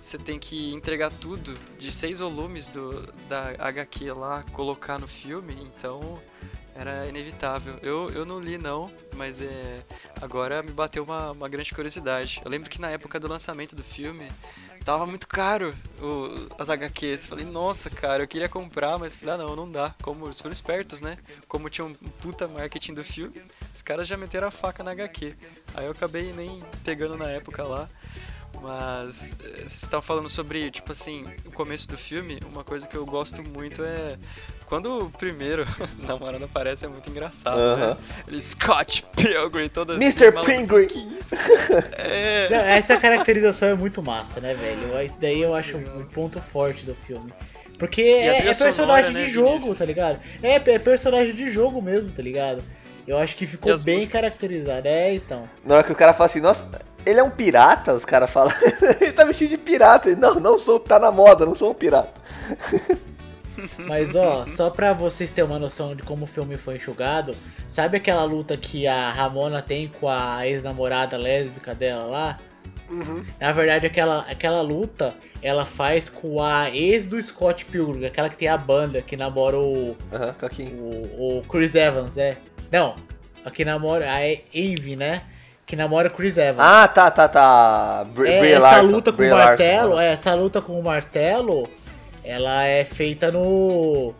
você 0.00 0.18
tem 0.18 0.38
que 0.38 0.72
entregar 0.72 1.10
tudo 1.10 1.58
de 1.78 1.90
seis 1.90 2.20
volumes 2.20 2.68
do, 2.68 3.12
da 3.28 3.54
HQ 3.58 4.12
lá, 4.12 4.44
colocar 4.52 4.98
no 4.98 5.08
filme, 5.08 5.54
então 5.54 6.20
era 6.74 7.06
inevitável. 7.06 7.78
Eu, 7.82 8.10
eu 8.10 8.24
não 8.24 8.40
li 8.40 8.58
não, 8.58 8.90
mas 9.14 9.40
é 9.40 9.82
agora 10.20 10.62
me 10.62 10.72
bateu 10.72 11.04
uma, 11.04 11.30
uma 11.30 11.48
grande 11.48 11.72
curiosidade. 11.72 12.40
Eu 12.44 12.50
lembro 12.50 12.68
que 12.68 12.80
na 12.80 12.90
época 12.90 13.20
do 13.20 13.28
lançamento 13.28 13.76
do 13.76 13.82
filme 13.82 14.28
tava 14.84 15.06
muito 15.06 15.26
caro 15.26 15.74
o, 16.00 16.48
as 16.58 16.68
HQs. 16.68 17.26
Falei, 17.26 17.44
nossa, 17.44 17.88
cara, 17.88 18.22
eu 18.22 18.28
queria 18.28 18.48
comprar, 18.48 18.98
mas 18.98 19.14
falei, 19.16 19.34
ah 19.34 19.38
não, 19.38 19.56
não 19.56 19.70
dá. 19.70 19.94
Como 20.02 20.26
eles 20.26 20.38
foram 20.38 20.52
espertos, 20.52 21.00
né? 21.00 21.16
Como 21.48 21.70
tinha 21.70 21.84
um 21.84 21.94
puta 21.94 22.46
marketing 22.46 22.94
do 22.94 23.02
filme, 23.02 23.42
os 23.72 23.82
caras 23.82 24.06
já 24.06 24.16
meteram 24.16 24.48
a 24.48 24.50
faca 24.50 24.84
na 24.84 24.92
HQ. 24.92 25.34
Aí 25.74 25.86
eu 25.86 25.92
acabei 25.92 26.32
nem 26.32 26.62
pegando 26.84 27.16
na 27.16 27.30
época 27.30 27.64
lá. 27.64 27.88
Mas 28.64 29.36
eh, 29.44 29.58
vocês 29.58 29.82
estavam 29.82 30.00
falando 30.00 30.30
sobre, 30.30 30.70
tipo 30.70 30.90
assim, 30.90 31.26
o 31.44 31.52
começo 31.52 31.86
do 31.86 31.98
filme, 31.98 32.40
uma 32.50 32.64
coisa 32.64 32.86
que 32.88 32.96
eu 32.96 33.04
gosto 33.04 33.42
muito 33.42 33.84
é 33.84 34.16
quando 34.64 35.04
o 35.04 35.10
primeiro 35.10 35.66
namorado 36.02 36.46
aparece 36.46 36.86
é 36.86 36.88
muito 36.88 37.10
engraçado, 37.10 37.58
né? 37.58 37.84
Aham. 37.84 37.96
Ele 38.26 38.40
Scott 38.40 39.04
Pilgrim, 39.14 39.68
todas 39.68 39.96
Mr. 39.98 40.32
Pilgrim. 40.32 40.86
Que 40.86 40.98
isso? 40.98 41.34
É. 41.98 42.48
Não, 42.50 42.58
Essa 42.58 42.96
caracterização 42.96 43.68
é 43.68 43.74
muito 43.74 44.02
massa, 44.02 44.40
né, 44.40 44.54
velho? 44.54 45.02
Isso 45.02 45.20
daí 45.20 45.42
eu 45.42 45.54
acho 45.54 45.76
um 45.76 46.06
ponto 46.06 46.40
forte 46.40 46.86
do 46.86 46.94
filme. 46.94 47.30
Porque 47.78 48.00
é, 48.00 48.38
é 48.38 48.42
personagem 48.42 48.72
sonora, 48.72 49.10
né, 49.10 49.24
de 49.24 49.30
jogo, 49.30 49.50
Vinícius? 49.50 49.78
tá 49.78 49.84
ligado? 49.84 50.20
É, 50.42 50.54
é 50.54 50.78
personagem 50.78 51.34
de 51.34 51.50
jogo 51.50 51.82
mesmo, 51.82 52.10
tá 52.10 52.22
ligado? 52.22 52.62
Eu 53.06 53.18
acho 53.18 53.36
que 53.36 53.46
ficou 53.46 53.78
bem 53.80 53.96
músicas? 53.96 54.20
caracterizado. 54.22 54.88
É, 54.88 55.14
então. 55.14 55.46
Na 55.62 55.74
hora 55.74 55.84
que 55.84 55.92
o 55.92 55.94
cara 55.94 56.14
fala 56.14 56.26
assim, 56.26 56.40
nossa, 56.40 56.64
ele 57.04 57.20
é 57.20 57.22
um 57.22 57.30
pirata, 57.30 57.92
os 57.92 58.04
caras 58.04 58.30
falam, 58.30 58.52
ele 59.00 59.12
tá 59.12 59.24
vestido 59.24 59.50
de 59.50 59.58
pirata. 59.58 60.08
Ele, 60.08 60.20
não, 60.20 60.34
não 60.34 60.58
sou, 60.58 60.80
tá 60.80 60.98
na 60.98 61.10
moda, 61.10 61.46
não 61.46 61.54
sou 61.54 61.70
um 61.70 61.74
pirata. 61.74 62.20
Mas 63.78 64.14
ó, 64.14 64.46
só 64.46 64.68
pra 64.68 64.92
vocês 64.92 65.30
terem 65.30 65.48
uma 65.48 65.58
noção 65.58 65.94
de 65.94 66.02
como 66.02 66.24
o 66.24 66.26
filme 66.26 66.56
foi 66.56 66.76
enxugado, 66.76 67.36
sabe 67.68 67.96
aquela 67.96 68.24
luta 68.24 68.56
que 68.56 68.86
a 68.86 69.10
Ramona 69.10 69.62
tem 69.62 69.88
com 69.88 70.08
a 70.08 70.46
ex-namorada 70.46 71.16
lésbica 71.16 71.74
dela 71.74 72.04
lá? 72.04 72.38
Uhum. 72.90 73.24
Na 73.40 73.52
verdade, 73.52 73.86
aquela, 73.86 74.20
aquela 74.22 74.60
luta 74.60 75.14
ela 75.40 75.64
faz 75.64 76.08
com 76.08 76.42
a 76.42 76.70
ex 76.70 77.06
do 77.06 77.20
Scott 77.22 77.64
Pilgrim, 77.66 78.04
aquela 78.04 78.28
que 78.28 78.36
tem 78.36 78.48
a 78.48 78.56
banda 78.56 79.00
que 79.00 79.16
namora 79.16 79.58
o, 79.58 79.96
Aham, 80.12 80.34
Coquinho. 80.34 80.76
o, 80.78 81.38
o 81.38 81.42
Chris 81.44 81.74
Evans, 81.74 82.16
é. 82.16 82.36
Não, 82.72 82.96
a 83.44 83.50
que 83.50 83.64
namora 83.64 84.10
a 84.10 84.26
Eve, 84.26 84.96
né? 84.96 85.22
Que 85.66 85.76
namora 85.76 86.08
o 86.08 86.10
Chris 86.10 86.36
Evans. 86.36 86.60
Ah, 86.60 86.86
tá, 86.86 87.10
tá, 87.10 87.26
tá. 87.28 88.04
Br 88.14 88.26
É, 88.26 88.50
essa 88.52 88.60
Larson, 88.60 88.86
luta 88.90 89.10
com 89.12 89.16
Brie 89.16 89.30
o 89.32 89.34
martelo, 89.36 89.92
aham. 89.94 90.02
é, 90.02 90.12
essa 90.12 90.34
luta 90.34 90.60
com 90.60 90.78
o 90.78 90.82
martelo, 90.84 91.68
ela 92.22 92.64
é 92.66 92.84
feita 92.84 93.32
no. 93.32 94.14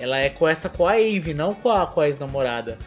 Ela 0.00 0.18
é 0.18 0.30
com 0.30 0.46
essa 0.48 0.68
com 0.68 0.86
a 0.86 0.98
Eve, 1.00 1.34
não 1.34 1.54
com 1.54 1.70
a, 1.70 1.86
com 1.86 2.00
a 2.00 2.06
ex-namorada. 2.06 2.78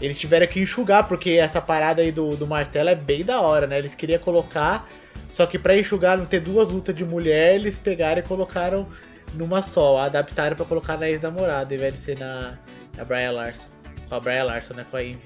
Eles 0.00 0.18
tiveram 0.18 0.46
que 0.46 0.60
enxugar, 0.60 1.06
porque 1.06 1.30
essa 1.32 1.60
parada 1.60 2.02
aí 2.02 2.10
do, 2.10 2.36
do 2.36 2.46
martelo 2.46 2.88
é 2.88 2.94
bem 2.96 3.24
da 3.24 3.40
hora, 3.40 3.66
né? 3.66 3.78
Eles 3.78 3.94
queriam 3.94 4.18
colocar, 4.18 4.88
só 5.30 5.46
que 5.46 5.58
pra 5.58 5.76
enxugar, 5.78 6.18
não 6.18 6.26
ter 6.26 6.40
duas 6.40 6.70
lutas 6.70 6.94
de 6.94 7.04
mulher, 7.04 7.54
eles 7.54 7.78
pegaram 7.78 8.18
e 8.18 8.22
colocaram 8.22 8.88
numa 9.34 9.62
só. 9.62 9.98
Adaptaram 9.98 10.56
pra 10.56 10.64
colocar 10.66 10.96
na 10.98 11.08
ex-namorada, 11.08 11.72
ao 11.72 11.76
invés 11.78 11.92
de 11.94 12.00
ser 12.00 12.18
na, 12.18 12.54
na 12.96 13.04
Brian 13.04 13.30
Larson. 13.30 13.68
Com 14.08 14.14
a 14.16 14.20
Brian 14.20 14.44
Larson, 14.44 14.74
né? 14.74 14.84
Com 14.90 14.96
a 14.96 15.02
Eve. 15.04 15.20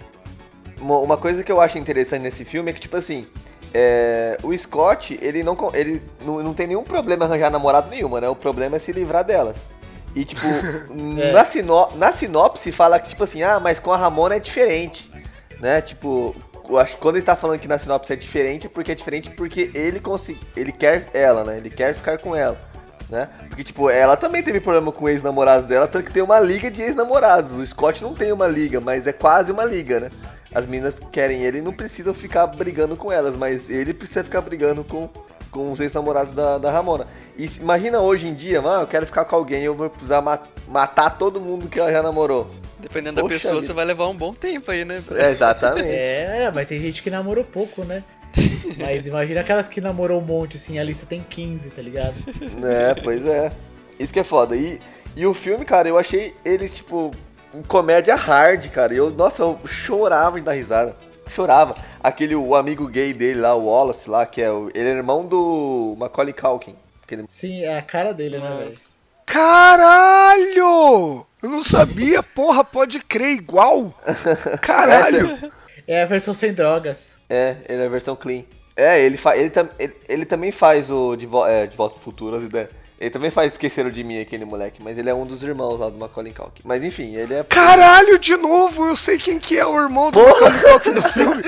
Uma, 0.81 1.17
coisa 1.17 1.43
que 1.43 1.51
eu 1.51 1.61
acho 1.61 1.79
interessante 1.79 2.23
nesse 2.23 2.45
filme 2.45 2.71
é 2.71 2.75
que, 2.75 2.81
tipo 2.81 2.97
assim, 2.97 3.27
é, 3.75 4.38
o 4.43 4.57
Scott, 4.57 5.19
ele, 5.21 5.43
não, 5.43 5.57
ele 5.75 6.03
não, 6.25 6.43
não 6.43 6.55
tem 6.55 6.67
nenhum 6.67 6.85
problema 6.85 7.25
em 7.25 7.29
arranjar 7.29 7.51
namorado 7.51 7.91
nenhuma, 7.91 8.21
né? 8.21 8.29
O 8.29 8.37
problema 8.37 8.77
é 8.77 8.79
se 8.79 8.93
livrar 8.93 9.25
delas. 9.25 9.57
E, 10.14 10.25
tipo, 10.25 10.47
É. 11.21 11.33
na, 11.33 11.45
sino, 11.45 11.88
na 11.97 12.12
sinopse 12.12 12.73
fala 12.73 12.99
que, 12.99 13.11
tipo 13.11 13.25
assim, 13.25 13.43
ah, 13.43 13.61
mas 13.61 13.79
com 13.79 13.93
a 13.93 13.97
Ramona 13.97 14.37
é 14.37 14.41
diferente, 14.41 15.11
né? 15.61 15.81
Tipo, 15.81 16.35
eu 16.69 16.79
acho 16.79 16.95
que 16.95 17.01
quando 17.01 17.17
ele 17.17 17.25
tá 17.25 17.37
falando 17.37 17.59
que 17.59 17.69
na 17.69 17.79
sinopse 17.79 18.12
é 18.12 18.17
diferente, 18.17 18.67
é 18.67 18.71
porque 18.71 18.93
é 18.93 18.95
diferente 18.95 19.31
porque 19.31 19.71
ele, 19.75 20.01
consegui, 20.01 20.41
ele 20.57 20.73
quer 20.73 21.09
ela, 21.12 21.45
né? 21.45 21.59
Ele 21.59 21.71
quer 21.71 21.95
ficar 21.95 22.19
com 22.19 22.35
ela. 22.35 22.57
Né? 23.09 23.27
Porque, 23.49 23.64
tipo, 23.64 23.88
ela 23.88 24.19
também 24.19 24.43
teve 24.43 24.61
problema 24.61 24.93
com 24.93 25.09
ex-namorados 25.09 25.67
dela, 25.67 25.88
tanto 25.88 26.05
que 26.05 26.12
tem 26.12 26.23
uma 26.23 26.38
liga 26.41 26.71
de 26.71 26.83
ex-namorados. 26.83 27.57
O 27.57 27.67
Scott 27.67 28.03
não 28.03 28.12
tem 28.12 28.33
uma 28.33 28.47
liga, 28.47 28.81
mas 28.81 29.07
é 29.07 29.12
quase 29.12 29.51
uma 29.51 29.64
liga, 29.64 29.99
né? 29.99 30.11
As 30.55 30.67
meninas 30.67 30.95
querem 31.13 31.43
ele 31.43 31.59
e 31.59 31.63
não 31.63 31.73
precisam 31.73 32.15
ficar 32.15 32.47
brigando 32.47 32.97
com 32.97 33.13
elas, 33.13 33.37
mas 33.37 33.69
ele 33.69 33.93
precisa 33.93 34.25
ficar 34.25 34.41
brigando 34.41 34.83
com, 34.83 35.09
com 35.51 35.70
os 35.70 35.79
ex-namorados 35.81 36.33
da, 36.33 36.57
da 36.59 36.70
Ramona. 36.70 37.07
E 37.37 37.45
imagina 37.61 38.01
hoje 38.01 38.27
em 38.27 38.35
dia, 38.35 38.62
mano, 38.62 38.83
eu 38.83 38.87
quero 38.87 39.05
ficar 39.07 39.25
com 39.27 39.37
alguém, 39.37 39.62
eu 39.62 39.75
vou 39.75 39.91
precisar 39.91 40.22
ma- 40.22 40.41
matar 40.66 41.11
todo 41.18 41.41
mundo 41.41 41.68
que 41.68 41.79
ela 41.79 41.93
já 41.93 42.03
namorou. 42.03 42.51
Dependendo 42.81 43.16
da 43.16 43.22
Poxa 43.22 43.35
pessoa, 43.35 43.55
vida. 43.55 43.66
você 43.66 43.72
vai 43.72 43.85
levar 43.85 44.09
um 44.09 44.14
bom 44.16 44.33
tempo 44.33 44.70
aí, 44.70 44.85
né? 44.85 45.03
É, 45.12 45.31
exatamente. 45.31 45.87
É, 45.89 46.45
é, 46.45 46.51
mas 46.51 46.66
tem 46.66 46.79
gente 46.79 47.03
que 47.03 47.11
namorou 47.11 47.45
pouco, 47.45 47.85
né? 47.85 48.03
Mas 48.79 49.07
imagina 49.07 49.41
aquelas 49.41 49.66
que 49.68 49.81
namorou 49.81 50.20
um 50.20 50.25
monte, 50.25 50.57
assim, 50.57 50.79
a 50.79 50.85
lista 50.85 51.07
tem 51.07 51.25
15, 51.29 51.70
tá 51.70 51.81
ligado? 51.81 52.14
É, 52.62 52.95
pois 53.03 53.27
é. 53.27 53.51
Isso 53.99 54.12
que 54.12 54.20
é 54.20 54.25
foda. 54.25 54.55
E, 54.55 54.79
e 55.16 55.27
o 55.27 55.33
filme, 55.33 55.64
cara, 55.64 55.89
eu 55.89 55.99
achei 55.99 56.35
eles, 56.45 56.75
tipo, 56.75 57.11
em 57.55 57.62
comédia 57.62 58.14
hard, 58.14 58.68
cara. 58.70 58.94
Eu, 58.94 59.11
nossa, 59.11 59.42
eu 59.42 59.59
chorava 59.66 60.38
de 60.38 60.44
dar 60.44 60.53
risada. 60.53 60.96
Chorava. 61.28 61.76
Aquele, 62.03 62.34
o 62.34 62.55
amigo 62.55 62.86
gay 62.86 63.12
dele 63.12 63.40
lá, 63.40 63.55
o 63.55 63.66
Wallace 63.66 64.09
lá, 64.09 64.24
que 64.24 64.40
é 64.40 64.51
o. 64.51 64.70
Ele 64.74 64.88
é 64.88 64.92
irmão 64.92 65.26
do 65.26 65.94
Macaulay 65.99 66.32
Culkin. 66.32 66.76
Aquele- 67.03 67.26
Sim, 67.26 67.62
é 67.64 67.78
a 67.78 67.82
cara 67.82 68.12
dele, 68.14 68.38
né, 68.38 68.57
velho? 68.59 68.76
Caralho! 69.26 71.26
Eu 71.42 71.49
não 71.51 71.62
sabia, 71.62 72.22
porra, 72.22 72.64
pode 72.64 72.99
crer 73.01 73.32
igual. 73.36 73.92
Caralho! 74.61 75.53
É 75.86 76.03
a 76.03 76.07
versão 76.07 76.34
sem 76.34 76.53
drogas. 76.53 77.14
É, 77.28 77.57
ele 77.68 77.82
é 77.82 77.86
a 77.86 77.90
versão 77.90 78.16
clean. 78.16 78.44
É, 78.76 79.01
ele, 79.01 79.16
fa, 79.16 79.36
ele, 79.36 79.51
tam, 79.51 79.68
ele, 79.78 79.94
ele 80.09 80.24
também 80.24 80.53
faz 80.53 80.90
o 80.90 81.16
De, 81.16 81.26
Vo- 81.26 81.46
é, 81.46 81.66
de 81.66 81.76
Volta 81.76 81.96
ao 81.96 82.01
Futuro, 82.01 82.36
as 82.36 82.44
ideias. 82.44 82.70
Ele 83.01 83.11
também 83.11 83.30
faz 83.30 83.53
Esqueceram 83.53 83.90
de 83.90 84.03
Mim, 84.03 84.20
aquele 84.20 84.44
moleque, 84.44 84.82
mas 84.82 84.99
ele 84.99 85.09
é 85.09 85.14
um 85.14 85.24
dos 85.24 85.42
irmãos 85.42 85.78
lá 85.78 85.88
do 85.88 85.96
Macaulay 85.96 86.32
Culkin. 86.32 86.62
Mas 86.64 86.82
enfim, 86.82 87.14
ele 87.14 87.34
é... 87.34 87.44
Caralho, 87.44 88.18
de 88.18 88.36
novo, 88.36 88.86
eu 88.86 88.96
sei 88.96 89.18
quem 89.18 89.38
que 89.38 89.57
é 89.57 89.64
o 89.64 89.80
irmão 89.80 90.11
do 90.11 90.18
Macaulay 90.18 90.61
Culkin 90.61 90.90
no 90.90 91.03
filme. 91.03 91.42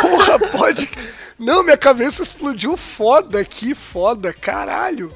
Porra, 0.00 0.38
pode... 0.38 0.90
Não, 1.38 1.62
minha 1.62 1.78
cabeça 1.78 2.22
explodiu 2.22 2.76
foda 2.76 3.40
aqui, 3.40 3.74
foda, 3.74 4.30
caralho. 4.30 5.10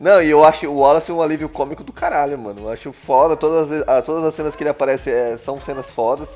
Não, 0.00 0.22
e 0.22 0.30
eu 0.30 0.42
acho 0.42 0.66
o 0.66 0.78
Wallace 0.78 1.12
um 1.12 1.20
alívio 1.20 1.50
cômico 1.50 1.84
do 1.84 1.92
caralho, 1.92 2.38
mano. 2.38 2.62
Eu 2.62 2.70
acho 2.70 2.92
foda, 2.92 3.36
todas 3.36 3.70
as, 3.70 3.84
ah, 3.86 4.00
todas 4.00 4.24
as 4.24 4.34
cenas 4.34 4.56
que 4.56 4.62
ele 4.62 4.70
aparece 4.70 5.10
é, 5.10 5.36
são 5.36 5.60
cenas 5.60 5.90
fodas. 5.90 6.30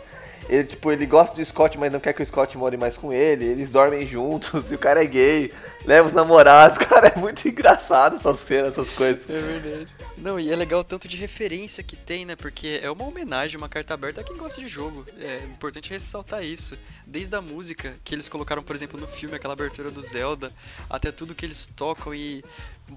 Ele, 0.48 0.64
tipo, 0.64 0.90
ele 0.90 1.06
gosta 1.06 1.36
do 1.36 1.44
Scott, 1.44 1.78
mas 1.78 1.92
não 1.92 2.00
quer 2.00 2.12
que 2.12 2.22
o 2.22 2.26
Scott 2.26 2.56
more 2.58 2.76
mais 2.76 2.96
com 2.96 3.12
ele. 3.12 3.44
Eles 3.44 3.70
dormem 3.70 4.06
juntos, 4.06 4.70
e 4.72 4.74
o 4.74 4.78
cara 4.78 5.02
é 5.02 5.06
gay, 5.06 5.52
leva 5.84 6.08
os 6.08 6.12
namorados. 6.12 6.78
Cara, 6.86 7.08
é 7.08 7.18
muito 7.18 7.46
engraçado 7.46 8.16
essas 8.16 8.40
cenas, 8.40 8.72
essas 8.72 8.90
coisas. 8.90 9.28
É 9.28 9.40
verdade. 9.40 9.88
Não, 10.16 10.38
e 10.38 10.50
é 10.50 10.56
legal 10.56 10.80
o 10.80 10.84
tanto 10.84 11.08
de 11.08 11.16
referência 11.16 11.82
que 11.82 11.96
tem, 11.96 12.24
né? 12.24 12.36
Porque 12.36 12.80
é 12.82 12.90
uma 12.90 13.04
homenagem, 13.04 13.56
uma 13.56 13.68
carta 13.68 13.94
aberta 13.94 14.20
a 14.20 14.24
quem 14.24 14.36
gosta 14.36 14.60
de 14.60 14.68
jogo. 14.68 15.06
É 15.18 15.38
importante 15.44 15.90
ressaltar 15.90 16.44
isso. 16.44 16.76
Desde 17.06 17.34
a 17.34 17.40
música 17.40 17.96
que 18.04 18.14
eles 18.14 18.28
colocaram, 18.28 18.62
por 18.62 18.76
exemplo, 18.76 19.00
no 19.00 19.06
filme, 19.06 19.34
aquela 19.34 19.54
abertura 19.54 19.90
do 19.90 20.02
Zelda, 20.02 20.52
até 20.88 21.10
tudo 21.10 21.34
que 21.34 21.44
eles 21.44 21.66
tocam 21.66 22.14
e 22.14 22.44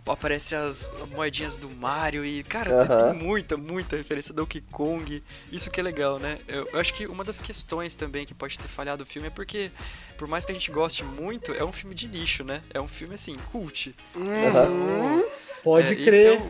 aparece 0.05 0.55
as 0.55 0.91
moedinhas 1.13 1.57
do 1.57 1.69
Mario 1.69 2.25
e, 2.25 2.43
cara, 2.43 2.83
Aham. 2.83 3.13
tem 3.13 3.23
muita, 3.23 3.57
muita 3.57 3.95
referência 3.95 4.33
do 4.33 4.41
Donkey 4.41 4.61
Kong. 4.71 5.23
Isso 5.51 5.71
que 5.71 5.79
é 5.79 5.83
legal, 5.83 6.19
né? 6.19 6.39
Eu, 6.47 6.67
eu 6.71 6.79
acho 6.79 6.93
que 6.93 7.07
uma 7.07 7.23
das 7.23 7.39
questões 7.39 7.95
também 7.95 8.25
que 8.25 8.33
pode 8.33 8.59
ter 8.59 8.67
falhado 8.67 9.03
o 9.03 9.05
filme 9.05 9.27
é 9.27 9.31
porque, 9.31 9.71
por 10.17 10.27
mais 10.27 10.45
que 10.45 10.51
a 10.51 10.55
gente 10.55 10.71
goste 10.71 11.03
muito, 11.03 11.53
é 11.53 11.63
um 11.63 11.71
filme 11.71 11.95
de 11.95 12.07
nicho, 12.07 12.43
né? 12.43 12.61
É 12.73 12.79
um 12.81 12.87
filme, 12.87 13.15
assim, 13.15 13.35
cult. 13.51 13.95
Uhum. 14.15 15.23
Pode 15.63 15.87
É, 15.87 15.93
esse 15.93 16.03
crer. 16.03 16.41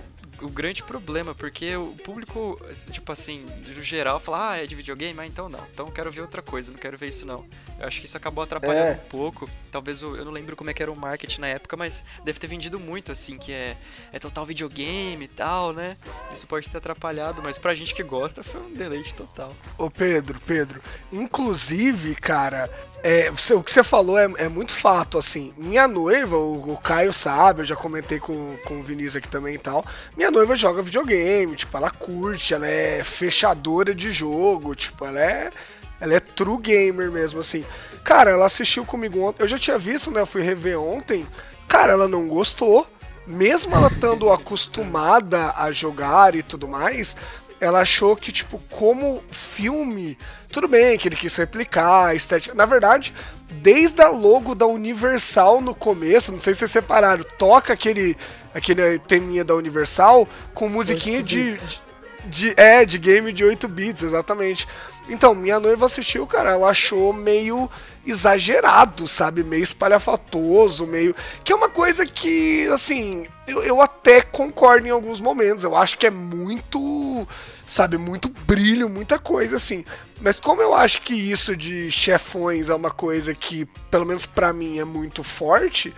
O, 0.41 0.49
grande 0.49 0.83
problema, 0.83 1.33
porque 1.35 1.75
o 1.75 1.95
público, 2.03 2.59
tipo 2.91 3.11
assim, 3.11 3.45
no 3.67 3.81
geral, 3.81 4.19
fala, 4.19 4.51
ah, 4.51 4.57
é 4.57 4.65
de 4.67 4.75
videogame? 4.75 5.19
Ah, 5.19 5.25
então 5.25 5.47
não. 5.49 5.59
Então 5.73 5.85
eu 5.87 5.91
quero 5.91 6.11
ver 6.11 6.21
outra 6.21 6.41
coisa, 6.41 6.71
não 6.71 6.79
quero 6.79 6.97
ver 6.97 7.07
isso 7.09 7.25
não. 7.25 7.45
Eu 7.79 7.87
acho 7.87 7.99
que 7.99 8.05
isso 8.05 8.15
acabou 8.17 8.43
atrapalhando 8.43 8.87
É. 8.89 9.01
um 9.05 9.09
pouco. 9.09 9.49
Talvez 9.71 10.01
o- 10.03 10.15
eu 10.15 10.23
não 10.25 10.31
lembro 10.31 10.55
como 10.55 10.69
é 10.69 10.73
que 10.73 10.81
era 10.81 10.91
o 10.91 10.95
marketing 10.95 11.41
na 11.41 11.47
época, 11.47 11.75
mas 11.75 12.03
deve 12.23 12.39
ter 12.39 12.47
vendido 12.47 12.79
muito, 12.79 13.11
assim, 13.11 13.37
que 13.37 13.51
é, 13.51 13.75
é 14.13 14.19
total 14.19 14.45
videogame 14.45 15.25
e 15.25 15.27
tal, 15.27 15.73
né? 15.73 15.97
Isso 16.33 16.47
pode 16.47 16.69
ter 16.69 16.77
atrapalhado, 16.77 17.41
mas 17.43 17.57
pra 17.57 17.75
gente 17.75 17.93
que 17.93 18.03
gosta 18.03 18.43
foi 18.43 18.61
um 18.61 18.73
deleite 18.73 19.13
total. 19.13 19.53
Ô 19.77 19.89
Pedro, 19.89 20.39
Pedro, 20.45 20.81
inclusive, 21.11 22.15
cara, 22.15 22.69
é, 23.03 23.29
você- 23.29 23.53
o 23.53 23.61
que 23.61 23.71
você 23.71 23.83
falou 23.83 24.17
é, 24.17 24.25
é 24.37 24.47
muito 24.47 24.73
fato, 24.73 25.17
assim. 25.17 25.53
Minha 25.57 25.87
noiva, 25.87 26.37
o, 26.37 26.73
o 26.73 26.77
Caio 26.77 27.11
sabe, 27.11 27.61
eu 27.61 27.65
já 27.65 27.75
comentei 27.75 28.19
com, 28.19 28.55
com 28.65 28.79
o 28.79 28.83
Vinícius 28.83 29.17
aqui 29.17 29.27
também 29.27 29.55
e 29.55 29.57
tal. 29.59 29.85
Minha 30.15 30.24
noiva 30.31 30.55
joga 30.55 30.81
videogame, 30.81 31.55
tipo, 31.55 31.75
ela 31.75 31.89
curte, 31.91 32.53
ela 32.53 32.67
é 32.67 33.03
fechadora 33.03 33.93
de 33.93 34.11
jogo, 34.11 34.75
tipo, 34.75 35.05
ela 35.05 35.19
é. 35.19 35.51
Ela 35.99 36.15
é 36.15 36.19
true 36.19 36.57
gamer 36.57 37.09
mesmo, 37.09 37.39
assim. 37.39 37.65
Cara, 38.03 38.31
ela 38.31 38.45
assistiu 38.45 38.85
comigo 38.85 39.19
ontem. 39.21 39.41
Eu 39.41 39.47
já 39.47 39.57
tinha 39.57 39.77
visto, 39.79 40.11
né? 40.11 40.19
Eu 40.21 40.25
fui 40.25 40.41
rever 40.41 40.79
ontem. 40.79 41.25
Cara, 41.67 41.93
ela 41.93 42.07
não 42.07 42.27
gostou. 42.27 42.85
Mesmo 43.25 43.73
ela 43.75 43.87
estando 43.87 44.31
acostumada 44.31 45.51
a 45.55 45.71
jogar 45.71 46.35
e 46.35 46.43
tudo 46.43 46.67
mais, 46.67 47.17
ela 47.59 47.81
achou 47.81 48.15
que, 48.15 48.31
tipo, 48.31 48.59
como 48.69 49.23
filme, 49.31 50.17
tudo 50.51 50.67
bem 50.67 50.97
que 50.97 51.07
ele 51.07 51.15
quis 51.15 51.35
replicar 51.35 52.07
a 52.07 52.15
estética. 52.15 52.53
Na 52.55 52.65
verdade, 52.65 53.13
desde 53.61 54.01
a 54.01 54.09
logo 54.09 54.53
da 54.53 54.65
Universal 54.65 55.61
no 55.61 55.73
começo, 55.73 56.31
não 56.31 56.39
sei 56.39 56.53
se 56.53 56.59
vocês 56.59 56.71
separaram, 56.71 57.23
toca 57.37 57.73
aquele, 57.73 58.17
aquele 58.53 58.99
teminha 58.99 59.43
da 59.43 59.55
Universal 59.55 60.27
com 60.53 60.67
musiquinha 60.67 61.23
de, 61.23 61.53
de, 61.53 61.81
de- 62.25 62.53
É, 62.57 62.83
de 62.85 62.97
game 62.97 63.31
de 63.31 63.43
8 63.43 63.67
bits, 63.67 64.03
exatamente. 64.03 64.67
Então, 65.09 65.35
minha 65.35 65.59
noiva 65.59 65.85
assistiu, 65.85 66.25
cara, 66.25 66.51
ela 66.53 66.69
achou 66.69 67.13
meio 67.13 67.69
exagerado, 68.05 69.07
sabe? 69.07 69.43
Meio 69.43 69.63
espalhafatoso, 69.63 70.85
meio. 70.87 71.15
Que 71.43 71.53
é 71.53 71.55
uma 71.55 71.69
coisa 71.69 72.05
que, 72.05 72.67
assim, 72.73 73.27
eu, 73.47 73.61
eu 73.63 73.81
até 73.81 74.21
concordo 74.21 74.87
em 74.87 74.91
alguns 74.91 75.19
momentos. 75.19 75.63
Eu 75.63 75.75
acho 75.75 75.97
que 75.97 76.07
é 76.07 76.11
muito, 76.11 77.27
sabe, 77.67 77.97
muito 77.97 78.29
brilho, 78.29 78.89
muita 78.89 79.19
coisa, 79.19 79.55
assim. 79.57 79.85
Mas 80.19 80.39
como 80.39 80.61
eu 80.61 80.73
acho 80.73 81.01
que 81.01 81.13
isso 81.13 81.55
de 81.55 81.91
chefões 81.91 82.69
é 82.69 82.75
uma 82.75 82.91
coisa 82.91 83.33
que, 83.33 83.65
pelo 83.91 84.05
menos 84.05 84.25
pra 84.25 84.51
mim, 84.53 84.79
é 84.79 84.85
muito 84.85 85.23
forte, 85.23 85.93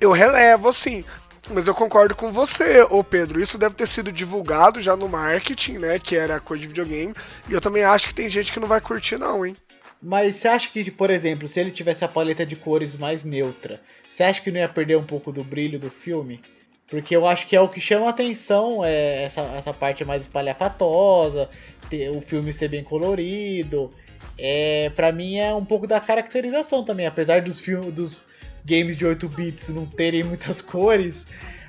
eu 0.00 0.12
relevo, 0.12 0.68
assim. 0.68 1.04
Mas 1.48 1.68
eu 1.68 1.74
concordo 1.74 2.14
com 2.14 2.32
você, 2.32 2.82
ô 2.90 3.04
Pedro. 3.04 3.40
Isso 3.40 3.56
deve 3.56 3.74
ter 3.74 3.86
sido 3.86 4.10
divulgado 4.10 4.80
já 4.80 4.96
no 4.96 5.08
marketing, 5.08 5.78
né? 5.78 5.98
Que 5.98 6.16
era 6.16 6.40
coisa 6.40 6.62
de 6.62 6.66
videogame. 6.68 7.14
E 7.48 7.52
eu 7.52 7.60
também 7.60 7.84
acho 7.84 8.06
que 8.08 8.14
tem 8.14 8.28
gente 8.28 8.52
que 8.52 8.58
não 8.60 8.66
vai 8.66 8.80
curtir, 8.80 9.16
não, 9.16 9.46
hein? 9.46 9.56
Mas 10.02 10.36
você 10.36 10.48
acha 10.48 10.68
que, 10.70 10.90
por 10.90 11.08
exemplo, 11.08 11.48
se 11.48 11.58
ele 11.60 11.70
tivesse 11.70 12.04
a 12.04 12.08
paleta 12.08 12.44
de 12.44 12.56
cores 12.56 12.96
mais 12.96 13.24
neutra, 13.24 13.80
você 14.08 14.22
acha 14.22 14.42
que 14.42 14.50
não 14.50 14.60
ia 14.60 14.68
perder 14.68 14.96
um 14.96 15.04
pouco 15.04 15.32
do 15.32 15.42
brilho 15.42 15.78
do 15.78 15.90
filme? 15.90 16.42
Porque 16.88 17.16
eu 17.16 17.26
acho 17.26 17.46
que 17.46 17.56
é 17.56 17.60
o 17.60 17.68
que 17.68 17.80
chama 17.80 18.06
a 18.06 18.10
atenção, 18.10 18.84
é 18.84 19.24
essa, 19.24 19.40
essa 19.40 19.72
parte 19.72 20.04
mais 20.04 20.22
espalhafatosa, 20.22 21.48
ter- 21.88 22.10
o 22.10 22.20
filme 22.20 22.52
ser 22.52 22.68
bem 22.68 22.84
colorido. 22.84 23.92
É, 24.38 24.90
para 24.94 25.10
mim 25.12 25.38
é 25.38 25.52
um 25.54 25.64
pouco 25.64 25.86
da 25.86 26.00
caracterização 26.00 26.84
também, 26.84 27.06
apesar 27.06 27.40
dos 27.40 27.58
filmes 27.58 27.92
dos 27.92 28.24
games 28.66 28.96
de 28.96 29.06
8 29.06 29.28
bits 29.28 29.68
não 29.68 29.86
terem 29.86 30.24
muitas 30.24 30.60
cores, 30.62 31.26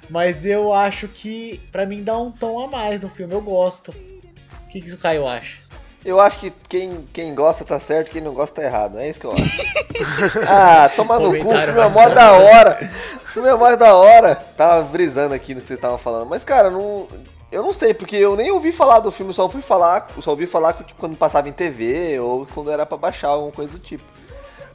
mas 0.10 0.44
eu 0.44 0.74
acho 0.74 1.08
que 1.08 1.62
pra 1.72 1.86
mim 1.86 2.04
dá 2.04 2.18
um 2.18 2.32
tom 2.32 2.60
a 2.60 2.68
mais 2.68 3.00
no 3.00 3.08
filme, 3.08 3.34
eu 3.34 3.42
gosto. 3.42 3.92
O 3.92 4.70
que, 4.70 4.82
que 4.82 4.92
o 4.92 4.98
Caio 4.98 5.28
acha? 5.28 5.60
Eu 6.04 6.20
acho 6.20 6.40
que 6.40 6.54
quem, 6.70 7.08
quem 7.12 7.36
gosta 7.36 7.66
tá 7.66 7.80
certo, 7.80 8.12
quem 8.12 8.22
não 8.22 8.34
gosta 8.34 8.62
tá 8.62 8.68
errado. 8.68 8.98
É 8.98 9.10
isso 9.10 9.20
que 9.20 9.26
eu 9.26 9.32
acho. 9.32 9.62
ah, 10.48 10.90
toma 10.96 11.20
no 11.20 11.32
cu, 11.38 11.50
o 11.50 11.58
filme 11.58 11.80
é 11.82 11.90
mó 11.90 12.10
da 12.10 12.32
hora. 12.32 12.92
O 13.24 13.28
filme 13.28 13.50
é 13.50 13.54
mó 13.54 13.76
da 13.76 13.94
hora. 13.94 14.36
Tava 14.36 14.84
brisando 14.84 15.34
aqui 15.34 15.54
no 15.54 15.62
que 15.62 15.68
vocês 15.68 15.78
estavam 15.78 15.98
falando. 15.98 16.30
Mas, 16.30 16.44
cara, 16.44 16.70
não. 16.70 17.08
Eu 17.52 17.64
não 17.64 17.74
sei, 17.74 17.94
porque 17.94 18.16
eu 18.16 18.36
nem 18.36 18.52
ouvi 18.52 18.72
falar 18.72 19.00
do 19.00 19.12
filme, 19.12 19.34
só 19.34 19.44
ouvi 19.44 19.62
falar, 19.62 20.08
só 20.22 20.32
ouvi 20.32 20.46
falar 20.46 20.74
tipo, 20.74 20.96
quando 20.98 21.16
passava 21.16 21.48
em 21.48 21.54
TV 21.54 22.20
ou 22.20 22.46
quando 22.54 22.70
era 22.70 22.86
pra 22.86 22.98
baixar, 22.98 23.30
alguma 23.30 23.52
coisa 23.52 23.72
do 23.72 23.80
tipo. 23.80 24.04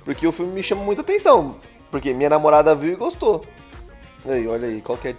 Porque 0.04 0.26
o 0.26 0.32
filme 0.32 0.52
me 0.52 0.62
chama 0.62 0.82
muita 0.82 1.02
atenção. 1.02 1.56
Porque 1.92 2.12
minha 2.12 2.30
namorada 2.30 2.74
viu 2.74 2.94
e 2.94 2.96
gostou. 2.96 3.44
Aí, 4.26 4.48
olha 4.48 4.66
aí, 4.66 4.80
qual 4.82 4.98
que 4.98 5.14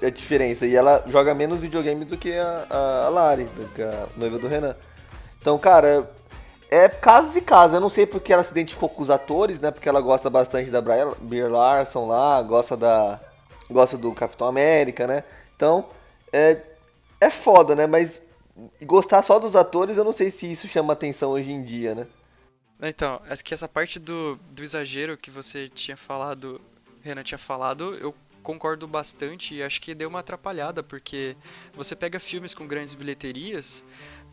é 0.00 0.06
a 0.06 0.10
diferença? 0.10 0.66
E 0.66 0.76
ela 0.76 1.04
joga 1.08 1.34
menos 1.34 1.58
videogame 1.58 2.04
do 2.04 2.16
que 2.18 2.32
a, 2.34 2.66
a, 3.06 3.08
Lari, 3.08 3.48
que 3.74 3.82
a 3.82 4.06
noiva 4.16 4.38
do 4.38 4.46
Renan. 4.46 4.76
Então, 5.40 5.58
cara, 5.58 6.08
é 6.70 6.88
casos 6.88 7.34
e 7.36 7.40
casos. 7.40 7.74
Eu 7.74 7.80
não 7.80 7.88
sei 7.88 8.06
porque 8.06 8.32
ela 8.32 8.44
se 8.44 8.50
identificou 8.52 8.88
com 8.88 9.02
os 9.02 9.10
atores, 9.10 9.58
né? 9.60 9.70
Porque 9.70 9.88
ela 9.88 10.00
gosta 10.00 10.30
bastante 10.30 10.70
da 10.70 10.80
Bri- 10.80 11.16
Brie 11.20 11.48
Larson 11.48 12.06
lá, 12.06 12.40
gosta 12.42 12.76
da 12.76 13.18
gosta 13.70 13.96
do 13.96 14.12
Capitão 14.12 14.46
América, 14.46 15.06
né? 15.06 15.24
Então, 15.56 15.86
é 16.32 16.58
é 17.20 17.30
foda, 17.30 17.74
né? 17.74 17.86
Mas 17.86 18.20
gostar 18.82 19.22
só 19.22 19.38
dos 19.38 19.56
atores, 19.56 19.96
eu 19.96 20.04
não 20.04 20.12
sei 20.12 20.30
se 20.30 20.50
isso 20.50 20.68
chama 20.68 20.92
atenção 20.92 21.30
hoje 21.30 21.50
em 21.50 21.62
dia, 21.62 21.94
né? 21.94 22.06
Então, 22.82 23.22
acho 23.28 23.44
que 23.44 23.54
essa 23.54 23.68
parte 23.68 23.98
do, 24.00 24.36
do 24.50 24.62
exagero 24.62 25.16
que 25.16 25.30
você 25.30 25.68
tinha 25.68 25.96
falado, 25.96 26.60
Renan 27.00 27.22
tinha 27.22 27.38
falado, 27.38 27.94
eu 27.94 28.12
concordo 28.42 28.88
bastante 28.88 29.54
e 29.54 29.62
acho 29.62 29.80
que 29.80 29.94
deu 29.94 30.08
uma 30.08 30.18
atrapalhada, 30.18 30.82
porque 30.82 31.36
você 31.72 31.94
pega 31.94 32.18
filmes 32.18 32.54
com 32.54 32.66
grandes 32.66 32.94
bilheterias, 32.94 33.84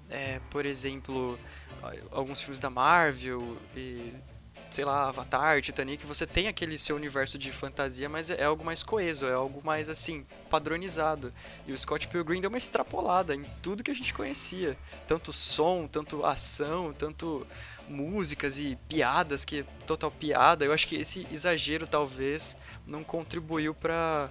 é, 0.09 0.39
por 0.49 0.65
exemplo, 0.65 1.37
alguns 2.11 2.41
filmes 2.41 2.59
da 2.59 2.71
Marvel 2.71 3.55
e 3.75 4.13
sei 4.71 4.85
lá, 4.85 5.07
Avatar, 5.07 5.61
Titanic, 5.61 6.05
você 6.05 6.27
tem 6.27 6.47
aquele 6.47 6.77
seu 6.77 6.95
universo 6.95 7.37
de 7.39 7.51
fantasia, 7.51 8.07
mas 8.07 8.29
é 8.29 8.43
algo 8.43 8.63
mais 8.63 8.83
coeso, 8.83 9.25
é 9.25 9.33
algo 9.33 9.61
mais 9.63 9.89
assim, 9.89 10.25
padronizado. 10.49 11.33
E 11.65 11.73
o 11.73 11.79
Scott 11.79 12.07
Pilgrim 12.07 12.39
deu 12.39 12.49
uma 12.49 12.57
extrapolada 12.57 13.35
em 13.35 13.43
tudo 13.63 13.83
que 13.83 13.89
a 13.89 13.95
gente 13.95 14.13
conhecia, 14.13 14.77
tanto 15.07 15.33
som, 15.33 15.87
tanto 15.87 16.23
ação, 16.23 16.93
tanto 16.93 17.47
músicas 17.89 18.57
e 18.59 18.77
piadas, 18.87 19.43
que 19.43 19.59
é 19.61 19.63
total 19.85 20.11
piada. 20.11 20.63
Eu 20.63 20.71
acho 20.73 20.87
que 20.87 20.95
esse 20.95 21.27
exagero 21.31 21.87
talvez 21.87 22.55
não 22.85 23.03
contribuiu 23.03 23.73
para 23.73 24.29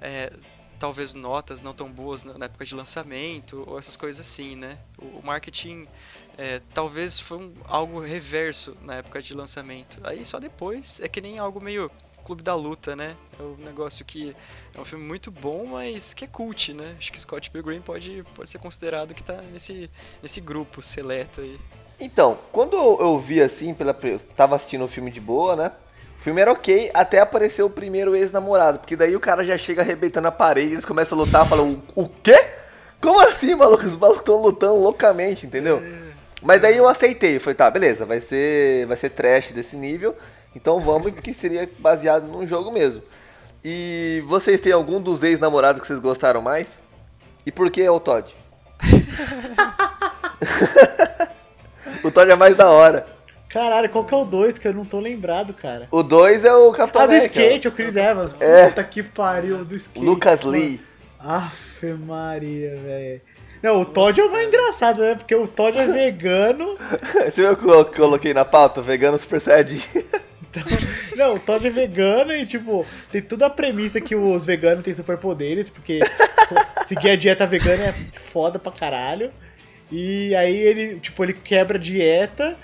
é, 0.00 0.32
talvez 0.78 1.14
notas 1.14 1.62
não 1.62 1.72
tão 1.72 1.90
boas 1.90 2.22
na 2.22 2.44
época 2.44 2.64
de 2.66 2.74
lançamento 2.74 3.64
ou 3.66 3.78
essas 3.78 3.96
coisas 3.96 4.26
assim, 4.26 4.56
né? 4.56 4.78
O 4.98 5.22
marketing 5.24 5.86
é, 6.36 6.60
talvez 6.74 7.18
foi 7.18 7.38
um- 7.38 7.54
algo 7.64 7.98
reverso 8.00 8.76
na 8.82 8.96
época 8.96 9.22
de 9.22 9.32
lançamento. 9.34 9.98
Aí 10.04 10.24
só 10.26 10.38
depois 10.38 11.00
é 11.00 11.08
que 11.08 11.20
nem 11.20 11.38
algo 11.38 11.60
meio 11.60 11.90
Clube 12.26 12.42
da 12.42 12.56
Luta, 12.56 12.96
né? 12.96 13.16
É 13.38 13.42
um 13.42 13.56
negócio 13.58 14.04
que 14.04 14.34
é 14.74 14.80
um 14.80 14.84
filme 14.84 15.04
muito 15.04 15.30
bom, 15.30 15.64
mas 15.64 16.12
que 16.12 16.24
é 16.24 16.28
cult, 16.28 16.74
né? 16.74 16.96
Acho 16.98 17.12
que 17.12 17.20
Scott 17.20 17.48
Pilgrim 17.50 17.80
pode, 17.80 18.24
pode 18.34 18.50
ser 18.50 18.58
considerado 18.58 19.14
que 19.14 19.22
tá 19.22 19.40
nesse, 19.52 19.88
nesse 20.20 20.40
grupo 20.40 20.82
seleto 20.82 21.40
aí. 21.40 21.56
Então, 21.98 22.36
quando 22.52 22.76
eu, 22.76 22.98
eu 23.00 23.18
vi 23.18 23.40
assim, 23.40 23.72
pela, 23.72 23.94
pre- 23.94 24.18
tava 24.36 24.54
assistindo 24.56 24.84
o 24.84 24.88
filme 24.88 25.10
de 25.10 25.20
boa, 25.20 25.56
né? 25.56 25.72
O 26.18 26.22
filme 26.22 26.40
era 26.40 26.52
ok 26.52 26.90
até 26.92 27.20
aparecer 27.20 27.62
o 27.62 27.70
primeiro 27.70 28.14
ex-namorado, 28.16 28.78
porque 28.80 28.96
daí 28.96 29.14
o 29.16 29.20
cara 29.20 29.44
já 29.44 29.56
chega 29.56 29.80
arrebentando 29.82 30.28
a 30.28 30.32
parede, 30.32 30.72
eles 30.72 30.84
começam 30.84 31.18
a 31.18 31.22
lutar, 31.22 31.46
falam, 31.46 31.80
o, 31.94 32.08
quê? 32.08 32.44
Como 33.00 33.20
assim, 33.20 33.54
maluco? 33.54 33.86
Os 33.86 33.96
malucos 33.96 34.22
estão 34.22 34.42
lutando 34.42 34.76
loucamente, 34.76 35.46
entendeu? 35.46 35.80
Mas 36.42 36.60
daí 36.60 36.76
eu 36.76 36.88
aceitei, 36.88 37.38
falei, 37.38 37.54
tá, 37.54 37.70
beleza, 37.70 38.04
vai 38.04 38.20
ser, 38.20 38.86
vai 38.86 38.96
ser 38.96 39.10
trash 39.10 39.52
desse 39.52 39.76
nível, 39.76 40.14
então 40.54 40.80
vamos, 40.80 41.12
porque 41.12 41.32
seria 41.32 41.68
baseado 41.78 42.26
num 42.26 42.46
jogo 42.46 42.70
mesmo. 42.70 43.02
E 43.64 44.22
vocês 44.26 44.60
têm 44.60 44.72
algum 44.72 45.00
dos 45.00 45.22
ex-namorados 45.22 45.80
que 45.80 45.86
vocês 45.86 45.98
gostaram 45.98 46.42
mais? 46.42 46.66
E 47.44 47.52
por 47.52 47.70
que 47.70 47.82
é 47.82 47.90
o 47.90 48.00
Todd? 48.00 48.26
o 52.06 52.10
Todd 52.10 52.30
é 52.30 52.36
mais 52.36 52.54
da 52.56 52.70
hora. 52.70 53.06
Caralho, 53.48 53.88
qual 53.88 54.04
que 54.04 54.12
é 54.14 54.16
o 54.16 54.24
2 54.24 54.58
que 54.58 54.68
eu 54.68 54.74
não 54.74 54.84
tô 54.84 54.98
lembrado, 55.00 55.54
cara? 55.54 55.88
O 55.90 56.02
2 56.02 56.44
é 56.44 56.52
o 56.54 56.72
Capitão 56.72 57.02
Ah, 57.02 57.06
do 57.06 57.10
América. 57.12 57.40
skate, 57.40 57.68
o 57.68 57.72
Chris 57.72 57.96
Evans. 57.96 58.34
É. 58.40 58.66
Puta 58.68 58.84
que 58.84 59.02
pariu, 59.02 59.64
do 59.64 59.76
skate. 59.76 60.04
Lucas 60.04 60.40
mano. 60.40 60.52
Lee. 60.56 60.80
Aff, 61.20 61.86
Maria, 62.06 62.76
velho. 62.76 63.20
Não, 63.62 63.80
o 63.80 63.84
Todd 63.84 64.20
é 64.20 64.24
o 64.24 64.30
mais 64.30 64.48
engraçado, 64.48 65.00
né? 65.00 65.14
Porque 65.14 65.34
o 65.34 65.48
Todd 65.48 65.76
é 65.78 65.86
vegano. 65.86 66.76
Você 67.24 67.42
viu 67.42 67.52
o 67.52 67.56
que 67.56 67.68
eu 67.68 67.84
coloquei 67.86 68.34
na 68.34 68.44
pauta? 68.44 68.82
Vegano 68.82 69.18
Super 69.18 69.40
Saiyajin. 69.40 69.80
Não, 71.16 71.34
o 71.34 71.38
Todd 71.38 71.66
é 71.66 71.70
vegano 71.70 72.32
e, 72.32 72.46
tipo, 72.46 72.86
tem 73.12 73.20
toda 73.22 73.46
a 73.46 73.50
premissa 73.50 74.00
que 74.00 74.14
os 74.16 74.44
veganos 74.44 74.84
têm 74.84 74.94
superpoderes, 74.94 75.68
porque 75.68 76.00
seguir 76.86 77.10
a 77.10 77.16
dieta 77.16 77.46
vegana 77.46 77.84
é 77.84 77.92
foda 77.92 78.58
pra 78.58 78.72
caralho. 78.72 79.30
E 79.90 80.34
aí 80.34 80.56
ele, 80.56 80.98
tipo, 81.00 81.22
ele 81.24 81.32
quebra 81.32 81.78
a 81.78 81.80
dieta 81.80 82.56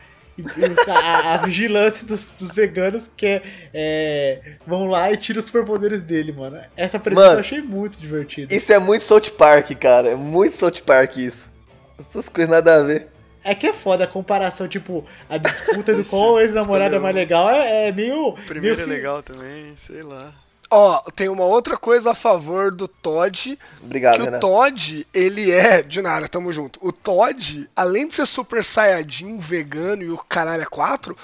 a, 0.88 1.34
a 1.34 1.36
vigilância 1.38 2.06
dos, 2.06 2.30
dos 2.30 2.54
veganos 2.54 3.10
quer. 3.16 3.42
É, 3.72 4.40
vão 4.66 4.86
lá 4.86 5.10
e 5.12 5.16
tira 5.16 5.38
os 5.38 5.44
superpoderes 5.44 6.00
dele, 6.02 6.32
mano. 6.32 6.60
Essa 6.76 6.98
premissa 6.98 7.26
Mano, 7.26 7.36
eu 7.36 7.40
achei 7.40 7.60
muito 7.60 7.98
divertida. 7.98 8.54
Isso 8.54 8.72
é 8.72 8.78
muito 8.78 9.04
South 9.04 9.30
Park, 9.36 9.70
cara. 9.78 10.10
É 10.10 10.14
muito 10.14 10.56
South 10.56 10.82
Park 10.84 11.16
isso. 11.18 11.50
Essas 11.98 12.28
coisas 12.28 12.50
nada 12.50 12.76
a 12.76 12.82
ver. 12.82 13.08
É 13.44 13.54
que 13.54 13.66
é 13.66 13.72
foda 13.72 14.04
a 14.04 14.06
comparação, 14.06 14.68
tipo, 14.68 15.04
a 15.28 15.36
disputa 15.36 15.92
do 15.94 16.04
qual 16.06 16.40
ex-namorado 16.40 16.94
é 16.94 16.98
mais 16.98 17.14
legal 17.14 17.50
é, 17.50 17.88
é 17.88 17.92
meio. 17.92 18.34
Primeiro 18.46 18.76
meio 18.76 18.88
é 18.88 18.94
legal 18.94 19.22
também, 19.22 19.74
sei 19.76 20.02
lá. 20.02 20.32
Ó, 20.74 21.02
tem 21.14 21.28
uma 21.28 21.44
outra 21.44 21.76
coisa 21.76 22.12
a 22.12 22.14
favor 22.14 22.70
do 22.72 22.88
Todd. 22.88 23.58
Obrigado, 23.82 24.14
que 24.16 24.22
o 24.22 24.24
Renato. 24.24 24.40
Todd, 24.46 25.06
ele 25.12 25.50
é. 25.50 25.82
De 25.82 26.00
nada, 26.00 26.26
tamo 26.26 26.50
junto. 26.50 26.78
O 26.82 26.90
Todd, 26.90 27.68
além 27.76 28.08
de 28.08 28.14
ser 28.14 28.26
super 28.26 28.64
saiyajin, 28.64 29.36
vegano 29.36 30.02
e 30.02 30.10
o 30.10 30.16
caralho 30.16 30.62
é 30.62 30.66
4, 30.66 31.14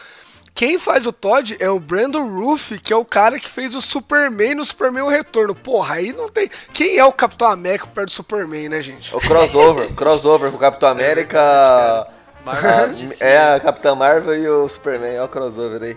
quem 0.55 0.79
faz 0.79 1.07
o 1.07 1.13
Todd 1.13 1.57
é 1.61 1.71
o 1.71 1.79
Brandon 1.81 2.29
Ruff, 2.29 2.79
que 2.79 2.93
é 2.93 2.97
o 2.97 3.07
cara 3.07 3.39
que 3.39 3.49
fez 3.49 3.75
o 3.75 3.81
Superman 3.81 4.57
no 4.57 4.65
Superman 4.67 5.05
O 5.05 5.09
Retorno. 5.09 5.55
Porra, 5.55 5.95
aí 5.95 6.13
não 6.13 6.29
tem. 6.29 6.51
Quem 6.75 6.99
é 6.99 7.05
o 7.07 7.13
Capitão 7.13 7.49
América 7.49 7.87
perto 7.87 8.09
do 8.09 8.13
Superman, 8.13 8.69
né, 8.69 8.81
gente? 8.83 9.17
O 9.17 9.21
crossover, 9.21 9.89
crossover 9.97 10.51
com 10.51 10.57
o 10.57 10.61
Capitão 10.61 10.91
América. 10.91 11.41
A- 11.41 12.87
DC. 12.87 13.23
é 13.25 13.55
a 13.55 13.61
Capitã 13.61 13.95
Marvel 13.95 14.35
e 14.37 14.49
o 14.49 14.69
Superman, 14.69 15.15
é 15.15 15.23
o 15.23 15.29
crossover 15.29 15.83
aí. 15.83 15.97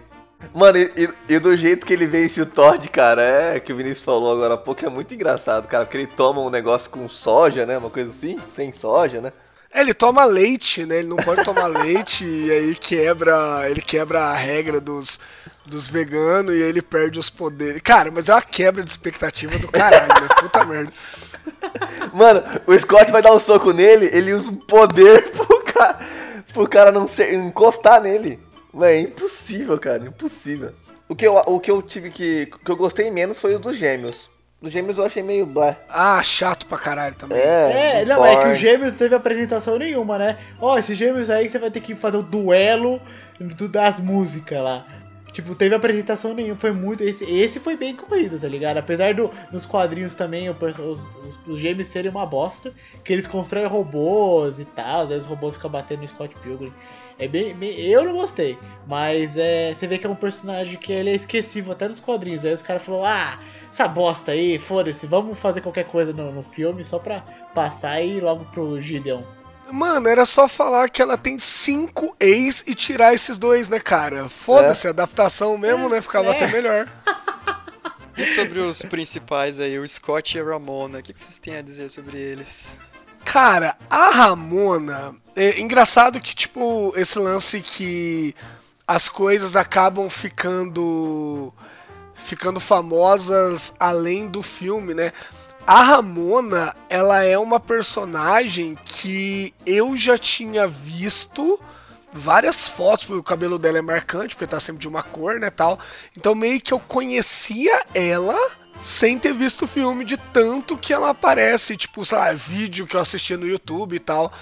Mano, 0.53 0.77
e, 0.77 1.09
e- 1.29 1.39
do 1.39 1.55
jeito 1.55 1.85
que 1.85 1.93
ele 1.93 2.05
vence 2.07 2.41
o 2.41 2.45
Todd, 2.45 2.87
cara, 2.89 3.21
é 3.21 3.59
que 3.59 3.71
o 3.71 3.75
Vinícius 3.75 4.03
falou 4.03 4.33
agora 4.33 4.55
há 4.55 4.57
pouco, 4.57 4.85
é 4.85 4.89
muito 4.89 5.13
engraçado, 5.13 5.67
cara, 5.67 5.85
porque 5.85 5.97
ele 5.97 6.07
toma 6.07 6.41
um 6.41 6.49
negócio 6.49 6.89
com 6.89 7.07
soja, 7.07 7.65
né? 7.65 7.77
Uma 7.77 7.89
coisa 7.89 8.09
assim, 8.09 8.39
sem 8.53 8.73
soja, 8.73 9.21
né? 9.21 9.31
É, 9.73 9.79
ele 9.81 9.93
toma 9.93 10.25
leite, 10.25 10.85
né? 10.85 10.97
Ele 10.99 11.07
não 11.07 11.15
pode 11.17 11.43
tomar 11.43 11.67
leite 11.81 12.25
e 12.25 12.51
aí 12.51 12.75
quebra. 12.75 13.69
Ele 13.69 13.81
quebra 13.81 14.23
a 14.23 14.35
regra 14.35 14.81
dos, 14.81 15.19
dos 15.65 15.87
veganos 15.87 16.53
e 16.53 16.63
aí 16.63 16.69
ele 16.69 16.81
perde 16.81 17.17
os 17.19 17.29
poderes. 17.29 17.81
Cara, 17.81 18.11
mas 18.11 18.27
é 18.27 18.33
uma 18.33 18.41
quebra 18.41 18.83
de 18.83 18.89
expectativa 18.89 19.57
do 19.57 19.69
caralho, 19.69 20.07
né? 20.07 20.27
Puta 20.39 20.65
merda. 20.65 20.91
Mano, 22.13 22.43
o 22.67 22.77
Scott 22.77 23.11
vai 23.11 23.21
dar 23.21 23.33
um 23.33 23.39
soco 23.39 23.71
nele, 23.71 24.09
ele 24.11 24.33
usa 24.33 24.49
um 24.49 24.55
poder 24.55 25.31
pro 25.31 25.63
cara, 25.63 25.99
pro 26.53 26.67
cara 26.67 26.91
não 26.91 27.07
ser, 27.07 27.33
encostar 27.33 28.01
nele. 28.01 28.39
Mano, 28.73 28.85
é 28.85 28.99
impossível, 28.99 29.77
cara, 29.79 30.05
impossível. 30.05 30.73
O 31.09 31.15
que 31.15 31.27
eu, 31.27 31.35
o 31.35 31.59
que 31.59 31.69
eu 31.69 31.81
tive 31.81 32.09
que. 32.09 32.49
O 32.53 32.59
que 32.59 32.71
eu 32.71 32.77
gostei 32.77 33.11
menos 33.11 33.39
foi 33.39 33.55
o 33.55 33.59
dos 33.59 33.77
gêmeos. 33.77 34.29
Dos 34.61 34.71
gêmeos 34.71 34.97
eu 34.97 35.05
achei 35.05 35.23
meio 35.23 35.43
blá. 35.45 35.75
Ah, 35.89 36.21
chato 36.21 36.67
pra 36.67 36.77
caralho 36.77 37.15
também. 37.15 37.35
É, 37.37 38.01
É, 38.01 38.05
não, 38.05 38.23
é 38.23 38.43
que 38.43 38.49
o 38.49 38.55
Gêmeos 38.55 38.91
não 38.91 38.97
teve 38.97 39.15
apresentação 39.15 39.75
nenhuma, 39.79 40.19
né? 40.19 40.37
Ó, 40.59 40.77
esses 40.77 40.95
Gêmeos 40.95 41.31
aí 41.31 41.49
você 41.49 41.57
vai 41.57 41.71
ter 41.71 41.81
que 41.81 41.95
fazer 41.95 42.17
o 42.17 42.21
duelo 42.23 43.01
das 43.71 43.99
músicas 43.99 44.61
lá. 44.63 44.85
Tipo, 45.33 45.55
teve 45.55 45.73
apresentação 45.73 46.33
nenhuma, 46.33 46.55
foi 46.57 46.71
muito. 46.71 47.03
Esse, 47.03 47.23
esse 47.23 47.59
foi 47.59 47.77
bem 47.77 47.95
corrido, 47.95 48.39
tá 48.39 48.47
ligado? 48.47 48.77
Apesar 48.77 49.13
do, 49.13 49.31
nos 49.51 49.65
quadrinhos 49.65 50.13
também 50.13 50.49
o 50.49 50.55
os, 50.61 50.77
os, 50.79 51.39
os 51.47 51.59
gêmeos 51.59 51.87
serem 51.87 52.11
uma 52.11 52.25
bosta, 52.25 52.73
que 53.03 53.13
eles 53.13 53.27
constroem 53.27 53.65
robôs 53.65 54.59
e 54.59 54.65
tal, 54.65 55.03
às 55.03 55.09
vezes 55.09 55.23
os 55.23 55.29
robôs 55.29 55.55
ficam 55.55 55.69
batendo 55.71 56.01
no 56.01 56.07
Scott 56.07 56.35
Pilgrim. 56.43 56.73
É 57.17 57.27
bem, 57.27 57.53
bem- 57.55 57.79
Eu 57.79 58.03
não 58.05 58.13
gostei, 58.13 58.57
mas 58.87 59.37
é, 59.37 59.73
você 59.73 59.87
vê 59.87 59.97
que 59.97 60.05
é 60.07 60.09
um 60.09 60.15
personagem 60.15 60.77
que 60.79 60.91
ele 60.91 61.11
é 61.11 61.15
esquecível 61.15 61.71
até 61.71 61.87
nos 61.87 61.99
quadrinhos. 61.99 62.43
Aí 62.43 62.53
os 62.53 62.61
caras 62.61 62.81
falaram, 62.83 63.05
ah, 63.05 63.39
essa 63.71 63.87
bosta 63.87 64.31
aí, 64.31 64.57
foda-se, 64.59 65.05
vamos 65.05 65.39
fazer 65.39 65.61
qualquer 65.61 65.85
coisa 65.85 66.11
no, 66.11 66.31
no 66.31 66.43
filme 66.43 66.83
só 66.83 66.99
pra 66.99 67.21
passar 67.53 68.01
e 68.01 68.17
ir 68.17 68.21
logo 68.21 68.45
pro 68.45 68.81
Gideon. 68.81 69.21
Mano, 69.69 70.07
era 70.07 70.25
só 70.25 70.47
falar 70.47 70.89
que 70.89 71.01
ela 71.01 71.17
tem 71.17 71.37
cinco 71.39 72.15
ex 72.19 72.63
e 72.67 72.73
tirar 72.75 73.13
esses 73.13 73.37
dois, 73.37 73.69
né, 73.69 73.79
cara? 73.79 74.27
Foda-se, 74.29 74.87
adaptação 74.87 75.57
mesmo, 75.57 75.87
né? 75.89 76.01
Ficava 76.01 76.29
É. 76.29 76.35
até 76.35 76.47
melhor. 76.47 76.87
E 78.17 78.25
sobre 78.35 78.59
os 78.59 78.81
principais 78.83 79.59
aí, 79.59 79.79
o 79.79 79.87
Scott 79.87 80.37
e 80.37 80.41
a 80.41 80.43
Ramona, 80.43 80.99
o 80.99 81.01
que 81.01 81.13
que 81.13 81.23
vocês 81.23 81.37
têm 81.37 81.55
a 81.55 81.61
dizer 81.61 81.89
sobre 81.89 82.17
eles? 82.17 82.65
Cara, 83.23 83.77
a 83.89 84.09
Ramona. 84.09 85.15
É 85.35 85.59
engraçado 85.61 86.19
que, 86.19 86.35
tipo, 86.35 86.91
esse 86.97 87.17
lance 87.19 87.61
que 87.61 88.35
as 88.85 89.07
coisas 89.07 89.55
acabam 89.55 90.09
ficando. 90.09 91.53
ficando 92.15 92.59
famosas 92.59 93.73
além 93.79 94.27
do 94.27 94.43
filme, 94.43 94.93
né? 94.93 95.13
A 95.65 95.83
Ramona, 95.83 96.75
ela 96.89 97.23
é 97.23 97.37
uma 97.37 97.59
personagem 97.59 98.77
que 98.83 99.53
eu 99.65 99.95
já 99.95 100.17
tinha 100.17 100.67
visto 100.67 101.59
várias 102.13 102.67
fotos, 102.67 103.05
porque 103.05 103.19
o 103.19 103.23
cabelo 103.23 103.57
dela 103.57 103.77
é 103.77 103.81
marcante, 103.81 104.35
porque 104.35 104.47
tá 104.47 104.59
sempre 104.59 104.81
de 104.81 104.87
uma 104.87 105.03
cor, 105.03 105.39
né, 105.39 105.49
tal. 105.49 105.79
Então 106.17 106.35
meio 106.35 106.59
que 106.59 106.73
eu 106.73 106.79
conhecia 106.79 107.85
ela 107.93 108.37
sem 108.79 109.17
ter 109.17 109.33
visto 109.33 109.65
o 109.65 109.67
filme 109.67 110.03
de 110.03 110.17
tanto 110.17 110.75
que 110.75 110.91
ela 110.91 111.11
aparece, 111.11 111.77
tipo, 111.77 112.03
sei 112.03 112.17
lá, 112.17 112.33
vídeo 112.33 112.87
que 112.87 112.95
eu 112.95 113.01
assistia 113.01 113.37
no 113.37 113.47
YouTube 113.47 113.95
e 113.95 113.99
tal. 113.99 114.33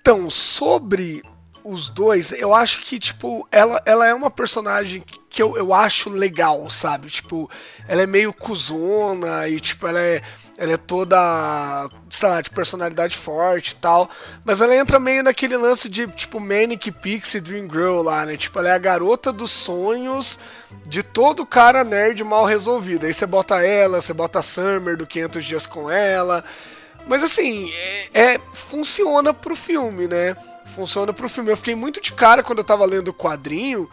Então, 0.00 0.28
sobre 0.30 1.22
os 1.64 1.88
dois, 1.88 2.30
eu 2.32 2.54
acho 2.54 2.82
que, 2.82 2.98
tipo, 2.98 3.48
ela, 3.50 3.80
ela 3.86 4.06
é 4.06 4.12
uma 4.12 4.30
personagem 4.30 5.02
que 5.30 5.42
eu, 5.42 5.56
eu 5.56 5.72
acho 5.72 6.10
legal, 6.10 6.68
sabe? 6.68 7.08
Tipo, 7.08 7.50
ela 7.88 8.02
é 8.02 8.06
meio 8.06 8.34
cuzona 8.34 9.48
e, 9.48 9.58
tipo, 9.58 9.86
ela 9.86 9.98
é, 9.98 10.22
ela 10.58 10.72
é 10.72 10.76
toda, 10.76 11.88
sei 12.10 12.28
lá, 12.28 12.42
de 12.42 12.50
personalidade 12.50 13.16
forte 13.16 13.70
e 13.70 13.76
tal. 13.76 14.10
Mas 14.44 14.60
ela 14.60 14.76
entra 14.76 15.00
meio 15.00 15.22
naquele 15.22 15.56
lance 15.56 15.88
de, 15.88 16.06
tipo, 16.08 16.38
Manic 16.38 16.90
Pixie 16.92 17.40
Dream 17.40 17.62
Girl 17.62 18.02
lá, 18.02 18.26
né? 18.26 18.36
Tipo, 18.36 18.58
ela 18.58 18.68
é 18.68 18.72
a 18.72 18.78
garota 18.78 19.32
dos 19.32 19.50
sonhos 19.50 20.38
de 20.86 21.02
todo 21.02 21.46
cara 21.46 21.82
nerd 21.82 22.22
mal 22.22 22.44
resolvido. 22.44 23.06
Aí 23.06 23.14
você 23.14 23.24
bota 23.24 23.64
ela, 23.64 24.02
você 24.02 24.12
bota 24.12 24.40
a 24.40 24.42
Summer 24.42 24.98
do 24.98 25.06
500 25.06 25.44
Dias 25.44 25.66
com 25.66 25.90
ela. 25.90 26.44
Mas 27.06 27.22
assim, 27.22 27.72
é, 27.72 28.34
é- 28.34 28.40
funciona 28.52 29.32
pro 29.32 29.56
filme, 29.56 30.06
né? 30.06 30.36
Funciona 30.64 31.12
pro 31.12 31.28
filme. 31.28 31.50
Eu 31.50 31.56
fiquei 31.56 31.74
muito 31.74 32.00
de 32.00 32.12
cara 32.12 32.42
quando 32.42 32.58
eu 32.58 32.64
tava 32.64 32.84
lendo 32.84 33.08
o 33.08 33.14
quadrinho 33.14 33.88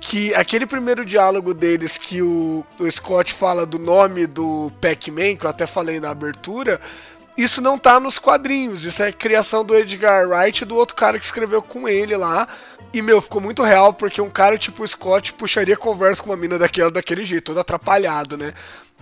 que 0.00 0.34
aquele 0.34 0.64
primeiro 0.64 1.04
diálogo 1.04 1.52
deles 1.52 1.98
que 1.98 2.22
o, 2.22 2.64
o 2.78 2.90
Scott 2.90 3.34
fala 3.34 3.66
do 3.66 3.78
nome 3.78 4.26
do 4.26 4.72
Pac-Man, 4.80 5.36
que 5.36 5.44
eu 5.44 5.50
até 5.50 5.66
falei 5.66 6.00
na 6.00 6.10
abertura, 6.10 6.80
isso 7.36 7.60
não 7.60 7.78
tá 7.78 8.00
nos 8.00 8.18
quadrinhos. 8.18 8.84
Isso 8.84 9.02
é 9.02 9.12
criação 9.12 9.64
do 9.64 9.76
Edgar 9.76 10.28
Wright 10.28 10.62
e 10.62 10.66
do 10.66 10.76
outro 10.76 10.96
cara 10.96 11.18
que 11.18 11.24
escreveu 11.24 11.62
com 11.62 11.88
ele 11.88 12.16
lá. 12.16 12.48
E, 12.92 13.00
meu, 13.00 13.20
ficou 13.20 13.40
muito 13.40 13.62
real, 13.62 13.92
porque 13.92 14.20
um 14.20 14.30
cara 14.30 14.58
tipo 14.58 14.82
o 14.82 14.88
Scott 14.88 15.32
puxaria 15.34 15.76
conversa 15.76 16.22
com 16.22 16.30
uma 16.30 16.36
mina 16.36 16.58
daquela 16.58 16.90
daquele 16.90 17.24
jeito, 17.24 17.44
todo 17.44 17.60
atrapalhado, 17.60 18.36
né? 18.36 18.52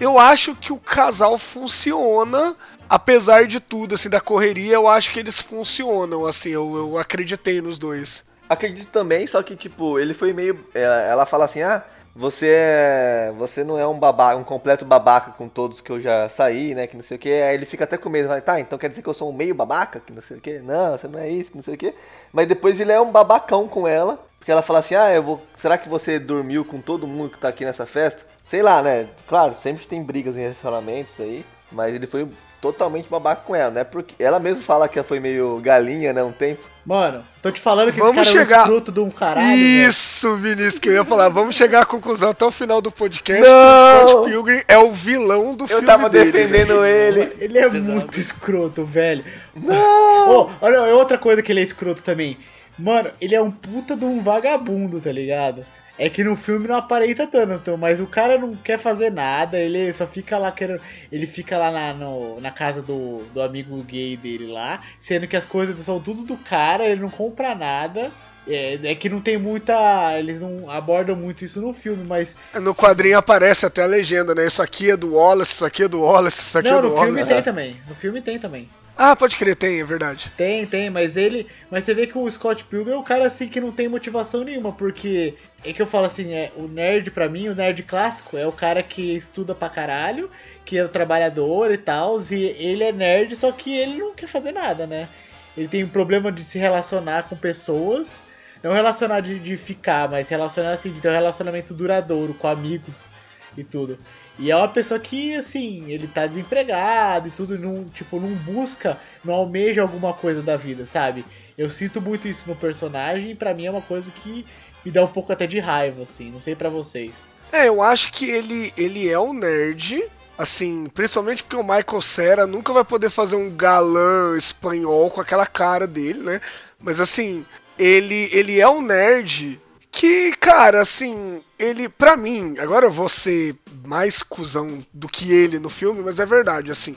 Eu 0.01 0.19
acho 0.19 0.55
que 0.55 0.73
o 0.73 0.79
casal 0.79 1.37
funciona, 1.37 2.55
apesar 2.89 3.47
de 3.47 3.59
tudo, 3.59 3.95
assim, 3.97 4.09
da 4.09 4.21
correria, 4.21 4.75
eu 4.75 4.87
acho 4.87 5.13
que 5.13 5.19
eles 5.19 5.43
funcionam, 5.43 6.25
assim, 6.25 6.51
eu, 6.51 6.77
eu 6.77 6.99
acreditei 6.99 7.61
nos 7.61 7.79
dois. 7.79 8.25
Acredito 8.49 8.91
também, 8.91 9.27
só 9.27 9.43
que, 9.43 9.57
tipo, 9.57 9.99
ele 9.99 10.15
foi 10.15 10.33
meio. 10.33 10.65
é, 10.75 11.09
Ela 11.11 11.27
fala 11.27 11.45
assim, 11.45 11.63
ah, 11.63 11.85
você 12.15 12.49
é. 12.49 13.33
Você 13.39 13.63
não 13.63 13.79
é 13.79 13.87
um 13.87 13.99
babaca, 13.99 14.37
um 14.37 14.45
completo 14.45 14.85
babaca 14.85 15.33
com 15.33 15.49
todos 15.49 15.81
que 15.81 15.91
eu 15.91 16.01
já 16.01 16.29
saí, 16.29 16.75
né? 16.75 16.87
Que 16.87 16.97
não 16.97 17.03
sei 17.05 17.17
o 17.17 17.21
que. 17.21 17.31
Aí 17.31 17.55
ele 17.55 17.67
fica 17.67 17.85
até 17.85 17.97
com 17.99 18.09
medo, 18.09 18.29
vai, 18.29 18.41
tá, 18.41 18.59
então 18.59 18.79
quer 18.79 18.89
dizer 18.89 19.03
que 19.03 19.09
eu 19.09 19.15
sou 19.15 19.29
um 19.31 19.33
meio 19.33 19.55
babaca, 19.55 20.01
que 20.01 20.13
não 20.13 20.23
sei 20.23 20.39
o 20.39 20.41
que. 20.41 20.59
Não, 20.61 20.97
você 20.97 21.07
não 21.07 21.19
é 21.19 21.29
isso, 21.29 21.51
que 21.51 21.57
não 21.57 21.63
sei 21.65 21.75
o 21.75 21.79
que. 21.79 21.95
Mas 22.33 22.47
depois 22.47 22.81
ele 22.81 22.91
é 22.93 23.01
um 23.01 23.11
babacão 23.11 23.69
com 23.69 23.87
ela. 23.87 24.25
Porque 24.39 24.51
ela 24.51 24.63
fala 24.63 24.79
assim, 24.79 24.95
ah, 24.95 25.13
eu 25.13 25.23
vou. 25.23 25.43
Será 25.57 25.77
que 25.77 25.89
você 25.89 26.19
dormiu 26.19 26.65
com 26.65 26.81
todo 26.81 27.07
mundo 27.07 27.31
que 27.33 27.39
tá 27.39 27.49
aqui 27.49 27.65
nessa 27.65 27.85
festa? 27.85 28.25
Sei 28.51 28.63
lá, 28.63 28.83
né? 28.83 29.07
Claro, 29.29 29.55
sempre 29.55 29.87
tem 29.87 30.03
brigas 30.03 30.37
em 30.37 30.41
relacionamentos 30.41 31.15
aí. 31.21 31.45
Mas 31.71 31.95
ele 31.95 32.07
foi 32.07 32.27
totalmente 32.63 33.09
babaca 33.11 33.43
com 33.45 33.55
ela, 33.55 33.71
né? 33.71 33.85
Porque 33.85 34.15
ela 34.19 34.41
mesmo 34.41 34.63
fala 34.65 34.89
que 34.89 34.99
ela 34.99 35.07
foi 35.07 35.21
meio 35.21 35.61
galinha, 35.63 36.15
né? 36.15 36.23
Um 36.23 36.33
tempo. 36.33 36.63
Mano, 36.85 37.23
tô 37.43 37.53
te 37.53 37.61
falando 37.61 37.93
que 37.93 37.99
Vamos 38.01 38.23
esse 38.27 38.33
cara 38.33 38.45
chegar- 38.47 38.57
é 38.57 38.61
um 38.61 38.65
escroto 38.65 38.91
de 38.91 39.01
um 39.01 39.11
caralho. 39.11 39.47
velho. 39.47 39.59
Isso, 39.87 40.35
Vinícius, 40.39 40.79
que 40.79 40.89
eu 40.89 40.95
ia 40.95 41.05
falar. 41.05 41.29
Vamos 41.29 41.55
chegar 41.55 41.83
à 41.83 41.85
conclusão 41.85 42.31
até 42.31 42.43
o 42.47 42.51
final 42.51 42.81
do 42.81 42.91
podcast 42.91 43.47
Não! 43.47 43.51
que 43.99 44.05
o 44.05 44.09
Scott 44.09 44.31
Pilgrim 44.31 44.63
é 44.67 44.79
o 44.79 44.91
vilão 44.91 45.55
do 45.55 45.65
Eu 45.65 45.69
filme 45.69 45.87
tava 45.87 46.09
dele. 46.09 46.33
né? 46.33 46.33
defendendo 46.33 46.85
ele. 46.87 47.33
Ele 47.39 47.59
é 47.59 47.69
Pesado. 47.69 47.93
muito 47.93 48.19
escroto, 48.19 48.83
velho. 48.83 49.23
Não! 49.55 50.51
olha, 50.61 50.83
outra 50.95 51.19
coisa 51.19 51.43
que 51.43 51.53
ele 51.53 51.61
é 51.61 51.65
escroto 51.65 52.03
também. 52.03 52.39
Mano, 52.79 53.11
ele 53.21 53.35
é 53.35 53.43
um 53.43 53.51
puta 53.51 53.95
de 53.95 54.05
um 54.07 54.23
vagabundo, 54.23 55.01
tá 55.01 55.13
ligado? 55.13 55.67
É 55.99 56.09
que 56.09 56.23
no 56.23 56.37
filme 56.37 56.69
não 56.69 56.77
aparenta 56.77 57.27
tanto, 57.27 57.77
mas 57.77 57.99
o 58.01 58.07
cara 58.07 58.39
não 58.39 58.55
quer 58.55 58.79
fazer 58.79 59.11
nada, 59.11 59.59
ele 59.59 59.93
só 59.93 60.07
fica 60.07 60.39
lá 60.39 60.53
querendo. 60.53 60.81
Ele 61.11 61.27
fica 61.27 61.59
lá 61.59 61.71
na, 61.73 61.93
no- 61.93 62.41
na 62.41 62.51
casa 62.53 62.81
do, 62.81 63.23
do 63.35 63.43
amigo 63.43 63.83
gay 63.83 64.17
dele 64.17 64.47
lá, 64.47 64.81
sendo 65.01 65.27
que 65.27 65.37
as 65.37 65.45
coisas 65.45 65.75
são 65.77 66.01
tudo 66.01 66.23
do 66.23 66.37
cara, 66.37 66.85
ele 66.87 67.01
não 67.01 67.11
compra 67.11 67.55
nada. 67.55 68.11
É, 68.47 68.79
é 68.83 68.95
que 68.95 69.09
não 69.11 69.21
tem 69.21 69.37
muita. 69.37 69.75
Eles 70.19 70.41
não 70.41 70.71
abordam 70.71 71.15
muito 71.17 71.45
isso 71.45 71.61
no 71.61 71.73
filme, 71.73 72.05
mas. 72.07 72.35
No 72.55 72.75
quadrinho 72.75 73.19
aparece 73.19 73.67
até 73.67 73.83
a 73.83 73.87
legenda, 73.87 74.35
né? 74.35 74.47
Isso 74.47 74.63
aqui 74.63 74.91
é 74.91 74.97
do 74.97 75.15
Wallace, 75.15 75.53
isso 75.53 75.67
aqui 75.67 75.83
é 75.83 75.89
do 75.89 76.01
Wallace, 76.01 76.41
isso 76.41 76.59
aqui 76.59 76.71
Não, 76.71 76.79
é 76.79 76.83
do 76.83 76.89
no 76.89 76.95
filme 76.95 77.11
Wallace. 77.11 77.27
tem 77.29 77.43
também. 77.43 77.77
No 77.87 77.95
filme 77.95 78.23
tem 78.23 78.39
também. 78.39 78.69
Ah, 78.97 79.15
pode 79.15 79.37
crer, 79.37 79.55
tem, 79.55 79.79
é 79.81 79.85
verdade. 79.85 80.33
Tem, 80.37 80.67
tem, 80.67 80.91
mas 80.91 81.17
ele. 81.17 81.47
Mas 81.71 81.85
você 81.85 81.95
vê 81.95 82.07
que 82.07 82.17
o 82.19 82.29
Scott 82.31 82.65
Pilgrim 82.65 82.95
é 82.95 82.97
um 82.99 83.03
cara 83.05 83.27
assim 83.27 83.47
que 83.49 83.61
não 83.61 83.71
tem 83.71 83.87
motivação 83.89 84.43
nenhuma, 84.43 84.73
porque. 84.73 85.35
É 85.65 85.73
que 85.73 85.83
eu 85.83 85.87
falo 85.87 86.07
assim, 86.07 86.33
é, 86.33 86.53
o 86.57 86.69
nerd 86.69 87.11
pra 87.11 87.29
mim, 87.29 87.49
o 87.49 87.55
nerd 87.55 87.83
clássico, 87.83 88.37
é 88.37 88.47
o 88.47 88.53
cara 88.53 88.83
que 88.83 89.17
estuda 89.17 89.55
pra 89.55 89.69
caralho, 89.69 90.31
que 90.65 90.79
é 90.79 90.85
o 90.85 90.89
trabalhador 90.89 91.73
e 91.73 91.79
tal, 91.79 92.17
e 92.31 92.45
ele 92.45 92.85
é 92.85 92.93
nerd, 92.93 93.35
só 93.35 93.51
que 93.51 93.77
ele 93.77 93.99
não 93.99 94.15
quer 94.15 94.29
fazer 94.29 94.53
nada, 94.53 94.87
né? 94.87 95.09
Ele 95.57 95.67
tem 95.67 95.83
um 95.83 95.89
problema 95.89 96.31
de 96.31 96.45
se 96.45 96.59
relacionar 96.59 97.25
com 97.25 97.37
pessoas, 97.37 98.23
não 98.63 98.73
relacionar 98.73 99.21
de, 99.21 99.39
de 99.41 99.57
ficar, 99.57 100.09
mas 100.09 100.29
relacionar 100.29 100.73
assim, 100.73 100.93
de 100.93 101.01
ter 101.01 101.09
um 101.09 101.13
relacionamento 101.13 101.75
duradouro 101.75 102.35
com 102.35 102.47
amigos 102.47 103.11
e 103.57 103.65
tudo. 103.65 103.99
E 104.39 104.53
é 104.53 104.57
uma 104.57 104.69
pessoa 104.69 105.01
que, 105.01 105.35
assim, 105.35 105.91
ele 105.91 106.07
tá 106.07 106.27
desempregado 106.29 107.27
e 107.27 107.31
tudo, 107.33 107.59
não, 107.59 107.85
tipo, 107.87 108.21
não 108.21 108.29
busca, 108.29 108.97
não 109.25 109.35
almeja 109.35 109.83
alguma 109.83 110.15
coisa 110.15 110.41
da 110.41 110.57
vida, 110.57 110.87
sabe? 110.87 111.25
Eu 111.57 111.69
sinto 111.69 112.01
muito 112.01 112.29
isso 112.29 112.49
no 112.49 112.55
personagem 112.55 113.33
e 113.33 113.35
pra 113.35 113.53
mim 113.53 113.67
é 113.67 113.71
uma 113.71 113.83
coisa 113.83 114.13
que 114.13 114.47
me 114.89 114.93
dá 114.93 115.05
um 115.05 115.09
pouco 115.09 115.31
até 115.31 115.47
de 115.47 115.59
raiva, 115.59 116.03
assim, 116.03 116.31
não 116.31 116.41
sei 116.41 116.55
pra 116.55 116.71
vocês. 116.71 117.13
É, 117.53 117.69
eu 117.69 117.83
acho 117.83 118.11
que 118.11 118.29
ele, 118.29 118.73
ele 118.75 119.07
é 119.07 119.21
um 119.21 119.35
nerd, 119.35 120.03
assim, 120.39 120.89
principalmente 120.95 121.43
porque 121.43 121.57
o 121.57 121.63
Michael 121.63 122.01
Cera 122.01 122.47
nunca 122.47 122.73
vai 122.73 122.85
poder 122.85 123.11
fazer 123.11 123.37
um 123.37 123.55
galã 123.55 124.35
espanhol 124.37 125.11
com 125.11 125.21
aquela 125.21 125.45
cara 125.45 125.87
dele, 125.87 126.21
né? 126.21 126.41
Mas 126.81 127.01
assim, 127.01 127.45
ele, 127.79 128.31
ele 128.33 128.59
é 128.59 128.69
um 128.69 128.81
nerd 128.81 129.61
que, 129.91 130.33
cara, 130.41 130.81
assim, 130.81 131.43
ele, 131.59 131.87
pra 131.87 132.17
mim, 132.17 132.57
agora 132.59 132.87
eu 132.87 132.91
vou 132.91 133.11
ser 133.11 133.57
mais 133.85 134.23
cuzão 134.23 134.79
do 134.91 135.07
que 135.07 135.31
ele 135.33 135.59
no 135.59 135.69
filme, 135.69 136.01
mas 136.03 136.19
é 136.19 136.25
verdade, 136.25 136.73
assim. 136.73 136.97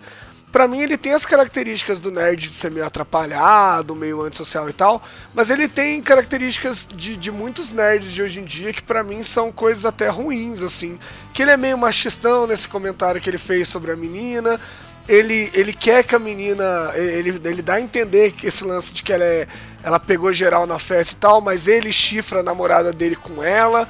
Pra 0.51 0.67
mim, 0.67 0.81
ele 0.81 0.97
tem 0.97 1.13
as 1.13 1.25
características 1.25 1.99
do 1.99 2.11
nerd 2.11 2.49
de 2.49 2.53
ser 2.53 2.69
meio 2.69 2.85
atrapalhado, 2.85 3.95
meio 3.95 4.21
antissocial 4.21 4.69
e 4.69 4.73
tal, 4.73 5.01
mas 5.33 5.49
ele 5.49 5.67
tem 5.67 6.01
características 6.01 6.85
de, 6.93 7.15
de 7.15 7.31
muitos 7.31 7.71
nerds 7.71 8.11
de 8.11 8.21
hoje 8.21 8.41
em 8.41 8.43
dia 8.43 8.73
que 8.73 8.83
pra 8.83 9.01
mim 9.01 9.23
são 9.23 9.49
coisas 9.49 9.85
até 9.85 10.09
ruins, 10.09 10.61
assim. 10.61 10.99
Que 11.33 11.43
ele 11.43 11.51
é 11.51 11.57
meio 11.57 11.77
machistão 11.77 12.45
nesse 12.45 12.67
comentário 12.67 13.21
que 13.21 13.29
ele 13.29 13.37
fez 13.37 13.69
sobre 13.69 13.91
a 13.91 13.95
menina. 13.95 14.59
Ele, 15.07 15.49
ele 15.53 15.73
quer 15.73 16.03
que 16.03 16.15
a 16.15 16.19
menina. 16.19 16.91
Ele, 16.95 17.41
ele 17.43 17.61
dá 17.61 17.75
a 17.75 17.81
entender 17.81 18.33
esse 18.43 18.65
lance 18.65 18.93
de 18.93 19.03
que 19.03 19.13
ela, 19.13 19.23
é, 19.23 19.47
ela 19.81 19.99
pegou 19.99 20.33
geral 20.33 20.67
na 20.67 20.77
festa 20.77 21.13
e 21.13 21.17
tal, 21.17 21.39
mas 21.39 21.67
ele 21.67 21.93
chifra 21.93 22.41
a 22.41 22.43
namorada 22.43 22.91
dele 22.91 23.15
com 23.15 23.41
ela. 23.41 23.87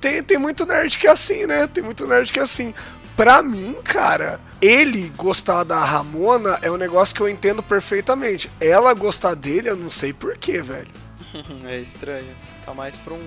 Tem, 0.00 0.22
tem 0.22 0.38
muito 0.38 0.66
nerd 0.66 0.98
que 0.98 1.06
é 1.06 1.10
assim, 1.10 1.46
né? 1.46 1.68
Tem 1.68 1.84
muito 1.84 2.04
nerd 2.04 2.32
que 2.32 2.40
é 2.40 2.42
assim. 2.42 2.74
Pra 3.16 3.42
mim, 3.42 3.76
cara, 3.84 4.40
ele 4.60 5.08
gostar 5.16 5.64
da 5.64 5.84
Ramona 5.84 6.58
é 6.62 6.70
um 6.70 6.76
negócio 6.76 7.14
que 7.14 7.20
eu 7.20 7.28
entendo 7.28 7.62
perfeitamente. 7.62 8.50
Ela 8.60 8.92
gostar 8.94 9.34
dele, 9.34 9.68
eu 9.70 9.76
não 9.76 9.90
sei 9.90 10.12
porquê, 10.12 10.60
velho. 10.60 10.88
é 11.66 11.78
estranho. 11.80 12.34
Tá 12.64 12.74
mais 12.74 12.96
pra 12.96 13.14
um. 13.14 13.18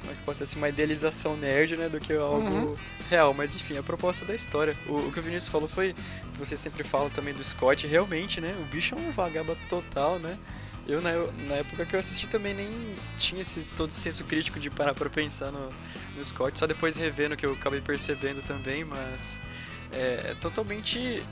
Como 0.00 0.12
é 0.12 0.14
que 0.14 0.22
posso 0.22 0.38
dizer 0.38 0.44
assim? 0.44 0.56
Uma 0.58 0.68
idealização 0.68 1.36
nerd, 1.36 1.76
né? 1.76 1.88
Do 1.88 2.00
que 2.00 2.12
algo 2.14 2.38
Uhum. 2.38 2.76
real. 3.10 3.34
Mas 3.34 3.54
enfim, 3.54 3.76
a 3.76 3.82
proposta 3.82 4.24
da 4.24 4.34
história. 4.34 4.76
O, 4.86 4.96
o 4.96 5.12
que 5.12 5.20
o 5.20 5.22
Vinícius 5.22 5.48
falou 5.50 5.68
foi. 5.68 5.94
Você 6.38 6.56
sempre 6.56 6.82
fala 6.84 7.10
também 7.10 7.34
do 7.34 7.44
Scott, 7.44 7.86
realmente, 7.86 8.40
né? 8.40 8.54
O 8.60 8.64
bicho 8.64 8.94
é 8.94 8.98
um 8.98 9.10
vagaba 9.12 9.56
total, 9.68 10.18
né? 10.18 10.38
Eu, 10.88 11.00
na, 11.02 11.10
na 11.46 11.54
época 11.56 11.84
que 11.84 11.94
eu 11.94 12.00
assisti, 12.00 12.26
também 12.26 12.54
nem 12.54 12.68
tinha 13.18 13.42
esse, 13.42 13.60
todo 13.76 13.90
esse 13.90 14.00
senso 14.00 14.24
crítico 14.24 14.58
de 14.58 14.70
parar 14.70 14.94
pra 14.94 15.10
pensar 15.10 15.52
no, 15.52 15.68
no 16.16 16.24
Scott. 16.24 16.58
Só 16.58 16.66
depois 16.66 16.96
revendo 16.96 17.36
que 17.36 17.44
eu 17.44 17.52
acabei 17.52 17.80
percebendo 17.80 18.42
também, 18.42 18.84
mas. 18.84 19.38
É, 19.92 20.34
totalmente 20.40 21.22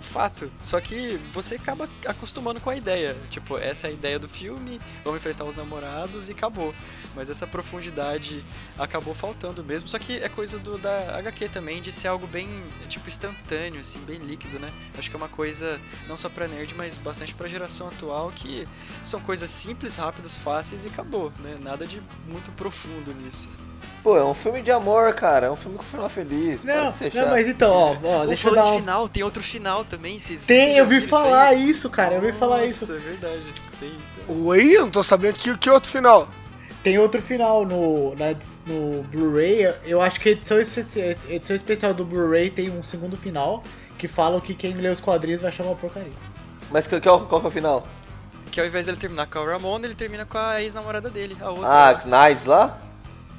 fato. 0.00 0.50
Só 0.62 0.80
que 0.80 1.18
você 1.32 1.56
acaba 1.56 1.88
acostumando 2.06 2.60
com 2.60 2.70
a 2.70 2.76
ideia. 2.76 3.16
Tipo, 3.28 3.58
essa 3.58 3.86
é 3.86 3.90
a 3.90 3.92
ideia 3.92 4.18
do 4.18 4.28
filme, 4.28 4.80
vamos 5.04 5.18
enfrentar 5.18 5.44
os 5.44 5.54
namorados 5.54 6.28
e 6.28 6.32
acabou. 6.32 6.74
Mas 7.14 7.30
essa 7.30 7.46
profundidade 7.46 8.44
acabou 8.78 9.14
faltando 9.14 9.62
mesmo. 9.62 9.88
Só 9.88 9.98
que 9.98 10.18
é 10.18 10.28
coisa 10.28 10.58
do 10.58 10.78
da 10.78 11.18
HQ 11.18 11.48
também, 11.48 11.82
de 11.82 11.92
ser 11.92 12.08
algo 12.08 12.26
bem, 12.26 12.48
tipo, 12.88 13.08
instantâneo, 13.08 13.80
assim, 13.80 14.00
bem 14.00 14.18
líquido, 14.18 14.58
né? 14.58 14.72
Acho 14.98 15.10
que 15.10 15.16
é 15.16 15.18
uma 15.18 15.28
coisa 15.28 15.80
não 16.08 16.16
só 16.16 16.28
pra 16.28 16.48
nerd, 16.48 16.74
mas 16.74 16.96
bastante 16.96 17.34
pra 17.34 17.48
geração 17.48 17.88
atual, 17.88 18.30
que 18.34 18.66
são 19.04 19.20
coisas 19.20 19.50
simples, 19.50 19.96
rápidas, 19.96 20.34
fáceis 20.34 20.84
e 20.84 20.88
acabou, 20.88 21.32
né? 21.40 21.58
Nada 21.60 21.86
de 21.86 22.02
muito 22.26 22.50
profundo 22.52 23.14
nisso. 23.14 23.48
Pô, 24.02 24.16
é 24.16 24.24
um 24.24 24.32
filme 24.34 24.62
de 24.62 24.70
amor, 24.70 25.12
cara. 25.14 25.46
É 25.46 25.50
um 25.50 25.56
filme 25.56 25.76
com 25.76 25.84
final 25.84 26.08
feliz. 26.08 26.64
Não, 26.64 26.86
não, 27.14 27.28
mas 27.30 27.46
então, 27.46 27.70
ó, 27.70 27.96
ó 28.02 28.26
deixa 28.26 28.48
eu 28.48 28.54
dar 28.54 28.66
um... 28.66 28.78
final, 28.78 29.08
tem 29.08 29.22
outro 29.22 29.42
final 29.42 29.84
também, 29.84 30.18
vocês 30.18 30.42
Tem, 30.44 30.76
eu 30.76 30.84
vi 30.86 31.00
viram 31.00 31.00
isso 31.06 31.08
falar 31.10 31.52
isso, 31.54 31.90
cara, 31.90 32.14
eu 32.14 32.20
vi 32.22 32.32
falar 32.32 32.64
isso. 32.64 32.86
Nossa, 32.86 32.96
é 32.98 33.08
verdade, 33.10 33.42
tem 33.78 33.88
isso. 33.90 34.12
também. 34.26 34.42
Oi, 34.46 34.76
eu 34.76 34.82
não 34.82 34.90
tô 34.90 35.02
sabendo 35.02 35.34
que, 35.34 35.56
que 35.58 35.68
outro 35.70 35.90
final. 35.90 36.28
Tem 36.82 36.98
outro 36.98 37.20
final 37.20 37.66
no, 37.66 38.14
na- 38.16 38.34
no 38.66 39.02
Blu-ray. 39.02 39.74
Eu 39.84 40.00
acho 40.00 40.18
que 40.18 40.30
a 40.30 40.32
edição, 40.32 40.58
especi- 40.58 41.14
edição 41.28 41.54
especial 41.54 41.92
do 41.92 42.04
Blu-ray 42.06 42.48
tem 42.50 42.70
um 42.70 42.82
segundo 42.82 43.18
final 43.18 43.62
que 43.98 44.08
fala 44.08 44.40
que 44.40 44.54
quem 44.54 44.72
lê 44.72 44.88
os 44.88 44.98
quadrinhos 44.98 45.42
vai 45.42 45.52
chamar 45.52 45.74
porcaria. 45.74 46.10
Mas 46.70 46.86
que- 46.86 46.98
qual, 47.02 47.26
qual 47.26 47.38
que 47.42 47.46
é 47.46 47.50
o 47.50 47.52
final? 47.52 47.86
Que 48.50 48.60
ao 48.60 48.66
invés 48.66 48.86
dele 48.86 48.96
terminar 48.96 49.26
com 49.26 49.38
a 49.40 49.44
Ramona, 49.44 49.84
ele 49.86 49.94
termina 49.94 50.24
com 50.24 50.38
a 50.38 50.62
ex-namorada 50.62 51.10
dele, 51.10 51.36
a 51.40 51.50
outra. 51.50 51.68
Ah. 51.68 51.94
Knives 52.02 52.46
lá? 52.46 52.78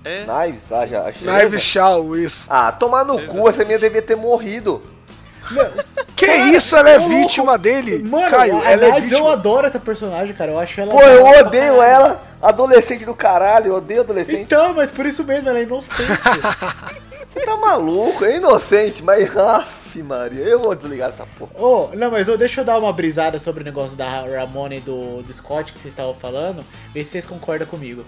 É. 0.03 0.23
Knives? 0.25 0.71
Ah, 0.71 0.87
já 0.87 1.03
achei. 1.03 1.27
Knives 1.27 1.61
Shaw, 1.61 2.15
isso. 2.15 2.45
Ah, 2.49 2.71
tomar 2.71 3.05
no 3.05 3.19
cu, 3.19 3.49
essa 3.49 3.63
minha 3.63 3.79
devia 3.79 4.01
ter 4.01 4.15
morrido. 4.15 4.81
Que 6.15 6.27
Cara, 6.27 6.49
isso, 6.49 6.75
ela 6.75 6.89
é 6.91 6.99
vítima 6.99 7.57
dele? 7.57 8.03
Mano, 8.03 8.29
Caio, 8.29 8.59
a 8.59 8.71
ela 8.71 8.85
é 8.85 8.91
Knives, 8.91 9.11
eu 9.11 9.17
vítima. 9.19 9.33
adoro 9.33 9.67
essa 9.67 9.79
personagem, 9.79 10.35
cara. 10.35 10.51
Eu 10.51 10.59
acho 10.59 10.79
ela. 10.79 10.91
Pô, 10.91 11.01
eu 11.01 11.25
odeio 11.25 11.81
ela. 11.81 12.21
Adolescente 12.41 13.05
do 13.05 13.15
caralho, 13.15 13.67
eu 13.67 13.75
odeio 13.75 14.01
adolescente. 14.01 14.41
Então, 14.41 14.73
mas 14.73 14.91
por 14.91 15.05
isso 15.05 15.23
mesmo, 15.23 15.49
ela 15.49 15.59
é 15.59 15.63
inocente. 15.63 16.01
Você 17.33 17.39
tá 17.45 17.55
maluco, 17.55 18.25
é 18.25 18.37
inocente, 18.37 19.01
mas. 19.01 19.35
Aff, 19.35 20.03
Maria, 20.03 20.43
eu 20.43 20.59
vou 20.59 20.75
desligar 20.75 21.09
essa 21.09 21.25
porra. 21.37 21.51
Ô, 21.55 21.89
não, 21.95 22.11
mas 22.11 22.27
ô, 22.29 22.37
deixa 22.37 22.61
eu 22.61 22.65
dar 22.65 22.77
uma 22.77 22.93
brisada 22.93 23.39
sobre 23.39 23.61
o 23.61 23.65
negócio 23.65 23.95
da 23.95 24.07
Ramona 24.07 24.75
e 24.75 24.79
do, 24.79 25.21
do 25.23 25.33
Scott 25.33 25.71
que 25.71 25.79
vocês 25.79 25.93
estavam 25.93 26.13
falando. 26.15 26.63
Ver 26.93 27.03
se 27.03 27.11
vocês 27.11 27.25
concordam 27.25 27.67
comigo. 27.67 28.05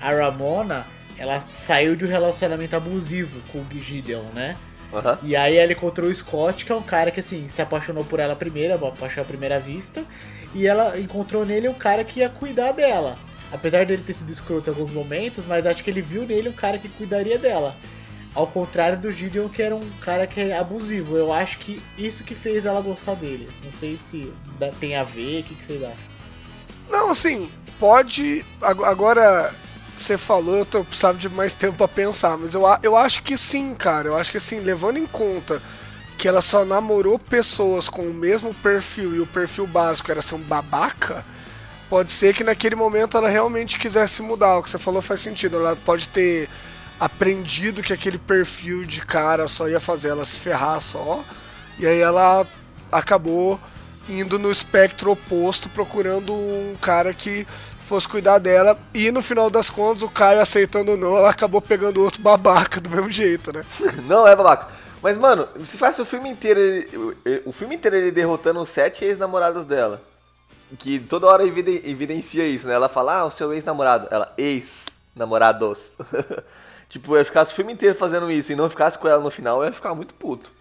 A 0.00 0.10
Ramona, 0.10 0.84
ela 1.18 1.44
saiu 1.66 1.94
de 1.96 2.04
um 2.04 2.08
relacionamento 2.08 2.74
abusivo 2.76 3.40
com 3.52 3.58
o 3.58 3.66
Gideon, 3.82 4.24
né? 4.34 4.56
Aham. 4.92 5.18
E 5.22 5.34
aí 5.34 5.56
ela 5.56 5.72
encontrou 5.72 6.08
o 6.10 6.14
Scott, 6.14 6.64
que 6.64 6.72
é 6.72 6.74
um 6.74 6.82
cara 6.82 7.10
que 7.10 7.20
assim, 7.20 7.48
se 7.48 7.62
apaixonou 7.62 8.04
por 8.04 8.20
ela 8.20 8.36
primeiro, 8.36 8.74
uma 8.76 8.92
paixão 8.92 9.22
à 9.22 9.26
primeira 9.26 9.58
vista. 9.58 10.04
E 10.54 10.66
ela 10.66 10.98
encontrou 10.98 11.46
nele 11.46 11.68
um 11.68 11.74
cara 11.74 12.04
que 12.04 12.20
ia 12.20 12.28
cuidar 12.28 12.72
dela. 12.72 13.16
Apesar 13.50 13.86
dele 13.86 14.02
ter 14.02 14.14
sido 14.14 14.30
escroto 14.30 14.68
em 14.70 14.72
alguns 14.74 14.90
momentos, 14.90 15.46
mas 15.46 15.64
acho 15.66 15.82
que 15.82 15.90
ele 15.90 16.02
viu 16.02 16.26
nele 16.26 16.48
um 16.48 16.52
cara 16.52 16.78
que 16.78 16.88
cuidaria 16.88 17.38
dela. 17.38 17.74
Ao 18.34 18.46
contrário 18.46 18.98
do 18.98 19.12
Gideon, 19.12 19.48
que 19.48 19.62
era 19.62 19.74
um 19.76 19.88
cara 20.00 20.26
que 20.26 20.40
é 20.40 20.56
abusivo. 20.58 21.16
Eu 21.16 21.32
acho 21.32 21.58
que 21.58 21.82
isso 21.98 22.24
que 22.24 22.34
fez 22.34 22.64
ela 22.66 22.80
gostar 22.80 23.14
dele. 23.14 23.48
Não 23.64 23.72
sei 23.72 23.96
se 23.98 24.32
tem 24.80 24.96
a 24.96 25.04
ver, 25.04 25.40
o 25.40 25.44
que, 25.44 25.54
que 25.54 25.64
vocês 25.64 25.82
acham? 25.82 25.96
Não, 26.90 27.10
assim, 27.10 27.50
pode. 27.78 28.44
ag- 28.60 28.84
Agora, 29.92 29.96
você 29.96 30.18
falou, 30.18 30.56
eu 30.56 30.66
tô, 30.66 30.84
precisava 30.84 31.18
de 31.18 31.28
mais 31.28 31.54
tempo 31.54 31.76
pra 31.76 31.88
pensar, 31.88 32.36
mas 32.38 32.54
eu, 32.54 32.62
eu 32.82 32.96
acho 32.96 33.22
que 33.22 33.36
sim, 33.36 33.74
cara. 33.74 34.08
Eu 34.08 34.16
acho 34.16 34.30
que 34.30 34.36
assim, 34.36 34.60
levando 34.60 34.98
em 34.98 35.06
conta 35.06 35.62
que 36.18 36.28
ela 36.28 36.40
só 36.40 36.64
namorou 36.64 37.18
pessoas 37.18 37.88
com 37.88 38.02
o 38.02 38.14
mesmo 38.14 38.54
perfil 38.54 39.14
e 39.14 39.20
o 39.20 39.26
perfil 39.26 39.66
básico 39.66 40.10
era 40.10 40.22
ser 40.22 40.34
um 40.34 40.40
babaca, 40.40 41.24
Pode 41.92 42.10
ser 42.10 42.32
que 42.32 42.42
naquele 42.42 42.74
momento 42.74 43.18
ela 43.18 43.28
realmente 43.28 43.78
quisesse 43.78 44.22
mudar. 44.22 44.56
O 44.56 44.62
que 44.62 44.70
você 44.70 44.78
falou 44.78 45.02
faz 45.02 45.20
sentido. 45.20 45.58
Ela 45.58 45.76
pode 45.76 46.08
ter 46.08 46.48
aprendido 46.98 47.82
que 47.82 47.92
aquele 47.92 48.16
perfil 48.16 48.86
de 48.86 49.04
cara 49.04 49.46
só 49.46 49.68
ia 49.68 49.78
fazer 49.78 50.08
ela 50.08 50.24
se 50.24 50.40
ferrar 50.40 50.80
só. 50.80 51.22
E 51.78 51.86
aí 51.86 52.00
ela 52.00 52.46
acabou 52.90 53.60
indo 54.08 54.38
no 54.38 54.50
espectro 54.50 55.10
oposto, 55.10 55.68
procurando 55.68 56.32
um 56.32 56.74
cara 56.80 57.12
que 57.12 57.46
fosse 57.82 58.08
cuidar 58.08 58.38
dela. 58.38 58.78
E 58.94 59.10
no 59.10 59.22
final 59.22 59.50
das 59.50 59.68
contas, 59.70 60.02
o 60.02 60.08
Caio 60.08 60.40
aceitando 60.40 60.92
ou 60.92 60.96
não, 60.96 61.16
ela 61.16 61.30
acabou 61.30 61.60
pegando 61.60 62.02
outro 62.02 62.22
babaca 62.22 62.80
do 62.80 62.90
mesmo 62.90 63.10
jeito, 63.10 63.52
né? 63.52 63.64
Não 64.06 64.26
é 64.26 64.34
babaca. 64.34 64.68
Mas, 65.02 65.18
mano, 65.18 65.48
se 65.66 65.76
faz 65.76 65.98
o 65.98 66.04
filme 66.04 66.30
inteiro, 66.30 66.60
ele, 66.60 67.42
o 67.44 67.52
filme 67.52 67.74
inteiro 67.74 67.96
ele 67.96 68.12
derrotando 68.12 68.60
os 68.60 68.68
sete 68.68 69.04
ex-namorados 69.04 69.66
dela. 69.66 70.00
Que 70.78 70.98
toda 71.00 71.26
hora 71.26 71.44
evidencia 71.44 72.46
isso, 72.46 72.66
né? 72.66 72.74
Ela 72.74 72.88
fala, 72.88 73.18
ah, 73.18 73.24
o 73.26 73.30
seu 73.30 73.52
ex-namorado. 73.52 74.06
Ela, 74.10 74.32
ex-namorados. 74.38 75.80
tipo, 76.88 77.16
eu 77.16 77.24
ficasse 77.24 77.52
o 77.52 77.56
filme 77.56 77.72
inteiro 77.72 77.98
fazendo 77.98 78.30
isso 78.30 78.52
e 78.52 78.56
não 78.56 78.70
ficasse 78.70 78.96
com 78.96 79.08
ela 79.08 79.22
no 79.22 79.30
final, 79.30 79.60
eu 79.60 79.66
ia 79.66 79.72
ficar 79.72 79.94
muito 79.94 80.14
puto. 80.14 80.52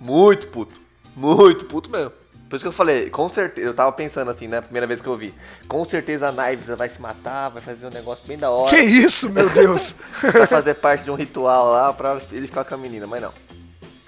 Muito 0.00 0.48
puto. 0.48 0.74
Muito 1.14 1.66
puto 1.66 1.90
mesmo. 1.90 2.12
Por 2.50 2.56
isso 2.56 2.64
que 2.64 2.68
eu 2.68 2.72
falei, 2.72 3.08
com 3.08 3.28
certeza, 3.28 3.64
eu 3.64 3.72
tava 3.72 3.92
pensando 3.92 4.28
assim, 4.28 4.48
né, 4.48 4.60
primeira 4.60 4.84
vez 4.84 5.00
que 5.00 5.06
eu 5.06 5.16
vi. 5.16 5.32
Com 5.68 5.84
certeza 5.84 6.28
a 6.28 6.32
Knives 6.32 6.66
vai 6.76 6.88
se 6.88 7.00
matar, 7.00 7.48
vai 7.48 7.62
fazer 7.62 7.86
um 7.86 7.90
negócio 7.90 8.26
bem 8.26 8.36
da 8.36 8.50
hora. 8.50 8.68
Que 8.68 8.80
isso, 8.80 9.30
meu 9.30 9.48
Deus! 9.48 9.94
vai 10.20 10.48
fazer 10.48 10.74
parte 10.74 11.04
de 11.04 11.12
um 11.12 11.14
ritual 11.14 11.70
lá 11.70 11.92
pra 11.92 12.20
ele 12.32 12.48
ficar 12.48 12.64
com 12.64 12.74
a 12.74 12.76
menina, 12.76 13.06
mas 13.06 13.22
não. 13.22 13.32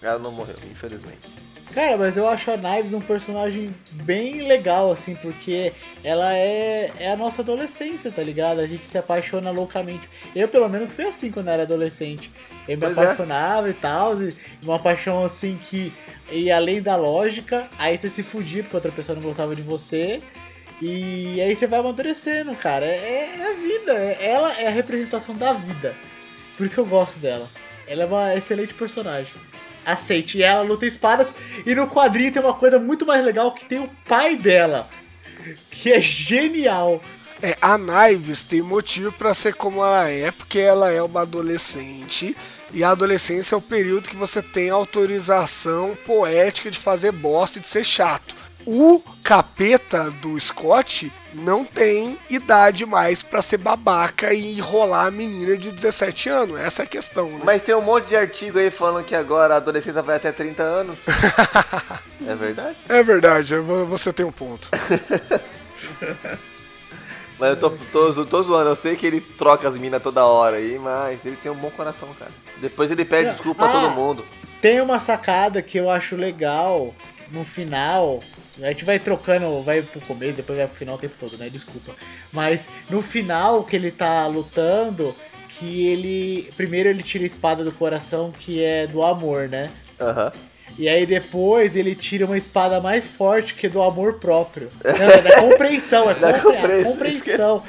Ela 0.03 0.19
não 0.19 0.33
morreu, 0.33 0.57
infelizmente. 0.69 1.21
Cara, 1.75 1.97
mas 1.97 2.17
eu 2.17 2.29
acho 2.29 2.51
a 2.51 2.57
Knives 2.57 2.93
um 2.93 3.01
personagem 3.01 3.75
bem 3.93 4.47
legal, 4.47 4.93
assim, 4.93 5.15
porque 5.15 5.73
ela 6.05 6.37
é, 6.37 6.93
é 6.99 7.11
a 7.11 7.17
nossa 7.17 7.41
adolescência, 7.41 8.11
tá 8.11 8.23
ligado? 8.23 8.61
A 8.61 8.67
gente 8.67 8.85
se 8.85 8.99
apaixona 8.99 9.51
loucamente. 9.51 10.09
Eu, 10.35 10.49
pelo 10.49 10.69
menos, 10.69 10.93
fui 10.93 11.07
assim 11.07 11.31
quando 11.31 11.49
era 11.49 11.63
adolescente. 11.63 12.31
Eu 12.69 12.77
me 12.77 12.85
pois 12.85 12.99
é. 12.99 13.01
apaixonava 13.01 13.69
é. 13.69 13.71
e 13.71 13.75
tal, 13.75 14.13
uma 14.63 14.79
paixão 14.79 15.25
assim 15.25 15.59
que 15.61 15.93
e 16.31 16.51
além 16.51 16.81
da 16.81 16.97
lógica, 16.97 17.69
aí 17.79 17.99
você 17.99 18.09
se 18.09 18.23
fudia 18.23 18.63
porque 18.63 18.77
outra 18.77 18.93
pessoa 18.93 19.17
não 19.17 19.23
gostava 19.23 19.55
de 19.55 19.63
você. 19.63 20.23
E 20.81 21.41
aí 21.41 21.55
você 21.55 21.67
vai 21.67 21.81
amadurecendo, 21.81 22.55
cara. 22.57 22.85
É, 22.85 23.37
é 23.39 23.51
a 23.51 23.55
vida. 23.55 23.93
É, 23.93 24.31
ela 24.31 24.53
é 24.59 24.67
a 24.67 24.71
representação 24.71 25.37
da 25.37 25.53
vida. 25.53 25.95
Por 26.57 26.65
isso 26.65 26.75
que 26.75 26.81
eu 26.81 26.87
gosto 26.87 27.19
dela. 27.19 27.49
Ela 27.87 28.03
é 28.03 28.07
uma 28.07 28.35
excelente 28.35 28.75
personagem. 28.75 29.33
Aceite. 29.85 30.39
E 30.39 30.43
ela 30.43 30.63
luta 30.63 30.87
espadas. 30.87 31.33
E 31.67 31.75
no 31.75 31.89
quadrinho 31.89 32.33
tem 32.33 32.43
uma 32.43 32.55
coisa 32.55 32.79
muito 32.79 33.07
mais 33.07 33.25
legal 33.25 33.53
que 33.53 33.65
tem 33.65 33.79
o 33.79 33.91
pai 34.07 34.37
dela. 34.37 34.89
Que 35.71 35.93
é 35.93 36.01
genial. 36.01 37.03
É, 37.43 37.57
a 37.61 37.77
Knives 37.77 38.45
tem 38.45 38.63
motivo 38.63 39.11
para 39.11 39.35
ser 39.35 39.55
como 39.55 39.85
ela 39.85 40.09
é, 40.09 40.31
porque 40.31 40.61
ela 40.61 40.93
é 40.93 41.03
uma 41.03 41.23
adolescente 41.23 42.37
e 42.73 42.85
a 42.85 42.91
adolescência 42.91 43.57
é 43.57 43.59
o 43.59 43.61
período 43.61 44.09
que 44.09 44.17
você 44.17 44.41
tem 44.41 44.71
autorização 44.71 45.99
poética 46.07 46.71
de 46.71 46.79
fazer 46.79 47.11
bosta 47.11 47.59
e 47.59 47.61
de 47.61 47.69
ser 47.69 47.85
chato. 47.85 48.42
O 48.67 49.03
capeta 49.23 50.11
do 50.11 50.39
Scott 50.39 51.13
não 51.35 51.65
tem 51.65 52.19
idade 52.29 52.85
mais 52.85 53.23
para 53.23 53.43
ser 53.43 53.59
babaca 53.59 54.33
e 54.33 54.59
enrolar 54.59 55.07
a 55.07 55.11
menina 55.11 55.57
de 55.57 55.71
17 55.71 56.29
anos. 56.29 56.61
Essa 56.61 56.83
é 56.83 56.85
a 56.85 56.89
questão, 56.89 57.31
né? 57.31 57.41
Mas 57.45 57.63
tem 57.63 57.75
um 57.75 57.81
monte 57.81 58.09
de 58.09 58.17
artigo 58.17 58.59
aí 58.59 58.71
falando 58.71 59.05
que 59.05 59.15
agora 59.15 59.55
a 59.55 59.57
adolescência 59.57 60.03
vai 60.03 60.17
até 60.17 60.31
30 60.31 60.63
anos. 60.63 60.99
é 62.27 62.35
verdade? 62.35 62.77
É 62.89 63.03
verdade, 63.03 63.55
você 63.89 64.13
tem 64.13 64.27
um 64.27 64.33
ponto. 64.33 64.69
Mas 67.39 67.51
eu 67.51 67.57
tô, 67.57 67.71
tô, 67.91 68.25
tô 68.25 68.43
zoando, 68.43 68.71
eu 68.71 68.77
sei 68.77 68.95
que 68.95 69.05
ele 69.05 69.21
troca 69.21 69.69
as 69.69 69.77
minas 69.77 70.01
toda 70.01 70.25
hora 70.25 70.59
aí, 70.59 70.79
mas 70.79 71.27
ele 71.27 71.35
tem 71.35 71.51
um 71.51 71.57
bom 71.57 71.73
coração, 71.73 72.09
cara. 72.17 72.31
Depois 72.59 72.89
ele 72.89 73.05
pede 73.05 73.31
desculpa 73.31 73.65
ah, 73.65 73.69
pra 73.69 73.81
todo 73.81 73.91
mundo. 73.91 74.25
Tem 74.61 74.81
uma 74.81 75.01
sacada 75.01 75.61
que 75.61 75.77
eu 75.77 75.91
acho 75.91 76.15
legal 76.15 76.95
no 77.33 77.45
final. 77.45 78.21
A 78.61 78.69
gente 78.69 78.85
vai 78.85 78.99
trocando, 78.99 79.63
vai 79.63 79.83
pro 79.83 80.01
começo, 80.03 80.35
depois 80.35 80.59
vai 80.59 80.67
pro 80.67 80.77
final 80.77 80.97
o 80.97 80.99
tempo 80.99 81.15
todo, 81.19 81.39
né? 81.39 81.49
Desculpa. 81.49 81.95
Mas 82.31 82.69
no 82.91 83.01
final 83.01 83.65
que 83.65 83.77
ele 83.77 83.91
tá 83.91 84.27
lutando, 84.27 85.15
que 85.49 85.87
ele. 85.89 86.51
Primeiro 86.57 86.89
ele 86.89 87.03
tira 87.03 87.25
a 87.25 87.27
espada 87.27 87.65
do 87.65 87.73
coração, 87.73 88.31
que 88.31 88.63
é 88.63 88.87
do 88.87 89.03
amor, 89.03 89.49
né? 89.49 89.71
Aham. 90.01 90.27
Uhum. 90.27 90.53
E 90.79 90.89
aí 90.89 91.05
depois 91.05 91.77
ele 91.77 91.95
tira 91.95 92.25
uma 92.25 92.39
espada 92.39 92.81
mais 92.81 93.07
forte 93.07 93.55
que 93.55 93.69
do 93.69 93.83
amor 93.83 94.15
próprio. 94.15 94.71
Não, 94.83 95.11
é 95.11 95.21
da 95.21 95.37
compreensão, 95.41 96.11
é 96.11 96.15
da 96.15 96.41
compre 96.41 96.83
compreensão. 96.83 97.63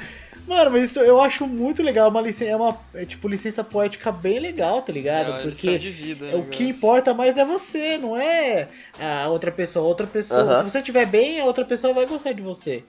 Mano, 0.47 0.71
mas 0.71 0.91
isso 0.91 0.99
eu 0.99 1.19
acho 1.21 1.47
muito 1.47 1.81
legal. 1.81 2.09
Uma 2.09 2.21
licença, 2.21 2.51
é 2.51 2.55
uma 2.55 2.77
é, 2.93 3.05
tipo 3.05 3.27
licença 3.27 3.63
poética 3.63 4.11
bem 4.11 4.39
legal, 4.39 4.81
tá 4.81 4.91
ligado? 4.91 5.33
É 5.33 5.41
Porque 5.43 5.77
de 5.77 5.89
vida, 5.89 6.37
o 6.37 6.45
que 6.45 6.65
importa 6.69 7.13
mais 7.13 7.37
é 7.37 7.45
você, 7.45 7.97
não 7.97 8.17
é 8.17 8.67
a 8.99 9.27
outra 9.29 9.51
pessoa. 9.51 9.87
Outra 9.87 10.05
pessoa, 10.05 10.43
uh 10.43 10.49
-huh. 10.49 10.57
se 10.57 10.69
você 10.69 10.77
estiver 10.79 11.05
bem, 11.05 11.39
a 11.39 11.45
outra 11.45 11.63
pessoa 11.63 11.93
vai 11.93 12.05
gostar 12.05 12.33
de 12.33 12.41
você. 12.41 12.83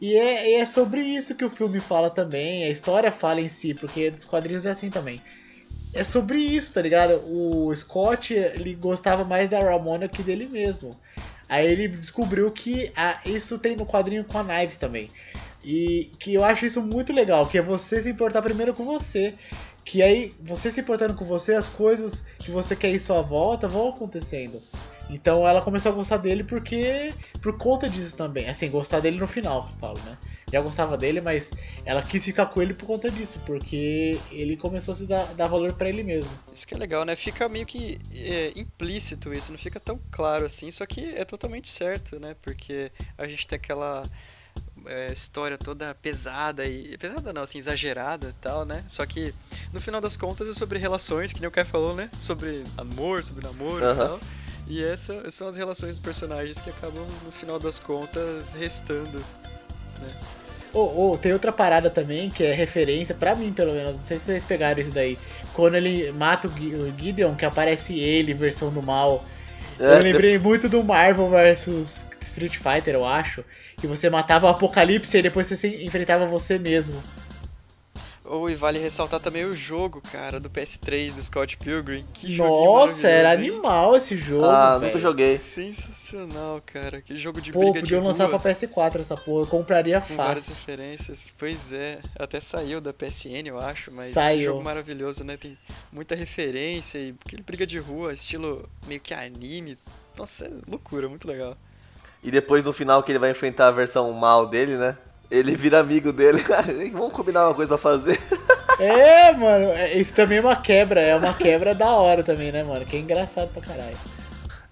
E 0.00 0.16
é, 0.16 0.60
é 0.60 0.66
sobre 0.66 1.00
isso 1.00 1.34
que 1.34 1.44
o 1.44 1.50
filme 1.50 1.80
fala 1.80 2.10
também, 2.10 2.64
a 2.64 2.68
história 2.68 3.12
fala 3.12 3.40
em 3.40 3.48
si, 3.48 3.72
porque 3.72 4.10
dos 4.10 4.24
quadrinhos 4.24 4.66
é 4.66 4.70
assim 4.70 4.90
também 4.90 5.22
é 5.94 6.04
sobre 6.04 6.38
isso, 6.38 6.72
tá 6.72 6.80
ligado? 6.80 7.22
O 7.26 7.74
Scott, 7.74 8.32
ele 8.32 8.74
gostava 8.74 9.24
mais 9.24 9.48
da 9.48 9.60
Ramona 9.60 10.08
que 10.08 10.22
dele 10.22 10.46
mesmo. 10.46 10.98
Aí 11.48 11.66
ele 11.66 11.88
descobriu 11.88 12.50
que 12.50 12.90
ah, 12.96 13.20
isso 13.26 13.58
tem 13.58 13.76
no 13.76 13.84
quadrinho 13.84 14.24
com 14.24 14.38
a 14.38 14.44
Knives 14.44 14.76
também. 14.76 15.10
E 15.64 16.10
que 16.18 16.34
eu 16.34 16.44
acho 16.44 16.66
isso 16.66 16.82
muito 16.82 17.12
legal, 17.12 17.46
que 17.46 17.58
é 17.58 17.62
você 17.62 18.02
se 18.02 18.10
importar 18.10 18.42
primeiro 18.42 18.74
com 18.74 18.84
você. 18.84 19.34
Que 19.84 20.02
aí, 20.02 20.32
você 20.40 20.70
se 20.70 20.80
importando 20.80 21.14
com 21.14 21.24
você, 21.24 21.54
as 21.54 21.68
coisas 21.68 22.24
que 22.38 22.50
você 22.50 22.76
quer 22.76 22.90
em 22.90 22.98
sua 22.98 23.20
volta 23.20 23.66
vão 23.68 23.88
acontecendo. 23.88 24.62
Então 25.10 25.46
ela 25.46 25.60
começou 25.60 25.92
a 25.92 25.94
gostar 25.94 26.18
dele 26.18 26.44
porque. 26.44 27.12
por 27.40 27.56
conta 27.58 27.88
disso 27.88 28.16
também. 28.16 28.48
Assim, 28.48 28.70
gostar 28.70 29.00
dele 29.00 29.18
no 29.18 29.26
final, 29.26 29.66
que 29.66 29.72
eu 29.72 29.78
falo, 29.78 29.98
né? 30.04 30.16
já 30.52 30.60
gostava 30.60 30.98
dele, 30.98 31.20
mas 31.20 31.50
ela 31.84 32.02
quis 32.02 32.22
ficar 32.24 32.46
com 32.46 32.60
ele 32.60 32.74
por 32.74 32.86
conta 32.86 33.10
disso, 33.10 33.40
porque 33.46 34.20
ele 34.30 34.56
começou 34.56 34.92
a 34.92 34.96
se 34.96 35.06
dar, 35.06 35.24
dar 35.34 35.46
valor 35.46 35.72
para 35.72 35.88
ele 35.88 36.02
mesmo. 36.02 36.30
Isso 36.52 36.66
que 36.66 36.74
é 36.74 36.78
legal, 36.78 37.06
né? 37.06 37.16
Fica 37.16 37.48
meio 37.48 37.64
que 37.64 37.98
é, 38.14 38.52
implícito 38.54 39.32
isso, 39.32 39.50
não 39.50 39.58
fica 39.58 39.80
tão 39.80 39.98
claro 40.10 40.44
assim, 40.44 40.70
só 40.70 40.84
que 40.84 41.14
é 41.14 41.24
totalmente 41.24 41.70
certo, 41.70 42.20
né? 42.20 42.36
Porque 42.42 42.92
a 43.16 43.26
gente 43.26 43.48
tem 43.48 43.56
aquela 43.56 44.04
é, 44.86 45.12
história 45.12 45.58
toda 45.58 45.94
pesada 45.94 46.64
e. 46.66 46.96
pesada 46.98 47.32
não, 47.32 47.42
assim, 47.42 47.58
exagerada 47.58 48.28
e 48.28 48.42
tal, 48.42 48.64
né? 48.64 48.84
Só 48.88 49.04
que 49.06 49.34
no 49.72 49.80
final 49.80 50.00
das 50.00 50.16
contas 50.16 50.48
é 50.48 50.52
sobre 50.52 50.78
relações, 50.78 51.32
que 51.32 51.40
nem 51.40 51.48
o 51.48 51.50
Kai 51.50 51.64
falou, 51.64 51.94
né? 51.94 52.10
Sobre 52.18 52.64
amor, 52.76 53.22
sobre 53.22 53.44
namoro 53.44 53.84
uhum. 53.84 53.92
e 53.92 53.96
tal. 53.96 54.20
E 54.66 54.84
essas 54.84 55.34
são 55.34 55.48
as 55.48 55.56
relações 55.56 55.96
dos 55.96 56.04
personagens 56.04 56.60
que 56.60 56.70
acabam, 56.70 57.06
no 57.24 57.32
final 57.32 57.58
das 57.58 57.78
contas, 57.78 58.52
restando. 58.52 59.18
Né? 59.18 60.14
Oh, 60.72 61.12
oh, 61.12 61.18
tem 61.18 61.32
outra 61.32 61.52
parada 61.52 61.90
também 61.90 62.30
que 62.30 62.42
é 62.42 62.54
referência, 62.54 63.14
para 63.14 63.34
mim 63.34 63.52
pelo 63.52 63.74
menos, 63.74 63.92
não 63.92 64.04
sei 64.04 64.18
se 64.18 64.24
vocês 64.24 64.44
pegaram 64.44 64.80
isso 64.80 64.90
daí. 64.90 65.18
Quando 65.52 65.74
ele 65.74 66.10
mata 66.12 66.48
o 66.48 66.98
Gideon, 66.98 67.34
que 67.34 67.44
aparece 67.44 67.98
ele, 67.98 68.32
versão 68.32 68.72
do 68.72 68.82
mal. 68.82 69.22
É, 69.78 69.96
eu 69.96 69.98
lembrei 69.98 70.38
muito 70.38 70.68
do 70.68 70.82
Marvel 70.82 71.28
vs 71.28 72.06
Street 72.26 72.56
Fighter, 72.56 72.94
eu 72.94 73.04
acho. 73.06 73.44
Que 73.78 73.86
você 73.86 74.08
matava 74.10 74.46
o 74.46 74.48
Apocalipse 74.50 75.16
e 75.16 75.22
depois 75.22 75.48
você 75.48 75.84
enfrentava 75.84 76.26
você 76.26 76.58
mesmo. 76.58 77.02
Oh, 78.24 78.48
e 78.48 78.54
vale 78.54 78.78
ressaltar 78.78 79.20
também 79.20 79.44
o 79.44 79.54
jogo, 79.54 80.00
cara, 80.00 80.40
do 80.40 80.48
PS3 80.48 81.12
do 81.12 81.22
Scott 81.22 81.56
Pilgrim. 81.58 82.02
Que 82.14 82.36
Nossa, 82.36 83.06
era 83.06 83.34
hein? 83.34 83.50
animal 83.50 83.94
esse 83.96 84.16
jogo. 84.16 84.46
Ah, 84.46 84.78
véio. 84.78 84.88
nunca 84.92 85.00
joguei. 85.00 85.38
Sensacional, 85.38 86.62
cara. 86.64 87.02
Que 87.02 87.14
jogo 87.16 87.42
de 87.42 87.52
Pô, 87.52 87.60
briga 87.60 87.80
podiam 87.80 88.02
lançar 88.02 88.28
pra 88.28 88.38
PS4 88.38 89.00
essa 89.00 89.16
porra. 89.16 89.42
Eu 89.42 89.46
compraria 89.48 90.00
Com 90.00 90.06
fácil. 90.06 90.16
várias 90.24 90.48
referências. 90.48 91.30
Pois 91.36 91.72
é. 91.72 91.98
Até 92.18 92.40
saiu 92.40 92.80
da 92.80 92.92
PSN, 92.92 93.48
eu 93.48 93.58
acho, 93.60 93.92
mas 93.92 94.12
saiu. 94.12 94.38
que 94.38 94.44
jogo 94.44 94.62
maravilhoso, 94.64 95.24
né? 95.24 95.36
Tem 95.36 95.58
muita 95.92 96.14
referência 96.14 96.98
e 96.98 97.14
aquele 97.26 97.42
briga 97.42 97.66
de 97.66 97.78
rua, 97.78 98.14
estilo 98.14 98.66
meio 98.86 99.00
que 99.00 99.12
anime. 99.12 99.76
Nossa, 100.16 100.46
é 100.46 100.50
loucura, 100.66 101.06
muito 101.06 101.28
legal. 101.28 101.54
E 102.22 102.30
depois 102.30 102.64
no 102.64 102.72
final 102.72 103.02
que 103.02 103.10
ele 103.10 103.18
vai 103.18 103.30
enfrentar 103.30 103.68
a 103.68 103.72
versão 103.72 104.12
mal 104.12 104.46
dele, 104.46 104.76
né? 104.76 104.96
Ele 105.30 105.56
vira 105.56 105.80
amigo 105.80 106.12
dele. 106.12 106.44
Vamos 106.92 107.12
combinar 107.12 107.46
uma 107.48 107.54
coisa 107.54 107.68
pra 107.70 107.78
fazer. 107.78 108.20
É, 108.78 109.32
mano, 109.32 109.66
é, 109.72 109.94
isso 109.94 110.12
também 110.12 110.38
é 110.38 110.40
uma 110.40 110.56
quebra, 110.56 111.00
é 111.00 111.16
uma 111.16 111.34
quebra 111.34 111.74
da 111.74 111.90
hora 111.90 112.22
também, 112.22 112.52
né, 112.52 112.62
mano? 112.62 112.84
Que 112.84 112.96
é 112.96 113.00
engraçado 113.00 113.48
pra 113.52 113.62
caralho. 113.62 113.96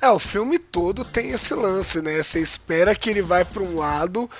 É, 0.00 0.08
o 0.10 0.18
filme 0.18 0.58
todo 0.58 1.04
tem 1.04 1.32
esse 1.32 1.54
lance, 1.54 2.00
né? 2.00 2.22
Você 2.22 2.40
espera 2.40 2.94
que 2.94 3.10
ele 3.10 3.22
vai 3.22 3.44
pra 3.44 3.62
um 3.62 3.76
lado. 3.76 4.30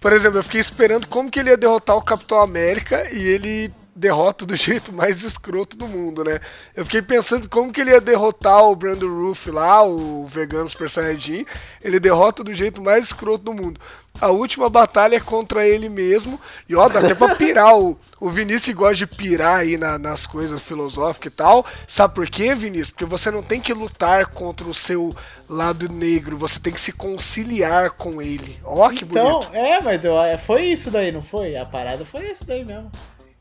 Por 0.00 0.12
exemplo, 0.12 0.38
eu 0.38 0.42
fiquei 0.42 0.60
esperando 0.60 1.06
como 1.06 1.30
que 1.30 1.38
ele 1.38 1.50
ia 1.50 1.56
derrotar 1.56 1.96
o 1.96 2.02
Capitão 2.02 2.40
América 2.40 3.08
e 3.12 3.22
ele 3.22 3.72
derrota 3.94 4.44
do 4.46 4.54
jeito 4.56 4.92
mais 4.92 5.22
escroto 5.22 5.76
do 5.76 5.86
mundo, 5.86 6.24
né? 6.24 6.40
Eu 6.74 6.84
fiquei 6.84 7.02
pensando 7.02 7.48
como 7.48 7.72
que 7.72 7.80
ele 7.80 7.90
ia 7.90 8.00
derrotar 8.00 8.62
o 8.64 8.76
Brandon 8.76 9.08
Roof 9.08 9.46
lá, 9.48 9.82
o 9.84 10.26
vegano 10.26 10.68
Super 10.68 10.88
Saiyajin. 10.90 11.44
Ele 11.82 12.00
derrota 12.00 12.42
do 12.44 12.52
jeito 12.54 12.80
mais 12.82 13.06
escroto 13.06 13.44
do 13.44 13.52
mundo. 13.52 13.80
A 14.20 14.28
última 14.28 14.68
batalha 14.68 15.16
é 15.16 15.20
contra 15.20 15.66
ele 15.66 15.88
mesmo. 15.88 16.38
E 16.68 16.76
ó, 16.76 16.86
dá 16.88 17.00
até 17.00 17.14
pra 17.14 17.34
pirar. 17.34 17.78
O, 17.78 17.98
o 18.20 18.28
Vinícius 18.28 18.76
gosta 18.76 18.94
de 18.96 19.06
pirar 19.06 19.60
aí 19.60 19.78
na- 19.78 19.98
nas 19.98 20.26
coisas 20.26 20.60
filosóficas 20.62 21.32
e 21.32 21.36
tal. 21.36 21.64
Sabe 21.86 22.14
por 22.14 22.28
quê, 22.28 22.54
Vinícius? 22.54 22.90
Porque 22.90 23.06
você 23.06 23.30
não 23.30 23.42
tem 23.42 23.58
que 23.58 23.72
lutar 23.72 24.26
contra 24.26 24.68
o 24.68 24.74
seu 24.74 25.16
lado 25.48 25.88
negro. 25.88 26.36
Você 26.36 26.60
tem 26.60 26.72
que 26.74 26.80
se 26.80 26.92
conciliar 26.92 27.92
com 27.92 28.20
ele. 28.20 28.60
Ó, 28.64 28.88
que 28.90 29.04
Então, 29.04 29.40
bonito. 29.40 29.48
é, 29.54 29.80
mas 29.80 30.04
eu- 30.04 30.22
é, 30.22 30.36
foi 30.36 30.66
isso 30.66 30.90
daí, 30.90 31.10
não 31.10 31.22
foi? 31.22 31.56
A 31.56 31.64
parada 31.64 32.04
foi 32.04 32.26
isso 32.30 32.44
daí 32.46 32.64
mesmo. 32.66 32.92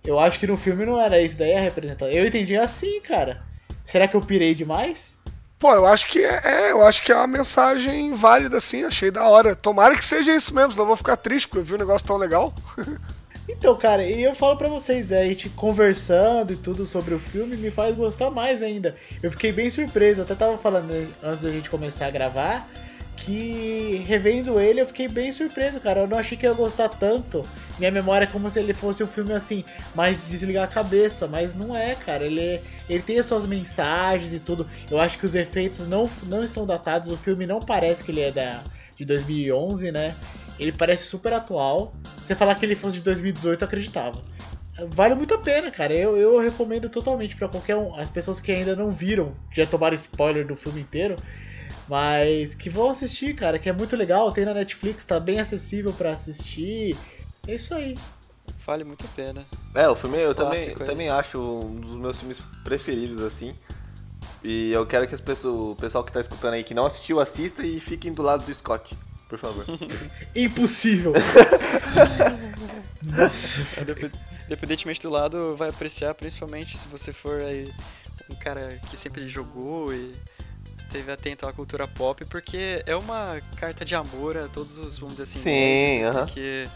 Eu 0.04 0.20
acho 0.20 0.40
que 0.40 0.48
no 0.48 0.58
filme 0.58 0.86
não 0.86 1.00
era 1.00 1.22
isso 1.22 1.38
daí 1.38 1.54
a 1.54 1.62
representação. 1.62 2.08
Eu 2.08 2.26
entendi 2.26 2.56
assim, 2.56 3.00
cara. 3.02 3.42
Será 3.86 4.08
que 4.08 4.16
eu 4.16 4.22
pirei 4.22 4.54
demais? 4.54 5.14
Pô, 5.60 5.74
eu 5.74 5.86
acho 5.86 6.08
que 6.08 6.24
é, 6.24 6.42
é, 6.44 6.72
eu 6.72 6.82
acho 6.82 7.04
que 7.04 7.12
é 7.12 7.16
uma 7.16 7.28
mensagem 7.28 8.14
válida, 8.14 8.58
assim, 8.58 8.84
achei 8.84 9.12
da 9.12 9.28
hora. 9.28 9.56
Tomara 9.56 9.96
que 9.96 10.04
seja 10.04 10.36
isso 10.36 10.56
mesmo, 10.56 10.72
senão 10.72 10.86
eu 10.86 10.88
vou 10.88 10.96
ficar 10.96 11.16
triste, 11.18 11.48
porque 11.48 11.60
eu 11.60 11.64
vi 11.64 11.76
um 11.76 11.78
negócio 11.78 12.08
tão 12.08 12.18
legal. 12.18 12.54
Então, 13.50 13.76
cara, 13.76 14.04
e 14.04 14.24
eu 14.24 14.34
falo 14.34 14.56
pra 14.56 14.70
vocês, 14.70 15.12
é, 15.12 15.24
a 15.24 15.28
gente 15.28 15.50
conversando 15.50 16.54
e 16.54 16.56
tudo 16.56 16.86
sobre 16.86 17.14
o 17.14 17.20
filme 17.20 17.58
me 17.58 17.70
faz 17.70 17.96
gostar 17.96 18.30
mais 18.30 18.62
ainda. 18.62 18.96
Eu 19.22 19.32
fiquei 19.32 19.52
bem 19.52 19.70
surpreso, 19.70 20.22
eu 20.22 20.24
até 20.24 20.36
tava 20.36 20.58
falando 20.58 20.92
antes 21.22 21.42
da 21.42 21.52
gente 21.52 21.70
começar 21.70 22.06
a 22.06 22.12
gravar 22.12 22.70
que 23.24 24.04
revendo 24.08 24.60
ele 24.60 24.82
eu 24.82 24.86
fiquei 24.86 25.08
bem 25.08 25.32
surpreso, 25.32 25.80
cara. 25.80 26.02
Eu 26.02 26.08
não 26.08 26.18
achei 26.18 26.38
que 26.38 26.46
ia 26.46 26.54
gostar 26.54 26.90
tanto. 26.90 27.46
Minha 27.78 27.92
memória 27.92 28.26
é 28.26 28.28
como 28.28 28.50
se 28.50 28.60
ele 28.60 28.74
fosse 28.74 29.04
um 29.04 29.08
filme 29.08 29.34
assim, 29.34 29.64
mais 29.94 30.22
de 30.22 30.30
desligar 30.30 30.64
a 30.64 30.68
cabeça, 30.68 31.28
mas 31.28 31.54
não 31.54 31.76
é, 31.76 31.96
cara. 31.96 32.26
Ele, 32.26 32.60
ele 32.90 33.04
tem 33.04 33.20
as 33.20 33.26
suas 33.26 33.46
mensagens 33.46 34.34
e 34.34 34.40
tudo. 34.40 34.68
Eu 34.90 35.00
acho 35.00 35.18
que 35.18 35.26
os 35.26 35.36
efeitos 35.36 35.88
não, 35.88 36.10
não 36.24 36.44
estão 36.44 36.66
datados, 36.66 37.12
o 37.12 37.18
filme 37.18 37.46
não 37.46 37.60
parece 37.60 38.04
que 38.04 38.12
ele 38.12 38.22
é 38.22 38.32
da, 38.32 38.64
de 38.98 39.06
2011, 39.06 39.92
né? 39.92 40.16
Ele 40.60 40.72
parece 40.72 41.06
super 41.06 41.34
atual. 41.34 41.94
Se 42.22 42.36
falar 42.36 42.56
que 42.56 42.66
ele 42.66 42.76
fosse 42.76 42.96
de 42.96 43.04
2018, 43.04 43.62
eu 43.62 43.68
acreditava. 43.68 44.22
Vale 44.90 45.16
muito 45.16 45.34
a 45.34 45.38
pena, 45.38 45.70
cara. 45.70 45.94
Eu, 45.94 46.18
eu 46.18 46.40
recomendo 46.40 46.90
totalmente 46.90 47.36
pra 47.36 47.48
qualquer 47.48 47.76
um. 47.76 47.94
As 47.96 48.10
pessoas 48.10 48.40
que 48.40 48.52
ainda 48.52 48.76
não 48.76 48.90
viram, 48.90 49.36
já 49.52 49.66
tomaram 49.66 49.96
spoiler 49.96 50.46
do 50.46 50.56
filme 50.56 50.82
inteiro, 50.82 51.16
mas 51.92 52.56
que 52.56 52.70
vão 52.70 52.90
assistir, 52.90 53.36
cara, 53.36 53.60
que 53.60 53.68
é 53.68 53.74
muito 53.74 53.98
legal. 53.98 54.32
Tem 54.32 54.46
na 54.46 54.54
Netflix, 54.54 55.04
tá 55.04 55.20
bem 55.20 55.42
acessível 55.42 55.92
pra 55.92 56.12
assistir. 56.12 56.96
É 57.46 57.56
isso 57.56 57.74
aí. 57.76 57.98
Vale 58.66 58.86
muito 58.86 59.04
a 59.06 59.10
pena. 59.10 59.46
É, 59.76 59.90
o 59.90 59.96
filme 59.96 60.18
eu 60.18 60.34
também, 60.34 60.70
aí. 60.70 60.76
também 60.76 61.10
acho 61.10 61.38
um 61.38 61.82
dos 61.82 61.92
meus 61.92 62.18
filmes 62.18 62.40
preferidos, 62.64 63.22
assim. 63.22 63.54
E 64.42 64.72
eu 64.72 64.86
quero 64.86 65.06
que 65.06 65.14
as 65.14 65.20
pessoas, 65.20 65.54
o 65.54 65.76
pessoal 65.76 66.02
que 66.06 66.14
tá 66.14 66.22
escutando 66.22 66.54
aí 66.54 66.64
que 66.64 66.74
não 66.74 66.86
assistiu, 66.86 67.20
assista 67.20 67.62
e 67.62 67.78
fiquem 67.82 68.14
do 68.14 68.22
lado 68.22 68.46
do 68.46 68.54
Scott, 68.54 68.98
por 69.28 69.38
favor. 69.38 69.66
Impossível. 70.34 71.12
Nossa. 73.04 73.60
É, 73.82 73.84
dep- 73.84 74.14
Independentemente 74.46 75.02
do 75.02 75.10
lado, 75.10 75.56
vai 75.58 75.68
apreciar, 75.70 76.14
principalmente 76.14 76.78
se 76.78 76.88
você 76.88 77.12
for 77.12 77.42
aí 77.42 77.70
um 78.30 78.36
cara 78.36 78.80
que 78.90 78.96
sempre 78.96 79.28
jogou 79.28 79.94
e 79.94 80.14
teve 80.92 81.12
atento 81.12 81.48
à 81.48 81.54
cultura 81.54 81.88
pop, 81.88 82.24
porque 82.26 82.84
é 82.86 82.96
uma 82.96 83.42
carta 83.56 83.84
de 83.86 83.96
amor 83.96 84.38
a 84.38 84.48
todos 84.48 84.78
os, 84.78 84.98
vamos 84.98 85.16
dizer 85.16 85.24
assim, 85.24 85.40
Sim, 85.40 85.50
nerds, 85.50 86.02
né? 86.02 86.08
aham. 86.10 86.26
porque 86.26 86.68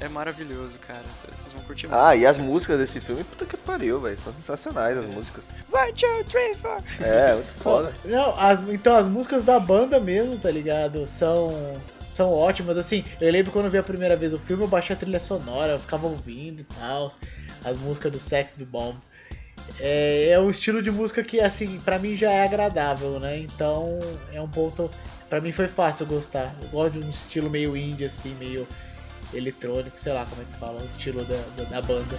é 0.00 0.08
maravilhoso, 0.08 0.78
cara. 0.78 1.02
Vocês 1.34 1.52
vão 1.52 1.62
curtir 1.64 1.86
muito. 1.86 1.98
Ah, 2.00 2.16
e 2.16 2.26
as 2.26 2.36
músicas 2.36 2.78
desse 2.78 3.00
filme, 3.00 3.22
puta 3.24 3.44
que 3.46 3.56
pariu, 3.56 4.00
velho. 4.00 4.18
São 4.22 4.32
sensacionais 4.34 4.96
as 4.98 5.06
músicas. 5.06 5.44
One, 5.72 5.92
two, 5.92 6.24
three, 6.24 6.54
four. 6.56 6.82
É, 7.00 7.34
muito 7.34 7.54
foda. 7.54 7.92
Não, 8.04 8.38
as- 8.38 8.60
então 8.68 8.96
as 8.96 9.06
músicas 9.08 9.44
da 9.44 9.58
banda 9.60 9.98
mesmo, 10.00 10.36
tá 10.38 10.50
ligado? 10.50 11.06
São 11.06 11.80
são 12.10 12.32
ótimas, 12.32 12.76
assim. 12.76 13.04
Eu 13.20 13.32
lembro 13.32 13.50
quando 13.50 13.64
eu 13.64 13.70
vi 13.72 13.78
a 13.78 13.82
primeira 13.82 14.16
vez 14.16 14.32
o 14.32 14.38
filme, 14.38 14.62
eu 14.62 14.68
baixei 14.68 14.94
a 14.94 14.98
trilha 14.98 15.18
sonora, 15.18 15.72
eu 15.72 15.80
ficava 15.80 16.06
ouvindo 16.06 16.60
e 16.60 16.64
tal, 16.64 17.12
as 17.64 17.76
músicas 17.76 18.12
do 18.12 18.18
Sex 18.20 18.54
Bomb. 18.58 18.96
É, 19.78 20.28
é 20.30 20.40
um 20.40 20.50
estilo 20.50 20.82
de 20.82 20.90
música 20.90 21.22
que, 21.22 21.40
assim, 21.40 21.80
pra 21.80 21.98
mim 21.98 22.16
já 22.16 22.30
é 22.30 22.44
agradável, 22.44 23.18
né? 23.18 23.38
Então 23.38 23.98
é 24.32 24.40
um 24.40 24.48
ponto. 24.48 24.90
Pra 25.28 25.40
mim 25.40 25.52
foi 25.52 25.68
fácil 25.68 26.06
gostar. 26.06 26.54
Eu 26.62 26.68
gosto 26.68 26.98
de 26.98 27.04
um 27.04 27.08
estilo 27.08 27.50
meio 27.50 27.76
indie, 27.76 28.04
assim, 28.04 28.34
meio 28.34 28.68
eletrônico, 29.32 29.98
sei 29.98 30.12
lá 30.12 30.26
como 30.26 30.42
é 30.42 30.44
que 30.44 30.58
fala, 30.58 30.82
o 30.82 30.86
estilo 30.86 31.24
da, 31.24 31.42
da, 31.56 31.64
da 31.64 31.82
banda. 31.82 32.16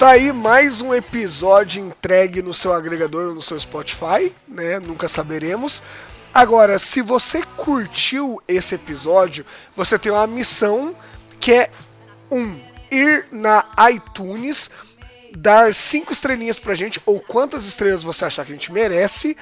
Tá 0.00 0.12
aí 0.12 0.32
mais 0.32 0.80
um 0.80 0.94
episódio 0.94 1.84
entregue 1.84 2.40
no 2.40 2.54
seu 2.54 2.72
agregador 2.72 3.28
ou 3.28 3.34
no 3.34 3.42
seu 3.42 3.60
Spotify, 3.60 4.34
né? 4.48 4.80
Nunca 4.80 5.06
saberemos. 5.08 5.82
Agora, 6.32 6.78
se 6.78 7.02
você 7.02 7.42
curtiu 7.54 8.42
esse 8.48 8.76
episódio, 8.76 9.44
você 9.76 9.98
tem 9.98 10.10
uma 10.10 10.26
missão 10.26 10.96
que 11.38 11.52
é 11.52 11.70
um 12.30 12.58
ir 12.90 13.26
na 13.30 13.62
iTunes, 13.92 14.70
dar 15.36 15.74
cinco 15.74 16.14
estrelinhas 16.14 16.58
pra 16.58 16.74
gente 16.74 16.98
ou 17.04 17.20
quantas 17.20 17.66
estrelas 17.66 18.02
você 18.02 18.24
achar 18.24 18.46
que 18.46 18.52
a 18.52 18.54
gente 18.54 18.72
merece 18.72 19.36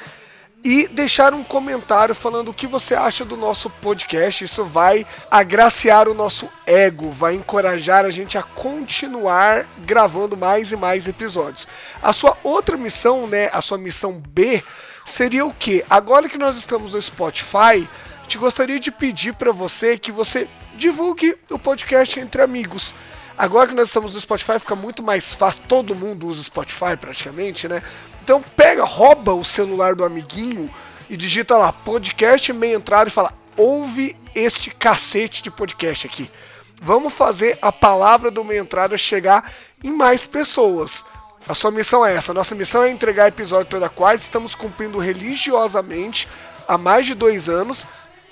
e 0.65 0.89
deixar 0.89 1.33
um 1.35 1.45
comentário 1.45 2.15
falando 2.15 2.49
o 2.49 2.55
que 2.55 2.67
você 2.67 2.95
acha 2.95 3.25
do 3.25 3.37
nosso 3.37 3.71
podcast. 3.71 4.45
Isso 4.45 4.65
vai 4.65 5.07
agraciar 5.31 6.09
o 6.09 6.15
nosso 6.15 6.49
ego, 6.67 7.11
vai 7.11 7.35
encorajar 7.35 8.05
a 8.05 8.11
gente 8.11 8.37
a 8.37 8.43
continuar 8.43 9.67
gravando 9.79 10.37
mais 10.37 10.73
e 10.73 10.77
mais 10.77 11.07
episódios. 11.07 11.69
A 12.03 12.13
sua 12.13 12.37
outra 12.43 12.77
missão, 12.77 13.27
né, 13.27 13.49
a 13.53 13.61
sua 13.61 13.79
missão 13.79 14.21
B, 14.29 14.63
seria 15.05 15.47
o 15.47 15.55
que? 15.55 15.85
Agora 15.89 16.29
que 16.29 16.39
nós 16.39 16.57
estamos 16.57 16.93
no 16.93 17.01
Spotify, 17.01 17.89
te 18.27 18.37
gostaria 18.37 18.79
de 18.79 18.91
pedir 18.91 19.35
para 19.35 19.53
você 19.53 19.97
que 19.97 20.13
você 20.13 20.49
divulgue 20.77 21.37
o 21.51 21.59
podcast 21.59 22.19
entre 22.21 22.43
amigos. 22.43 22.93
Agora 23.39 23.69
que 23.69 23.75
nós 23.75 23.89
estamos 23.89 24.15
no 24.15 24.21
Spotify, 24.21 24.59
fica 24.59 24.75
muito 24.75 25.01
mais 25.01 25.33
fácil. 25.33 25.63
Todo 25.69 25.95
mundo 25.95 26.27
usa 26.27 26.43
Spotify 26.43 26.97
praticamente, 27.01 27.69
né? 27.69 27.83
Então 28.29 28.43
pega, 28.43 28.85
rouba 28.85 29.33
o 29.33 29.43
celular 29.43 29.95
do 29.95 30.05
amiguinho 30.05 30.71
e 31.09 31.17
digita 31.17 31.57
lá 31.57 31.73
podcast 31.73 32.53
meia 32.53 32.77
entrada 32.77 33.09
e 33.09 33.11
fala: 33.11 33.33
ouve 33.57 34.15
este 34.35 34.69
cacete 34.69 35.43
de 35.43 35.51
podcast 35.51 36.07
aqui. 36.07 36.31
Vamos 36.79 37.15
fazer 37.15 37.59
a 37.63 37.73
palavra 37.73 38.31
do 38.31 38.45
meia 38.45 38.61
entrada 38.61 38.99
chegar 38.99 39.51
em 39.83 39.91
mais 39.91 40.27
pessoas. 40.27 41.07
A 41.49 41.55
sua 41.55 41.71
missão 41.71 42.05
é 42.05 42.15
essa. 42.15 42.35
Nossa 42.35 42.55
missão 42.55 42.83
é 42.83 42.91
entregar 42.91 43.29
episódio 43.29 43.71
toda 43.71 43.89
quarta. 43.89 44.23
Estamos 44.23 44.55
cumprindo 44.55 44.99
religiosamente 44.99 46.29
há 46.69 46.77
mais 46.77 47.07
de 47.07 47.15
dois 47.15 47.49
anos. 47.49 47.87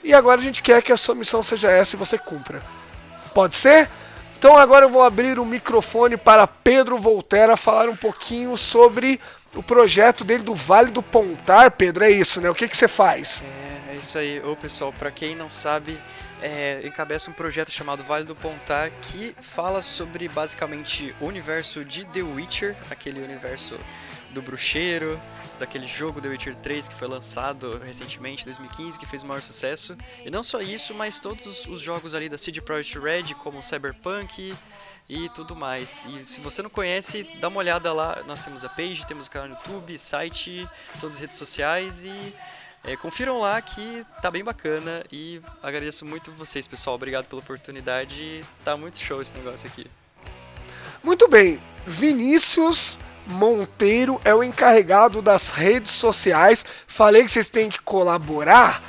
E 0.04 0.12
agora 0.12 0.38
a 0.38 0.44
gente 0.44 0.60
quer 0.60 0.82
que 0.82 0.92
a 0.92 0.96
sua 0.98 1.14
missão 1.14 1.42
seja 1.42 1.70
essa 1.70 1.96
e 1.96 1.98
você 1.98 2.18
cumpra. 2.18 2.60
Pode 3.32 3.56
ser? 3.56 3.88
Então 4.38 4.58
agora 4.58 4.84
eu 4.84 4.90
vou 4.90 5.02
abrir 5.02 5.38
o 5.38 5.44
microfone 5.46 6.18
para 6.18 6.46
Pedro 6.46 6.98
Volterra 6.98 7.56
falar 7.56 7.88
um 7.88 7.96
pouquinho 7.96 8.54
sobre 8.58 9.18
o 9.56 9.62
projeto 9.62 10.22
dele 10.24 10.42
do 10.42 10.54
Vale 10.54 10.90
do 10.90 11.02
Pontar. 11.02 11.70
Pedro, 11.72 12.04
é 12.04 12.10
isso, 12.10 12.40
né? 12.40 12.48
O 12.50 12.54
que, 12.54 12.68
que 12.68 12.76
você 12.76 12.86
faz? 12.88 13.42
É, 13.90 13.94
é 13.94 13.96
isso 13.96 14.18
aí. 14.18 14.40
Ô 14.40 14.54
pessoal, 14.54 14.92
pra 14.92 15.10
quem 15.10 15.34
não 15.34 15.50
sabe, 15.50 15.98
é, 16.42 16.80
encabeça 16.84 17.30
um 17.30 17.32
projeto 17.32 17.70
chamado 17.70 18.04
Vale 18.04 18.24
do 18.24 18.34
Pontar 18.36 18.90
que 18.90 19.34
fala 19.40 19.82
sobre 19.82 20.28
basicamente 20.28 21.14
o 21.20 21.26
universo 21.26 21.84
de 21.84 22.04
The 22.04 22.22
Witcher, 22.22 22.76
aquele 22.90 23.20
universo 23.20 23.78
do 24.30 24.42
bruxeiro, 24.42 25.18
daquele 25.58 25.86
jogo 25.86 26.20
The 26.20 26.28
Witcher 26.28 26.54
3 26.56 26.88
que 26.88 26.94
foi 26.94 27.08
lançado 27.08 27.78
recentemente, 27.78 28.42
em 28.42 28.44
2015, 28.46 28.98
que 28.98 29.06
fez 29.06 29.22
o 29.22 29.26
maior 29.26 29.40
sucesso. 29.40 29.96
E 30.26 30.30
não 30.30 30.44
só 30.44 30.60
isso, 30.60 30.92
mas 30.92 31.18
todos 31.18 31.46
os- 31.46 31.66
os 31.66 31.80
jogos 31.80 32.14
ali 32.14 32.28
da 32.28 32.36
CD 32.36 32.60
Projekt 32.60 32.98
Red, 32.98 33.34
como 33.42 33.62
Cyberpunk 33.64 34.54
e 35.08 35.28
tudo 35.30 35.54
mais. 35.54 36.04
E 36.06 36.24
se 36.24 36.40
você 36.40 36.62
não 36.62 36.70
conhece, 36.70 37.22
dá 37.40 37.48
uma 37.48 37.58
olhada 37.58 37.92
lá. 37.92 38.22
Nós 38.26 38.40
temos 38.42 38.64
a 38.64 38.68
page, 38.68 39.06
temos 39.06 39.26
o 39.26 39.30
canal 39.30 39.48
no 39.48 39.54
YouTube, 39.54 39.98
site, 39.98 40.68
todas 41.00 41.16
as 41.16 41.20
redes 41.20 41.38
sociais 41.38 42.04
e 42.04 42.34
É, 42.88 42.96
confiram 42.96 43.40
lá 43.40 43.60
que 43.60 44.06
tá 44.22 44.30
bem 44.30 44.44
bacana 44.44 45.04
e 45.10 45.40
agradeço 45.60 46.06
muito 46.06 46.30
vocês, 46.30 46.68
pessoal. 46.68 46.94
Obrigado 46.94 47.26
pela 47.26 47.40
oportunidade. 47.40 48.44
Tá 48.64 48.76
muito 48.76 49.00
show 49.00 49.20
esse 49.20 49.34
negócio 49.34 49.66
aqui. 49.66 49.90
Muito 51.02 51.26
bem, 51.26 51.60
Vinícius 51.84 52.96
Monteiro 53.26 54.20
é 54.24 54.32
o 54.32 54.40
encarregado 54.40 55.20
das 55.20 55.48
redes 55.48 55.90
sociais. 55.90 56.64
Falei 56.86 57.24
que 57.24 57.30
vocês 57.32 57.48
têm 57.48 57.68
que 57.68 57.80
colaborar. 57.80 58.80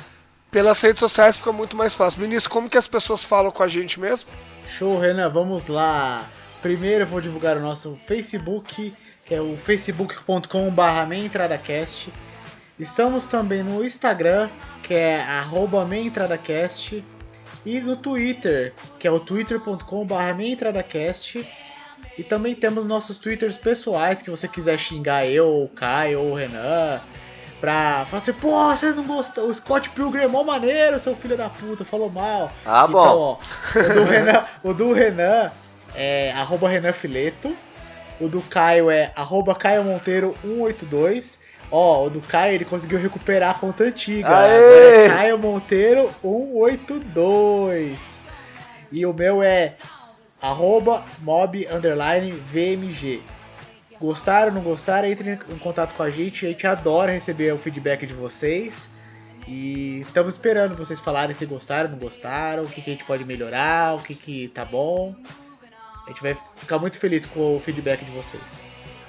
Pelas 0.48 0.80
redes 0.80 1.00
sociais 1.00 1.36
fica 1.36 1.50
muito 1.50 1.76
mais 1.76 1.92
fácil. 1.92 2.20
Vinícius, 2.20 2.46
como 2.46 2.70
que 2.70 2.78
as 2.78 2.86
pessoas 2.86 3.24
falam 3.24 3.50
com 3.50 3.64
a 3.64 3.68
gente 3.68 3.98
mesmo? 3.98 4.30
Show, 4.68 4.98
Renan, 4.98 5.30
vamos 5.30 5.66
lá. 5.66 6.28
Primeiro 6.60 7.04
eu 7.04 7.06
vou 7.06 7.20
divulgar 7.22 7.56
o 7.56 7.60
nosso 7.60 7.96
Facebook, 7.96 8.94
que 9.24 9.34
é 9.34 9.40
o 9.40 9.56
facebook.com.br 9.56 11.06
MeiaEntradaCast. 11.08 12.12
Estamos 12.78 13.24
também 13.24 13.62
no 13.62 13.82
Instagram, 13.82 14.50
que 14.82 14.92
é 14.92 15.22
arroba. 15.22 15.88
E 17.64 17.80
no 17.80 17.96
Twitter, 17.96 18.74
que 19.00 19.08
é 19.08 19.10
o 19.10 19.18
twitter.com.br 19.18 20.34
MeiaEntradaCast. 20.36 21.48
E 22.16 22.22
também 22.22 22.54
temos 22.54 22.84
nossos 22.84 23.16
twitters 23.16 23.56
pessoais, 23.56 24.20
que 24.20 24.30
você 24.30 24.46
quiser 24.46 24.78
xingar 24.78 25.26
eu, 25.26 25.64
o 25.64 25.68
Caio 25.68 26.20
ou 26.20 26.32
o 26.32 26.34
Renan. 26.34 27.00
Pra 27.60 28.06
falar 28.08 28.22
assim, 28.22 28.32
pô, 28.34 28.70
você 28.70 28.92
não 28.92 29.04
gostou, 29.04 29.48
o 29.48 29.54
Scott 29.54 29.90
Pilgrim 29.90 30.22
é 30.22 30.28
mó 30.28 30.44
maneiro, 30.44 30.96
seu 30.98 31.16
filho 31.16 31.36
da 31.36 31.50
puta, 31.50 31.84
falou 31.84 32.08
mal. 32.08 32.52
Ah, 32.64 32.86
então, 32.88 32.92
bom. 32.92 33.10
ó, 33.10 33.36
o 33.78 33.94
do 33.94 34.04
Renan, 34.04 34.44
o 34.62 34.72
do 34.72 34.92
Renan 34.92 35.50
é 35.94 36.32
arroba 36.32 36.68
Renan 36.68 36.92
Fileto. 36.92 37.54
O 38.20 38.28
do 38.28 38.42
Caio 38.42 38.90
é 38.90 39.12
arroba 39.16 39.54
Caio 39.54 39.84
Monteiro 39.84 40.36
182. 40.42 41.38
Ó, 41.70 42.06
o 42.06 42.10
do 42.10 42.20
Caio 42.20 42.54
ele 42.54 42.64
conseguiu 42.64 42.98
recuperar 42.98 43.50
a 43.50 43.54
conta 43.54 43.84
antiga. 43.84 44.28
Aê! 44.28 45.04
É 45.04 45.08
Caio 45.08 45.38
Monteiro 45.38 46.10
182. 46.22 48.20
E 48.90 49.06
o 49.06 49.12
meu 49.12 49.42
é 49.42 49.74
arroba 50.40 51.04
mob 51.20 51.68
underline 51.70 52.32
VMG. 52.32 53.22
Gostaram, 54.00 54.52
não 54.52 54.62
gostaram? 54.62 55.08
Entre 55.08 55.30
em 55.30 55.58
contato 55.58 55.94
com 55.94 56.02
a 56.02 56.10
gente. 56.10 56.46
A 56.46 56.48
gente 56.50 56.66
adora 56.66 57.12
receber 57.12 57.52
o 57.52 57.58
feedback 57.58 58.06
de 58.06 58.14
vocês. 58.14 58.88
E 59.46 60.00
estamos 60.00 60.34
esperando 60.34 60.76
vocês 60.76 61.00
falarem 61.00 61.34
se 61.34 61.46
gostaram, 61.46 61.90
não 61.90 61.98
gostaram, 61.98 62.64
o 62.64 62.68
que, 62.68 62.82
que 62.82 62.90
a 62.90 62.92
gente 62.92 63.04
pode 63.04 63.24
melhorar, 63.24 63.96
o 63.96 64.02
que, 64.02 64.14
que 64.14 64.48
tá 64.48 64.64
bom. 64.64 65.16
A 66.04 66.10
gente 66.10 66.22
vai 66.22 66.36
ficar 66.56 66.78
muito 66.78 66.98
feliz 66.98 67.24
com 67.24 67.56
o 67.56 67.60
feedback 67.60 68.04
de 68.04 68.10
vocês. 68.10 68.60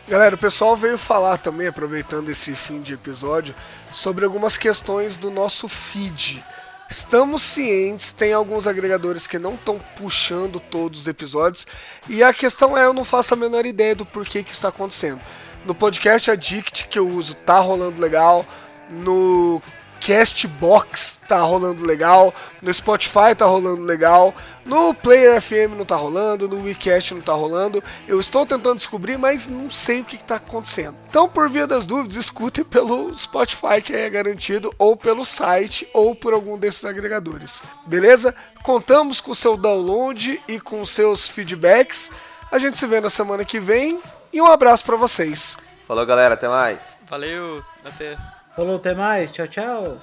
Galera, 0.08 0.36
o 0.36 0.38
pessoal 0.40 0.76
veio 0.76 0.98
falar 0.98 1.38
também, 1.38 1.68
aproveitando 1.68 2.30
esse 2.30 2.56
fim 2.56 2.82
de 2.82 2.94
episódio, 2.94 3.54
sobre 3.92 4.26
algumas 4.26 4.58
questões 4.58 5.16
do 5.16 5.30
nosso 5.30 5.68
feed. 5.68 6.44
Estamos 6.90 7.44
cientes, 7.44 8.12
tem 8.12 8.34
alguns 8.34 8.66
agregadores 8.66 9.28
que 9.28 9.38
não 9.38 9.54
estão 9.54 9.80
puxando 9.96 10.60
todos 10.60 11.02
os 11.02 11.08
episódios, 11.08 11.68
e 12.08 12.24
a 12.24 12.34
questão 12.34 12.76
é, 12.76 12.86
eu 12.86 12.94
não 12.94 13.04
faço 13.04 13.34
a 13.36 13.38
menor 13.38 13.64
ideia 13.68 13.94
do 13.94 14.08
porquê 14.08 14.42
que 14.42 14.50
isso 14.50 14.58
está 14.58 14.70
acontecendo. 14.70 15.22
No 15.66 15.76
podcast 15.76 16.32
Addict 16.32 16.88
que 16.88 16.98
eu 16.98 17.08
uso, 17.08 17.36
tá 17.36 17.60
rolando 17.60 18.02
legal. 18.02 18.44
No 18.90 19.62
Castbox 20.00 21.20
tá 21.28 21.42
rolando 21.42 21.86
legal, 21.86 22.34
no 22.62 22.74
Spotify 22.74 23.36
tá 23.38 23.46
rolando 23.46 23.84
legal, 23.84 24.34
no 24.66 24.94
Player 24.94 25.40
FM 25.42 25.76
não 25.78 25.86
tá 25.86 25.96
rolando, 25.96 26.48
no 26.48 26.64
WeCast 26.64 27.14
não 27.14 27.22
tá 27.22 27.34
rolando. 27.34 27.84
Eu 28.08 28.20
estou 28.20 28.46
tentando 28.46 28.78
descobrir, 28.78 29.18
mas 29.18 29.48
não 29.48 29.70
sei 29.70 30.02
o 30.02 30.06
que, 30.06 30.18
que 30.18 30.24
tá 30.24 30.36
acontecendo. 30.36 30.96
Então, 31.10 31.28
por 31.28 31.50
via 31.50 31.68
das 31.68 31.86
dúvidas, 31.86 32.16
escutem 32.16 32.64
pelo 32.66 33.14
Spotify 33.16 33.82
que 33.84 33.94
é 33.94 34.10
garantido, 34.10 34.74
ou 34.78 34.96
pelo 34.96 35.26
site, 35.26 35.88
ou 35.94 36.16
por 36.16 36.34
algum 36.34 36.58
desses 36.58 36.86
agregadores. 36.86 37.64
Beleza? 37.86 38.34
Contamos 38.64 39.22
com 39.22 39.32
o 39.32 39.36
seu 39.36 39.58
download 39.58 40.42
e 40.48 40.60
com 40.60 40.82
os 40.82 40.90
seus 40.90 41.28
feedbacks. 41.28 42.12
A 42.52 42.58
gente 42.58 42.78
se 42.78 42.88
vê 42.88 43.00
na 43.00 43.10
semana 43.10 43.46
que 43.46 43.60
vem 43.60 44.00
e 44.32 44.42
um 44.42 44.48
abraço 44.48 44.84
para 44.84 44.96
vocês. 44.96 45.56
Falou, 45.88 46.06
galera. 46.06 46.36
Até 46.36 46.48
mais. 46.48 46.80
Valeu, 47.10 47.64
até. 47.84 48.16
Falou, 48.60 48.76
até 48.76 48.94
mais. 48.94 49.32
Tchau, 49.32 49.48
tchau. 49.48 49.98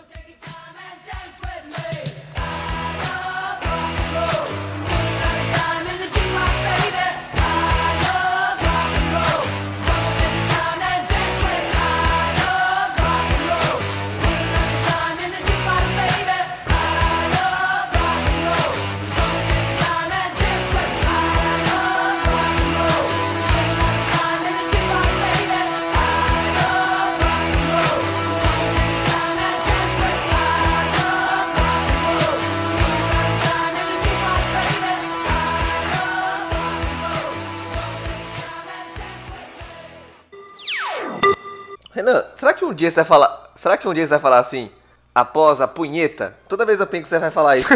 Dia 42.76 42.90
você 42.90 42.96
vai 42.96 43.04
falar. 43.04 43.52
Será 43.56 43.76
que 43.76 43.88
um 43.88 43.94
dia 43.94 44.06
você 44.06 44.10
vai 44.10 44.20
falar 44.20 44.38
assim? 44.38 44.70
Após 45.14 45.60
a 45.60 45.66
punheta? 45.66 46.36
Toda 46.46 46.66
vez 46.66 46.78
eu 46.78 46.86
penso 46.86 47.04
que 47.04 47.08
você 47.08 47.18
vai 47.18 47.30
falar 47.30 47.56
isso. 47.56 47.68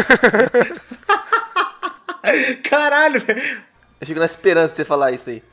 Caralho, 2.69 3.19
velho. 3.19 3.63
Eu 3.99 4.07
fico 4.07 4.19
na 4.19 4.27
esperança 4.27 4.69
de 4.69 4.75
você 4.75 4.85
falar 4.85 5.11
isso 5.11 5.29
aí. 5.29 5.43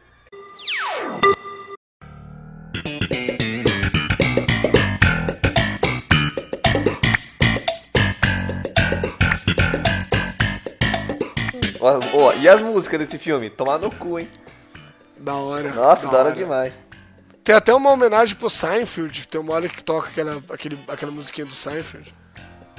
Ó, 11.81 12.01
ó, 12.13 12.33
e 12.35 12.49
as 12.49 12.61
músicas 12.61 13.01
desse 13.01 13.19
filme? 13.19 13.49
Tomar 13.49 13.79
no 13.79 13.91
cu, 13.91 14.19
hein? 14.19 14.29
Da 15.19 15.35
hora. 15.35 15.73
Nossa, 15.73 16.09
da 16.09 16.19
hora 16.19 16.33
demais. 16.33 16.88
Tem 17.49 17.55
até 17.55 17.73
uma 17.73 17.91
homenagem 17.91 18.37
pro 18.37 18.51
Seinfeld. 18.51 19.27
Tem 19.27 19.41
uma 19.41 19.55
hora 19.55 19.67
que 19.71 19.83
toca 19.83 20.11
aquela, 20.11 20.43
aquele, 20.51 20.79
aquela 20.87 21.11
musiquinha 21.11 21.47
do 21.47 21.55
Seinfeld. 21.55 22.15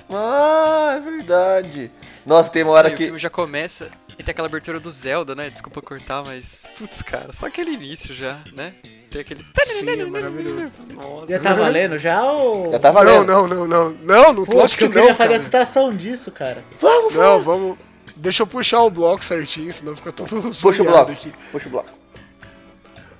Ah, 0.07 0.93
é 0.95 0.99
verdade. 0.99 1.91
Nossa, 2.23 2.51
tem 2.51 2.61
uma 2.61 2.73
hora 2.73 2.87
E 2.91 2.93
o 2.93 2.95
que. 2.97 3.05
filme 3.05 3.17
já 3.17 3.31
começa 3.31 3.89
e 4.11 4.21
tem 4.21 4.31
aquela 4.31 4.47
abertura 4.47 4.79
do 4.79 4.91
Zelda, 4.91 5.33
né? 5.33 5.49
Desculpa 5.49 5.81
cortar, 5.81 6.23
mas. 6.23 6.67
Putz, 6.77 7.01
cara, 7.01 7.33
só 7.33 7.47
aquele 7.47 7.71
início 7.71 8.13
já, 8.13 8.37
né? 8.53 8.75
Tem 9.09 9.21
aquele. 9.21 9.43
Sim, 9.63 9.89
é 9.89 10.05
maravilhoso. 10.05 10.71
Nossa. 10.93 11.27
Já 11.29 11.39
tá 11.39 11.53
valendo 11.55 11.97
já 11.97 12.23
ou. 12.31 12.71
Já 12.71 12.77
tá 12.77 12.89
Não, 12.89 12.93
valendo. 12.93 13.25
não, 13.25 13.47
não, 13.47 13.67
não. 13.67 13.89
Não, 13.89 14.33
não, 14.33 14.45
Pô, 14.45 14.61
acho 14.61 14.77
que 14.77 14.83
eu 14.83 14.91
queria 14.91 15.09
não, 15.09 15.15
fazer 15.15 15.29
a 15.29 15.37
cara. 15.37 15.43
citação 15.45 15.95
disso, 15.95 16.31
cara. 16.31 16.63
Não, 17.11 17.41
vamos... 17.41 17.75
Deixa 18.15 18.43
eu 18.43 18.47
puxar 18.47 18.83
o 18.83 18.91
bloco 18.91 19.25
certinho, 19.25 19.73
senão 19.73 19.95
fica 19.95 20.11
tudo 20.11 20.41
Puxa 20.61 20.83
o 20.83 20.85
bloco. 20.85 21.11
aqui. 21.11 21.33
Puxa 21.51 21.67
o 21.67 21.71
bloco. 21.71 21.89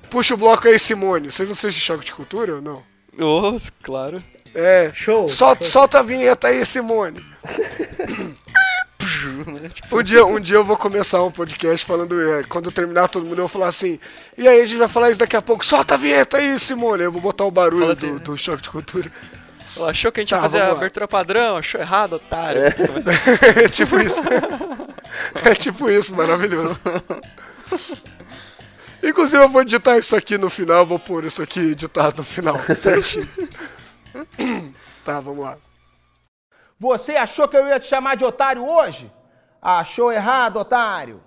Puxa 0.10 0.34
o 0.34 0.38
bloco 0.38 0.68
aí, 0.68 0.80
Simone. 0.80 1.32
Vocês 1.32 1.47
não 1.47 1.53
assistem 1.53 1.82
Choque 1.82 2.05
de 2.05 2.14
Cultura 2.14 2.55
ou 2.55 2.62
não? 2.62 2.84
Nossa, 3.18 3.72
claro. 3.84 4.24
É. 4.53 4.91
Show. 4.93 5.30
Solta, 5.30 5.64
show. 5.64 5.72
solta 5.72 5.99
a 5.99 6.01
vinheta 6.01 6.47
aí, 6.47 6.66
Simone. 6.66 7.24
Um 9.91 10.01
dia, 10.01 10.26
um 10.26 10.39
dia 10.39 10.55
eu 10.55 10.64
vou 10.64 10.78
começar 10.78 11.22
um 11.24 11.32
podcast 11.32 11.86
falando, 11.86 12.20
é, 12.22 12.43
quando 12.43 12.68
eu 12.68 12.72
terminar 12.72 13.10
todo 13.10 13.24
mundo, 13.24 13.39
eu 13.39 13.43
vou 13.43 13.47
falar 13.47 13.68
assim, 13.68 13.99
e 14.38 14.47
aí 14.47 14.62
a 14.62 14.66
gente 14.66 14.78
vai 14.78 14.88
falar 14.88 15.10
isso 15.10 15.20
daqui 15.20 15.36
a 15.36 15.41
pouco, 15.41 15.66
solta 15.66 15.95
a 15.95 15.97
vinheta 15.97 16.38
aí, 16.38 16.57
Simone. 16.57 17.03
Eu 17.03 17.12
vou 17.12 17.22
botar 17.22 17.43
o 17.43 17.51
barulho 17.51 17.91
assim, 17.91 18.07
do, 18.07 18.14
né? 18.14 18.20
do 18.20 18.38
choque 18.38 18.62
de 18.64 18.70
cultura. 18.70 19.12
Ela 19.76 19.91
achou 19.91 20.12
que 20.12 20.20
a 20.20 20.24
gente 20.24 20.30
Tá, 20.30 20.38
ia 20.38 20.41
fazer 20.41 20.62
a 20.62 20.72
abertura 20.72 21.07
padrão, 21.07 21.57
achou 21.57 21.82
errado, 21.82 22.14
otário. 22.14 22.62
É 22.64 23.68
tipo 23.70 23.99
isso. 23.99 24.22
É 25.43 25.55
tipo 25.55 25.89
isso, 25.89 26.16
maravilhoso. 26.16 26.80
Inclusive 29.03 29.41
eu 29.41 29.49
vou 29.49 29.61
editar 29.61 29.97
isso 29.97 30.15
aqui 30.15 30.37
no 30.37 30.49
final, 30.49 30.85
vou 30.85 30.99
pôr 30.99 31.25
isso 31.25 31.41
aqui 31.41 31.59
editado 31.71 32.17
no 32.17 32.23
final, 32.23 32.57
certinho. 32.75 33.27
Tá, 35.05 35.19
vamos 35.21 35.43
lá. 35.43 35.57
Você 36.79 37.15
achou 37.15 37.47
que 37.47 37.57
eu 37.57 37.67
ia 37.67 37.79
te 37.79 37.87
chamar 37.87 38.15
de 38.15 38.25
otário 38.25 38.67
hoje? 38.67 39.11
Achou 39.61 40.11
errado, 40.11 40.57
otário. 40.57 41.21